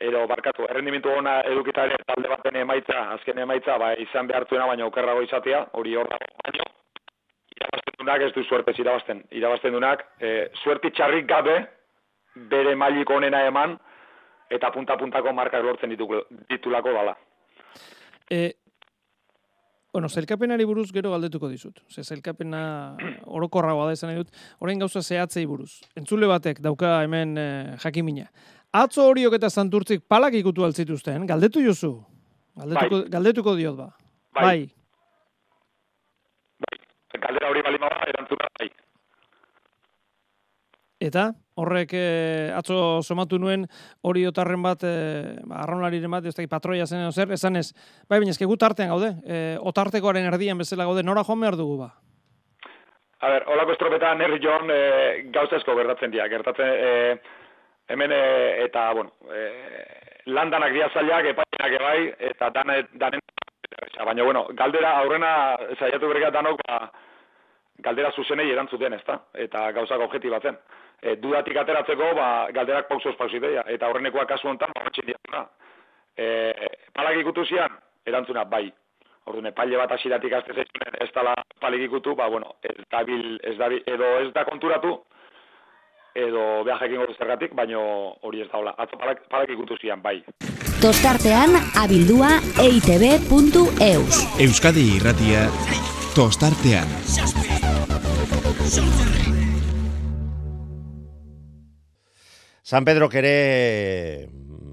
edo 0.00 0.26
barkatu, 0.26 0.64
errendimentu 0.70 1.12
ona 1.12 1.40
edukita 1.48 1.84
ere 1.88 1.98
talde 2.08 2.28
baten 2.32 2.56
emaitza, 2.62 3.02
azken 3.16 3.38
emaitza, 3.44 3.76
ba, 3.78 3.92
izan 4.00 4.28
behartuena 4.30 4.66
baino 4.70 4.88
okerrago 4.88 5.22
izatea, 5.26 5.66
hori 5.80 5.96
hor 5.96 6.08
dago 6.08 6.30
baino, 6.44 6.68
irabazten 7.56 7.98
dunak 7.98 8.24
ez 8.26 8.30
du 8.36 8.44
suertez 8.44 8.76
irabazten, 8.80 9.22
irabazten 9.42 9.76
dunak, 9.76 10.06
e, 10.20 10.48
suerti 10.62 10.92
txarrik 10.96 11.28
gabe, 11.28 11.58
bere 12.50 12.74
mailik 12.74 13.10
onena 13.10 13.44
eman, 13.48 13.76
eta 14.50 14.72
punta-puntako 14.74 15.34
markak 15.36 15.66
lortzen 15.66 15.92
ditulako 15.94 16.96
dala. 16.96 17.14
E, 18.30 18.48
Bueno, 19.92 20.06
zelkapenari 20.08 20.62
buruz 20.64 20.92
gero 20.94 21.10
galdetuko 21.10 21.48
dizut. 21.50 21.80
Ze 21.90 22.04
zelkapena 22.04 22.60
orokorragoa 23.38 23.88
da 23.88 23.96
esan 23.96 24.14
dut. 24.14 24.30
Orain 24.62 24.78
gauza 24.78 25.02
zehatzei 25.02 25.46
buruz. 25.50 25.80
Entzule 25.98 26.28
batek 26.30 26.60
dauka 26.62 27.00
hemen 27.02 27.34
eh, 27.38 27.76
jakimina. 27.82 28.28
Atzo 28.70 29.08
horiok 29.10 29.34
eta 29.34 29.48
santurtzik 29.50 30.04
palak 30.06 30.36
ikutu 30.38 30.62
altzituzten, 30.62 31.24
galdetu 31.26 31.62
jozu. 31.64 31.96
Galdetuko, 32.60 33.00
bai. 33.00 33.10
galdetuko 33.10 33.54
diot 33.58 33.76
ba. 33.76 33.88
Bai. 34.36 34.44
bai. 36.62 36.78
galdera 37.18 37.50
hori 37.50 37.62
balima 37.66 37.88
ba, 37.90 38.04
erantzuna 38.12 38.46
bai. 38.60 38.68
Eta 41.00 41.30
horrek 41.58 41.94
e, 41.96 42.04
atzo 42.54 43.00
somatu 43.02 43.40
nuen 43.40 43.64
hori 44.06 44.26
otarren 44.28 44.62
bat, 44.62 44.84
e, 44.84 45.34
ba, 45.42 45.64
arraunlariren 45.64 46.12
bat, 46.12 46.28
ez 46.28 46.34
da, 46.36 46.46
patroia 46.46 46.86
zen 46.86 47.02
edo 47.02 47.10
zer, 47.10 47.32
esan 47.34 47.56
ez, 47.56 47.72
bai, 48.06 48.20
baina 48.20 48.36
ezke 48.36 48.46
gut 48.46 48.62
artean 48.62 48.92
gaude, 48.92 49.10
e, 49.24 49.40
otartekoaren 49.72 50.28
erdian 50.30 50.60
bezala 50.60 50.86
gaude, 50.86 51.02
nora 51.02 51.24
joan 51.26 51.42
behar 51.42 51.58
dugu 51.58 51.78
ba? 51.80 51.90
A 53.20 53.32
ber, 53.34 53.48
holako 53.50 53.74
estropetan 53.74 54.22
herri 54.22 54.38
joan 54.44 54.70
e, 54.70 54.80
gauzezko 55.34 55.74
gertatzen 55.80 56.14
dira, 56.14 56.28
gertatzen 56.28 56.70
e, 56.70 56.92
hemen 57.90 58.12
e, 58.12 58.22
eta, 58.64 58.92
bueno, 58.94 59.12
e, 59.34 59.44
landanak 60.30 60.72
dia 60.72 60.88
zailak, 60.94 61.30
epainak 61.32 61.78
ebai, 61.80 62.14
eta 62.30 62.50
dan, 62.54 62.74
danen, 62.92 63.22
baina, 64.04 64.22
bueno, 64.22 64.46
galdera 64.54 64.96
aurrena 64.98 65.32
zaiatu 65.78 66.08
berga 66.08 66.30
danok, 66.30 66.62
ba, 66.68 66.90
galdera 67.82 68.12
zuzenei 68.12 68.50
erantzuten, 68.52 68.94
ezta? 68.94 69.18
Eta 69.34 69.70
gauzak 69.72 70.06
objektibatzen 70.06 70.58
e, 71.02 71.16
dudatik 71.16 71.56
ateratzeko, 71.56 72.12
ba, 72.16 72.28
galderak 72.54 72.88
pausoz 72.88 73.16
pausitea, 73.18 73.64
eta 73.74 73.88
horrenekoa 73.88 74.26
kasu 74.28 74.48
honetan, 74.48 74.72
ba, 74.76 74.92
diatuna. 74.94 75.44
E, 76.16 76.26
palak 76.94 77.20
ikutu 77.22 77.44
zian, 77.44 77.78
erantzuna, 78.06 78.44
bai. 78.44 78.68
Orduan, 79.28 79.50
epaile 79.50 79.76
bat 79.76 79.92
asiratik 79.92 80.32
azte 80.32 80.64
ez 81.04 81.10
dala 81.14 81.34
palik 81.60 81.82
ikutu, 81.88 82.14
ba, 82.16 82.28
bueno, 82.28 82.54
ez 82.62 82.84
dabil, 82.90 83.38
ez 83.44 83.56
dabil, 83.58 83.82
edo 83.86 84.12
ez 84.20 84.30
da 84.36 84.44
konturatu, 84.48 84.96
edo 86.14 86.64
behar 86.64 86.88
gotu 86.96 87.14
zergatik, 87.18 87.54
baino 87.54 87.82
hori 88.22 88.42
ez 88.42 88.48
daula. 88.52 88.74
Atzo 88.78 88.98
palak, 88.98 89.22
palak 89.30 89.50
ikutu 89.50 89.76
zian, 89.80 90.02
bai. 90.02 90.20
Tostartean 90.80 91.52
abildua 91.76 92.38
eitb.eus 92.62 94.20
Euskadi 94.40 94.86
irratia 94.96 95.44
tostartean. 96.14 96.88
San 102.62 102.84
Pedro 102.84 103.10
ere 103.12 104.28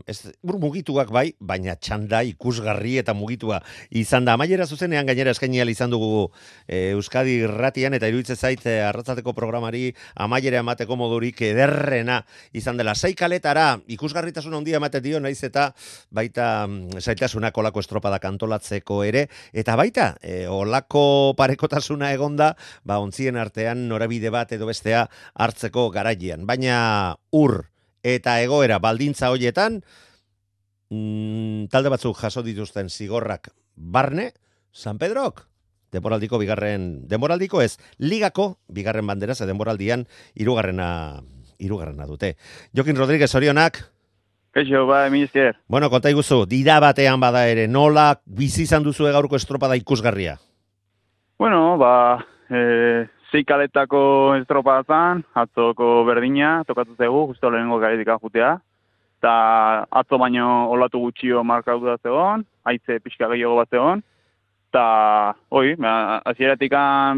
ez, 0.07 0.31
mugituak 0.43 1.11
bai, 1.11 1.31
baina 1.39 1.75
txanda 1.75 2.21
ikusgarri 2.31 2.95
eta 3.01 3.13
mugitua 3.17 3.59
izan 3.91 4.25
da. 4.25 4.37
Amaiera 4.37 4.65
zuzenean 4.65 5.07
gainera 5.09 5.33
eskainial 5.35 5.69
izan 5.69 5.91
dugu 5.91 6.29
e, 6.65 6.93
Euskadi 6.95 7.41
ratian 7.51 7.97
eta 7.97 8.09
iruditze 8.09 8.37
zait 8.37 8.63
e, 8.65 8.79
arratzateko 8.87 9.35
programari 9.37 9.91
amaiera 10.15 10.63
emateko 10.63 10.97
modurik 10.99 11.41
ederrena 11.49 12.21
izan 12.55 12.79
dela. 12.79 12.95
Sei 12.95 13.13
kaletara 13.19 13.67
ikusgarritasun 13.97 14.55
handia 14.57 14.79
emate 14.79 15.03
dio 15.03 15.19
naiz 15.19 15.39
eta 15.43 15.69
baita 16.09 16.49
mm, 16.67 17.03
zaitasunak 17.03 17.57
olako 17.57 17.83
estropada 17.83 18.21
kantolatzeko 18.23 19.03
ere 19.07 19.27
eta 19.53 19.75
baita 19.79 20.13
e, 20.21 20.45
olako 20.47 21.35
parekotasuna 21.37 22.13
egonda 22.15 22.53
ba 22.87 23.01
ontzien 23.03 23.35
artean 23.37 23.87
norabide 23.91 24.31
bat 24.31 24.55
edo 24.55 24.69
bestea 24.71 25.07
hartzeko 25.35 25.89
garaian. 25.91 26.47
Baina 26.47 27.17
ur 27.35 27.65
eta 28.03 28.39
egoera 28.41 28.79
baldintza 28.79 29.31
hoietan 29.33 29.81
mm, 30.89 31.67
talde 31.73 31.91
batzuk 31.93 32.17
jaso 32.19 32.43
dituzten 32.43 32.89
zigorrak 32.89 33.51
barne, 33.75 34.31
San 34.71 34.97
Pedrok, 34.97 35.45
denboraldiko 35.91 36.37
bigarren, 36.41 37.07
denboraldiko 37.07 37.61
ez, 37.61 37.77
ligako 37.97 38.57
bigarren 38.67 39.07
bandera, 39.07 39.35
ze 39.35 39.45
denboraldian 39.45 40.05
irugarrena, 40.35 41.21
irugarrena 41.57 42.05
dute. 42.05 42.35
Jokin 42.75 42.97
Rodríguez, 42.97 43.33
orionak? 43.35 43.79
Kaixo, 44.57 44.85
ba, 44.89 45.05
eminizkier. 45.07 45.57
Bueno, 45.67 45.89
konta 45.89 46.09
iguzu, 46.09 46.45
dira 46.49 46.79
batean 46.81 47.21
bada 47.21 47.45
ere, 47.47 47.67
nola 47.67 48.15
bizi 48.25 48.63
izan 48.65 48.83
duzu 48.83 49.05
gaurko 49.13 49.37
estropada 49.37 49.77
ikusgarria? 49.77 50.37
Bueno, 51.37 51.77
ba, 51.77 52.25
e, 52.49 53.05
zei 53.31 53.43
kaletako 53.43 53.99
estropazan, 54.39 55.23
atzoko 55.35 56.03
berdina, 56.07 56.63
tokatu 56.67 56.95
zegu, 56.95 57.25
justo 57.31 57.49
lehenengo 57.51 57.79
galetik 57.79 58.11
jutea. 58.21 58.57
Ta 59.21 59.85
atzo 59.89 60.17
baino 60.17 60.69
olatu 60.69 60.99
gutxio 60.99 61.43
markatu 61.43 61.85
da 61.85 61.97
zegoen, 61.97 62.45
haitze 62.63 62.99
pixka 62.99 63.27
gehiago 63.27 63.57
bat 63.57 63.69
zegoen. 63.69 64.03
Ta, 64.71 65.33
oi, 65.49 65.75
ba, 65.75 66.21
azieratik 66.25 66.73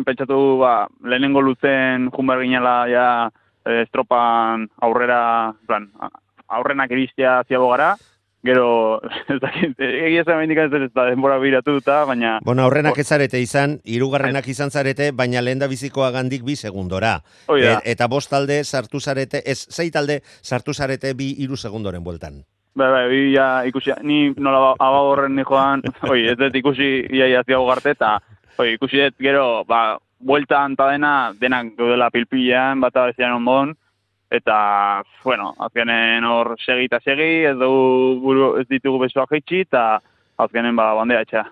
pentsatu 0.05 0.59
ba, 0.61 0.87
lehenengo 1.03 1.41
luzen 1.41 2.09
junber 2.15 2.41
ginela 2.41 2.87
ja, 2.87 3.29
estropan 3.65 4.69
aurrera, 4.81 5.53
plan, 5.67 5.89
aurrenak 6.47 6.91
iristea 6.91 7.43
ziago 7.47 7.69
gara, 7.69 7.95
gero, 8.43 8.99
ez 9.33 9.39
dakit, 9.41 9.79
egia 9.79 10.23
zen 10.23 10.39
mendik 10.39 10.59
ez 10.63 10.91
da 10.93 11.07
denbora 11.09 11.39
biratu 11.41 11.75
duta, 11.79 12.03
baina... 12.07 12.37
Bueno, 12.45 12.63
aurrenak 12.67 12.97
ez 12.99 13.07
zarete 13.07 13.41
izan, 13.41 13.79
irugarrenak 13.83 14.47
izan 14.47 14.71
zarete, 14.71 15.11
baina 15.11 15.41
lehen 15.41 15.59
da 15.59 15.67
bizikoa 15.67 16.11
gandik 16.15 16.45
bi 16.47 16.55
segundora. 16.55 17.17
E, 17.55 17.75
eta 17.91 18.07
bost 18.07 18.31
talde 18.31 18.63
sartu 18.63 18.99
zarete, 18.99 19.43
ez, 19.45 19.59
zei 19.69 19.89
talde 19.91 20.21
sartu 20.41 20.73
zarete 20.73 21.13
bi 21.13 21.33
iru 21.43 21.57
segundoren 21.57 22.03
bueltan. 22.03 22.43
Bai, 22.79 22.89
bai, 22.93 23.05
bi 23.11 23.21
ja 23.33 23.47
ikusi, 23.67 23.91
ni 24.07 24.29
nola 24.37 24.75
aba 24.79 25.01
horren 25.09 25.35
ni 25.35 25.43
joan, 25.43 25.83
oi, 26.11 26.21
ez 26.31 26.37
dut 26.39 26.55
ikusi 26.55 27.07
ia 27.11 27.27
ia 27.27 27.43
garte, 27.43 27.95
eta 27.97 28.19
oi, 28.57 28.73
ikusi 28.77 29.03
dut 29.03 29.19
gero, 29.19 29.65
ba, 29.67 29.97
bueltan 30.19 30.75
ta 30.75 30.89
dena, 30.91 31.33
denak 31.39 31.75
gaudela 31.77 32.09
pilpilean, 32.11 32.79
bat 32.79 32.95
abezian 32.95 33.35
onbon, 33.39 33.75
eta, 34.31 35.03
bueno, 35.23 35.53
azkenen 35.65 36.25
hor 36.25 36.53
segi 36.59 36.85
eta 36.89 36.99
segi, 37.03 37.45
ez, 37.49 37.55
dugu, 37.57 38.19
buru, 38.23 38.49
ez 38.61 38.67
ditugu 38.69 39.01
besoak 39.05 39.33
jaitsi, 39.35 39.63
eta 39.67 39.85
azkenen 40.39 40.77
ba, 40.77 40.93
bandea 40.97 41.25
etxea 41.25 41.47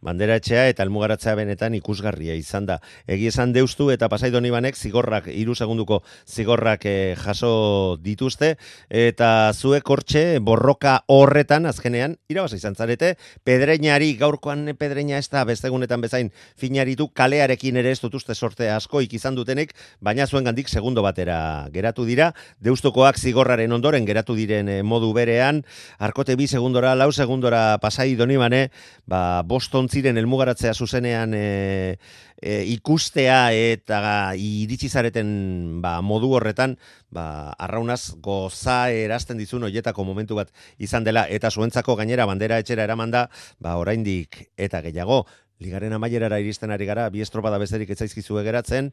bandera 0.00 0.36
etxea 0.40 0.66
eta 0.72 0.84
elmugaratzea 0.86 1.34
benetan 1.38 1.74
ikusgarria 1.76 2.34
izan 2.38 2.66
da. 2.68 2.78
Egi 3.10 3.28
esan 3.30 3.52
deustu 3.52 3.90
eta 3.92 4.08
pasaidon 4.08 4.46
ibanek 4.48 4.76
zigorrak, 4.76 5.28
iru 5.32 5.54
segunduko 5.54 6.00
zigorrak 6.26 6.86
eh, 6.88 7.16
jaso 7.20 7.96
dituzte, 8.00 8.54
eta 8.88 9.52
zuek 9.54 9.88
hortxe 9.90 10.40
borroka 10.44 11.00
horretan 11.12 11.68
azkenean 11.68 12.16
irabasa 12.32 12.56
izan 12.56 12.76
zarete, 12.76 13.14
pedreinari 13.44 14.14
gaurkoan 14.20 14.74
pedreina 14.78 15.18
ez 15.18 15.28
da 15.28 15.44
bestegunetan 15.44 16.00
bezain 16.00 16.32
finaritu 16.56 17.10
kalearekin 17.14 17.76
ere 17.76 17.92
ez 17.92 18.00
dutuzte 18.00 18.34
sorte 18.34 18.70
asko 18.70 19.04
ikizan 19.04 19.36
dutenek, 19.36 19.74
baina 20.00 20.26
zuen 20.26 20.44
gandik 20.48 20.68
segundo 20.68 21.04
batera 21.04 21.68
geratu 21.72 22.06
dira, 22.08 22.32
deustukoak 22.60 23.18
zigorraren 23.18 23.72
ondoren 23.72 24.08
geratu 24.08 24.34
diren 24.38 24.68
eh, 24.68 24.80
modu 24.82 25.12
berean, 25.12 25.62
arkote 25.98 26.36
bi 26.40 26.48
segundora, 26.48 26.94
lau 26.96 27.10
segundora 27.12 27.78
pasai 27.82 28.14
donibane, 28.16 28.70
ba, 29.06 29.42
boston 29.42 29.59
ziren 29.88 30.16
elmugaratzea 30.16 30.74
zuzenean 30.74 31.34
e, 31.34 31.98
e, 32.40 32.64
ikustea 32.74 33.52
eta 33.52 34.32
iritsi 34.34 34.88
zareten 34.88 35.80
ba, 35.82 36.00
modu 36.00 36.32
horretan 36.32 36.78
ba, 37.10 37.52
arraunaz 37.58 38.14
goza 38.20 38.90
erazten 38.90 39.38
dizun 39.38 39.64
hoietako 39.64 40.04
momentu 40.04 40.34
bat 40.34 40.50
izan 40.78 41.04
dela 41.04 41.26
eta 41.28 41.50
zuentzako 41.50 41.96
gainera 41.96 42.26
bandera 42.26 42.58
etxera 42.58 42.84
eramanda 42.84 43.28
ba, 43.58 43.76
oraindik 43.76 44.50
eta 44.56 44.80
gehiago 44.80 45.26
Ligaren 45.60 45.92
amaierara 45.92 46.38
iristen 46.40 46.70
ari 46.72 46.86
gara, 46.88 47.10
bi 47.12 47.20
estropada 47.20 47.58
bezerik 47.60 47.90
etzaizkizu 47.92 48.38
egeratzen, 48.40 48.86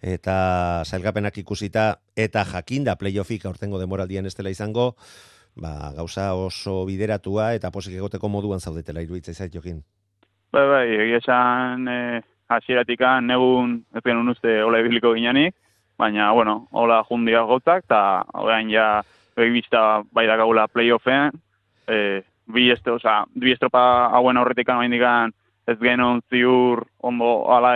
eta 0.00 0.36
zailgapenak 0.88 1.36
ikusita, 1.42 1.98
eta 2.16 2.44
jakinda 2.48 2.94
playoffik 2.96 3.44
aurtengo 3.44 3.76
demoraldien 3.82 4.24
ez 4.24 4.32
dela 4.38 4.48
izango, 4.48 4.94
ba, 5.56 5.92
gauza 5.96 6.30
oso 6.34 6.84
bideratua 6.88 7.52
eta 7.56 7.72
posik 7.72 7.96
egoteko 8.00 8.32
moduan 8.32 8.64
zaudetela 8.64 9.04
iruditzea 9.04 9.44
zait 9.44 9.60
jokin. 9.60 9.84
Bai, 10.52 10.66
bai, 10.70 10.86
egia 10.94 11.20
esan 11.20 11.88
e, 11.90 12.22
asieratika 12.48 13.20
negun 13.20 13.80
ez 13.94 14.02
genuen 14.04 14.30
uste 14.32 14.60
hola 14.62 14.80
ibiliko 14.80 15.12
ginenik, 15.16 15.54
baina, 15.98 16.30
bueno, 16.32 16.68
hola 16.72 17.02
jundia 17.08 17.42
gautak, 17.48 17.84
eta 17.84 18.24
orain 18.34 18.70
ja 18.70 19.02
begibista 19.36 20.02
bai 20.12 20.26
dakagula 20.26 20.68
playoffen, 20.68 21.34
e, 21.88 22.22
bi, 22.46 22.70
este, 22.70 22.90
oza, 22.94 23.24
bi 23.34 23.52
estropa 23.52 23.82
hauen 24.14 24.36
aurretik 24.36 24.70
hain 24.70 24.94
dikan 24.94 25.34
ez 25.66 25.78
genon 25.82 26.22
ziur 26.30 26.84
ondo 27.02 27.50
ala, 27.50 27.74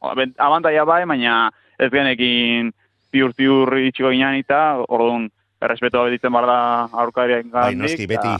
abantaia 0.00 0.84
bai, 0.88 1.04
baina 1.04 1.50
ez 1.78 1.90
genekin 1.92 2.72
ziur 3.12 3.34
ziur 3.36 3.76
itxiko 3.78 4.10
ginean 4.10 4.40
eta, 4.40 4.80
orduan, 4.88 5.28
errespetua 5.62 6.08
betitzen 6.08 6.32
barda 6.32 6.58
aurkariak 6.92 7.48
Bai, 7.52 7.74
noski, 7.76 8.08
beti, 8.08 8.34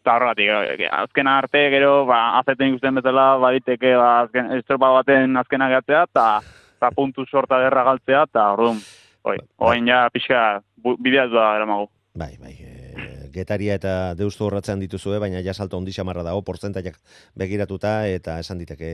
eta 0.00 0.14
horregatik, 0.16 0.80
eh, 0.86 0.88
azken 1.00 1.26
arte, 1.26 1.64
gero, 1.74 2.06
ba, 2.06 2.38
azeten 2.38 2.72
ikusten 2.72 3.00
bezala, 3.00 3.26
baditeke, 3.42 3.94
ba, 3.96 4.08
azken, 4.24 4.52
estropa 4.58 4.92
baten 5.00 5.36
azkena 5.36 5.68
gehatzea, 5.74 6.06
eta 6.08 6.90
puntu 6.94 7.26
sorta 7.26 7.58
derra 7.62 7.84
galtzea, 7.84 8.24
eta 8.30 8.50
orduan, 8.54 8.80
oi, 9.24 9.38
bai. 9.58 9.78
ja, 9.86 10.08
pixka, 10.14 10.42
bidea 10.98 11.26
da 11.32 11.54
eramagu. 11.56 11.88
Bai, 12.18 12.34
bai, 12.40 12.54
e, 12.58 13.28
getaria 13.30 13.76
eta 13.78 13.92
deustu 14.18 14.46
horratzean 14.46 14.80
dituzue, 14.82 15.20
baina 15.22 15.38
ja 15.44 15.52
salto 15.54 15.78
ondi 15.78 15.92
xamarra 15.94 16.24
dago, 16.26 16.40
portzentaiak 16.42 16.96
begiratuta, 17.38 17.92
eta 18.10 18.38
esan 18.42 18.58
diteke 18.58 18.90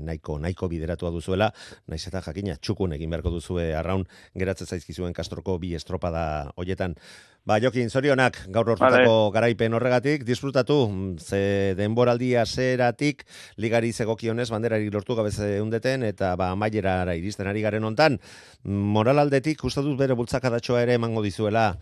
nahiko, 0.00 0.38
nahiko 0.40 0.68
bideratua 0.72 1.10
duzuela, 1.12 1.50
naiz 1.90 2.00
eta 2.08 2.22
jakina, 2.24 2.56
txukun 2.56 2.96
egin 2.96 3.12
beharko 3.12 3.34
duzue 3.34 3.66
arraun, 3.76 4.06
geratzen 4.34 4.70
zaizkizuen 4.70 5.12
kastroko 5.12 5.58
bi 5.58 5.74
estropada 5.76 6.24
hoietan. 6.56 6.96
Ba, 7.44 7.58
Jokin, 7.60 7.90
zorionak, 7.92 8.38
gaur 8.48 8.70
hortutako 8.72 9.28
garaipen 9.34 9.74
horregatik, 9.76 10.22
disfrutatu, 10.24 10.78
ze 11.20 11.74
denboraldia 11.76 12.46
zeratik, 12.46 13.26
ligari 13.60 13.92
zegokionez, 13.92 14.46
banderari 14.48 14.88
lortu 14.88 15.12
gabez 15.18 15.34
eundeten, 15.58 16.06
eta 16.08 16.30
ba, 16.40 16.54
maiera 16.56 17.02
iristen 17.12 17.50
ari 17.50 17.60
garen 17.60 17.84
hontan, 17.84 18.16
moralaldetik, 18.64 19.60
uste 19.68 19.84
dut 19.84 19.98
bere 20.00 20.16
bultzakadatxoa 20.16 20.86
ere 20.86 20.96
emango 20.96 21.20
dizuela, 21.20 21.74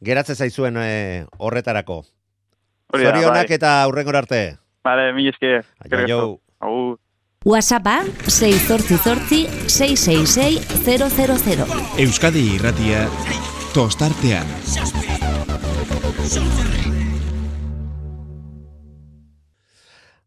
geratzen 0.00 0.40
zaizuen 0.40 0.80
eh, 0.80 1.26
horretarako. 1.36 2.00
Hori 2.94 3.04
da, 3.04 3.12
Zorionak 3.12 3.52
bai. 3.52 3.58
eta 3.60 3.74
hurrengor 3.90 4.16
arte. 4.22 4.40
Vale, 4.88 5.12
mi 5.12 5.28
esker. 5.28 5.68
Agur. 5.84 6.96
WhatsAppa 7.44 8.00
688 8.24 9.68
666 9.68 10.80
000. 10.88 11.84
Euskadi 12.08 12.54
irratia 12.56 13.04
tostartean. 13.74 14.46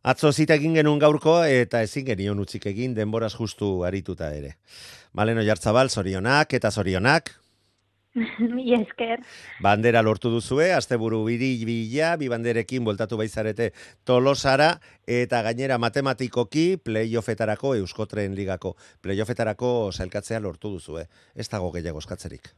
Atzo 0.03 0.31
zita 0.31 0.55
egin 0.55 0.77
genuen 0.79 0.99
gaurko 0.99 1.37
eta 1.47 1.81
ezin 1.83 2.05
genion 2.07 2.39
utzik 2.43 2.67
egin 2.71 2.95
denboraz 2.95 3.33
justu 3.35 3.83
arituta 3.87 4.31
ere. 4.35 4.57
Maleno 5.13 5.43
Jartzabal, 5.43 5.89
zorionak 5.89 6.55
eta 6.55 6.71
zorionak. 6.71 7.33
Mi 8.55 8.73
esker. 8.77 9.23
Bandera 9.63 10.03
lortu 10.05 10.31
duzue, 10.31 10.69
asteburu 10.71 11.23
biri 11.25 11.53
bila, 11.67 12.13
bi 12.19 12.29
banderekin 12.31 12.83
bueltatu 12.85 13.17
baizarete 13.19 13.71
tolosara, 14.05 14.73
eta 15.07 15.41
gainera 15.43 15.79
matematikoki 15.81 16.67
playoffetarako 16.83 17.75
Euskotren 17.81 18.35
ligako 18.39 18.77
playoffetarako 19.01 19.91
sailkatzea 19.91 20.39
lortu 20.39 20.77
duzue. 20.77 21.07
Ez 21.35 21.49
dago 21.49 21.73
gehiago 21.73 22.03
eskatzerik. 22.03 22.53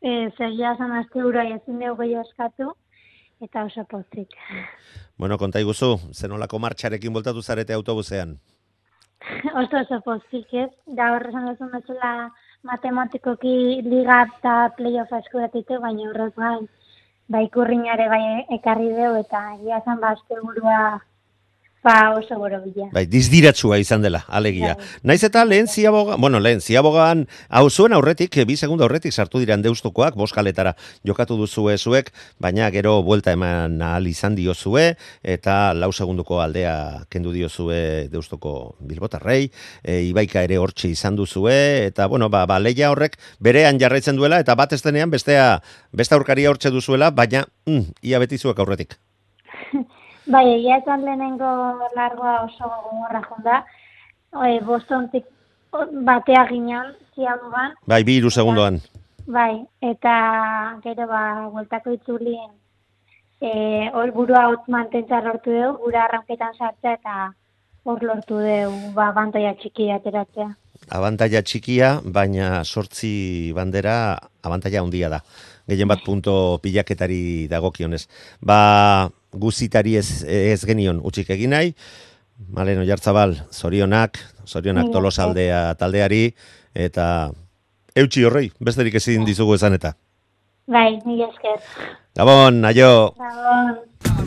E, 0.00 0.30
Zegia 0.38 0.74
zan 0.78 0.92
azte 0.96 1.24
ura 1.24 1.44
ezin 1.44 1.80
dugu 1.80 2.02
gehiago 2.02 2.24
eskatu, 2.28 2.70
eta 3.40 3.64
oso 3.64 3.84
pozik. 3.84 4.36
Bueno, 5.20 5.36
konta 5.36 5.60
iguzu, 5.60 5.98
zenolako 6.16 6.58
martxarekin 6.64 7.12
bueltatu 7.12 7.42
zarete 7.42 7.74
autobusean. 7.76 8.38
oso 9.62 9.80
oso 9.82 9.98
pozik 10.06 10.54
ez. 10.54 10.70
Gaur 11.00 11.26
esan 11.28 11.50
duzun 11.50 11.70
bezala 11.74 12.30
matematikoki 12.70 13.82
liga 13.84 14.22
eta 14.22 14.54
playoff 14.78 15.12
eskuratite, 15.18 15.78
baina 15.84 16.08
horrez 16.08 16.32
gain, 16.36 16.64
ba 17.28 17.42
ikurrinare 17.44 18.08
bai 18.08 18.24
ekarri 18.56 18.88
deu, 18.96 19.12
eta 19.20 19.42
egia 19.58 19.82
zan 19.84 20.00
ba 20.00 20.14
azte 20.16 20.40
ba 21.82 22.14
oso 22.14 22.36
boro 22.36 22.60
bila. 22.60 22.88
Bai, 22.92 23.06
dizdiratsua 23.08 23.78
izan 23.80 24.02
dela, 24.04 24.24
alegia. 24.28 24.74
Naiz 25.02 25.22
eta 25.24 25.44
lehen 25.44 25.68
ziaboga, 25.68 26.16
bueno, 26.20 26.40
lehen 26.40 26.60
ziabogan, 26.60 27.26
hau 27.48 27.70
zuen 27.70 27.94
aurretik, 27.96 28.36
bi 28.46 28.56
segundo 28.56 28.84
aurretik 28.84 29.12
sartu 29.12 29.40
diran 29.40 29.62
deustukoak, 29.64 30.14
boskaletara 30.14 30.74
jokatu 31.06 31.38
duzue 31.40 31.78
zuek, 31.78 32.10
baina 32.38 32.70
gero 32.70 33.00
buelta 33.02 33.32
eman 33.32 33.80
ahal 33.82 34.06
izan 34.10 34.36
diozue, 34.36 34.96
eta 35.22 35.72
lau 35.74 35.92
segunduko 35.92 36.42
aldea 36.44 37.06
kendu 37.08 37.32
diozue 37.32 38.08
deustuko 38.12 38.76
bilbotarrei, 38.80 39.50
e, 39.82 40.02
ibaika 40.10 40.44
ere 40.44 40.58
hortxe 40.60 40.90
izan 40.92 41.16
duzue, 41.16 41.86
eta 41.86 42.06
bueno, 42.12 42.28
ba, 42.28 42.44
ba 42.46 42.60
leia 42.60 42.90
horrek 42.92 43.16
berean 43.40 43.80
jarraitzen 43.80 44.20
duela, 44.20 44.40
eta 44.44 44.54
bat 44.54 44.76
ez 44.76 44.82
denean 44.84 45.10
bestea, 45.10 45.62
beste 45.92 46.14
aurkaria 46.14 46.52
hortxe 46.52 46.70
duzuela, 46.70 47.10
baina, 47.10 47.46
mm, 47.66 47.96
ia 48.04 48.20
beti 48.20 48.36
zuek 48.36 48.60
aurretik. 48.60 48.98
Bai, 50.30 50.44
egia 50.54 50.76
esan 50.78 51.02
lehenengo 51.04 51.50
largoa 51.96 52.34
oso 52.44 52.68
gogorra 52.70 53.22
jonda. 53.28 53.64
E, 54.46 54.60
Bostontik 54.62 55.26
batea 56.06 56.44
ginen, 56.48 56.92
ziagogan, 57.14 57.74
Bai, 57.86 58.02
bi 58.04 58.16
iru 58.20 58.30
segundoan. 58.30 58.80
bai, 59.26 59.62
eta 59.82 60.14
gero 60.84 61.06
ba, 61.06 61.48
bueltako 61.52 61.92
itzulien, 61.94 62.50
e, 63.40 63.90
hor 63.94 64.10
burua 64.12 64.46
hotz 64.50 64.64
mantentza 64.68 65.20
lortu 65.22 65.50
dugu, 65.54 65.76
gura 65.84 66.04
arranketan 66.04 66.54
sartzea 66.58 66.94
eta 66.98 67.14
hor 67.84 68.02
lortu 68.02 68.38
dugu, 68.42 68.92
ba, 68.94 69.12
bantoia 69.12 69.54
txiki 69.54 69.90
ateratzea. 69.94 70.48
abantaia 70.90 71.42
txikia, 71.42 72.00
baina 72.04 72.64
sortzi 72.64 73.52
bandera 73.54 74.18
abantaia 74.42 74.80
handia 74.82 75.08
da. 75.12 75.20
Gehien 75.68 75.88
bat 75.88 76.00
punto 76.04 76.58
pilaketari 76.62 77.46
dagokionez. 77.48 78.06
Ba, 78.40 79.10
guzitari 79.32 79.96
ez, 79.96 80.22
ez 80.24 80.60
genion 80.66 81.00
utxik 81.04 81.30
egin 81.30 81.54
nahi, 81.54 81.74
Maleno 82.48 82.84
Jartzabal, 82.88 83.36
zorionak, 83.52 84.18
zorionak 84.48 84.88
tolosaldea 84.92 85.74
taldeari, 85.80 86.30
eta 86.74 87.06
eutxi 87.96 88.24
horrei, 88.24 88.48
besterik 88.60 88.96
ezin 89.00 89.26
dizugu 89.28 89.58
esan 89.58 89.76
eta. 89.76 89.92
Bai, 90.70 91.00
mila 91.04 91.28
esker. 91.28 91.60
Gabon, 92.16 92.64
aio! 92.70 92.90
Gabon. 93.18 94.19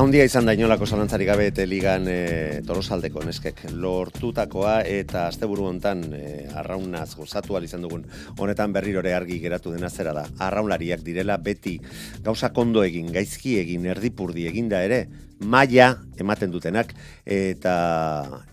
Haundia 0.00 0.24
izan 0.24 0.46
da 0.48 0.54
inolako 0.56 0.86
zalantzarik 0.88 1.28
gabe 1.28 1.50
eta 1.50 1.66
ligan 1.68 2.06
e, 2.08 2.62
torosaldeko 2.64 3.20
neskek 3.26 3.58
lortutakoa 3.82 4.78
eta 4.88 5.26
asteburu 5.28 5.66
hontan 5.68 6.06
e, 6.16 6.22
arraunaz 6.56 7.10
gozatu 7.18 7.58
izan 7.60 7.84
dugun 7.84 8.06
honetan 8.38 8.72
berrirore 8.72 9.12
argi 9.12 9.36
geratu 9.44 9.74
dena 9.74 9.90
zera 9.90 10.14
da. 10.16 10.24
Arraunlariak 10.38 11.04
direla 11.04 11.36
beti 11.36 11.76
gauza 12.24 12.48
kondo 12.48 12.82
egin, 12.82 13.12
gaizki 13.12 13.58
egin, 13.60 13.84
erdipurdi 13.84 14.46
eginda 14.48 14.80
ere, 14.82 15.06
maila 15.40 15.98
ematen 16.16 16.50
dutenak 16.50 16.94
eta 17.26 17.74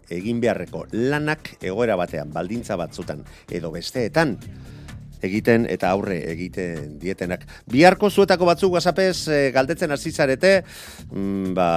egin 0.10 0.42
beharreko 0.44 0.84
lanak 0.92 1.56
egoera 1.62 1.96
batean, 1.96 2.28
baldintza 2.34 2.76
batzutan 2.76 3.24
edo 3.48 3.72
besteetan 3.72 4.36
egiten 5.26 5.66
eta 5.70 5.90
aurre 5.92 6.18
egiten 6.32 6.98
dietenak. 7.02 7.46
Biharko 7.72 8.10
zuetako 8.10 8.48
batzuk 8.50 8.76
WhatsAppez 8.76 9.28
e, 9.28 9.40
galdetzen 9.56 9.92
hasi 9.92 10.12
zarete, 10.12 10.64
mm, 11.12 11.54
ba, 11.58 11.70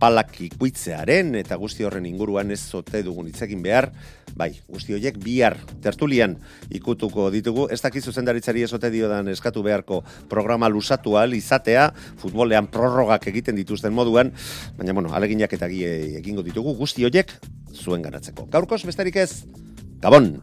palak 0.00 0.40
ikuitzearen 0.48 1.34
eta 1.40 1.58
guzti 1.60 1.86
horren 1.86 2.06
inguruan 2.06 2.50
ez 2.50 2.60
zote 2.60 3.02
dugun 3.02 3.28
hitzekin 3.30 3.62
behar, 3.62 3.90
bai, 4.36 4.50
guzti 4.68 4.96
horiek 4.96 5.18
bihar 5.22 5.58
tertulian 5.84 6.36
ikutuko 6.70 7.28
ditugu, 7.34 7.68
ez 7.72 7.80
dakizu 7.82 8.12
zuzendaritzari 8.12 8.64
ezote 8.66 8.90
diodan 8.90 9.28
eskatu 9.32 9.62
beharko 9.62 10.02
programa 10.30 10.68
lusatu 10.68 11.16
ahal 11.16 11.34
izatea, 11.36 11.90
futbolean 12.20 12.68
prorrogak 12.72 13.26
egiten 13.32 13.58
dituzten 13.58 13.92
moduan, 13.92 14.32
baina, 14.78 14.96
bueno, 14.96 15.12
aleginak 15.14 15.52
eta 15.52 15.68
gie 15.72 16.18
egingo 16.20 16.44
ditugu, 16.46 16.76
guzti 16.78 17.06
horiek 17.08 17.32
zuen 17.72 18.02
ganatzeko. 18.04 18.48
Gaurkoz, 18.52 18.82
besterik 18.86 19.16
ez, 19.22 19.44
Gabon! 20.02 20.42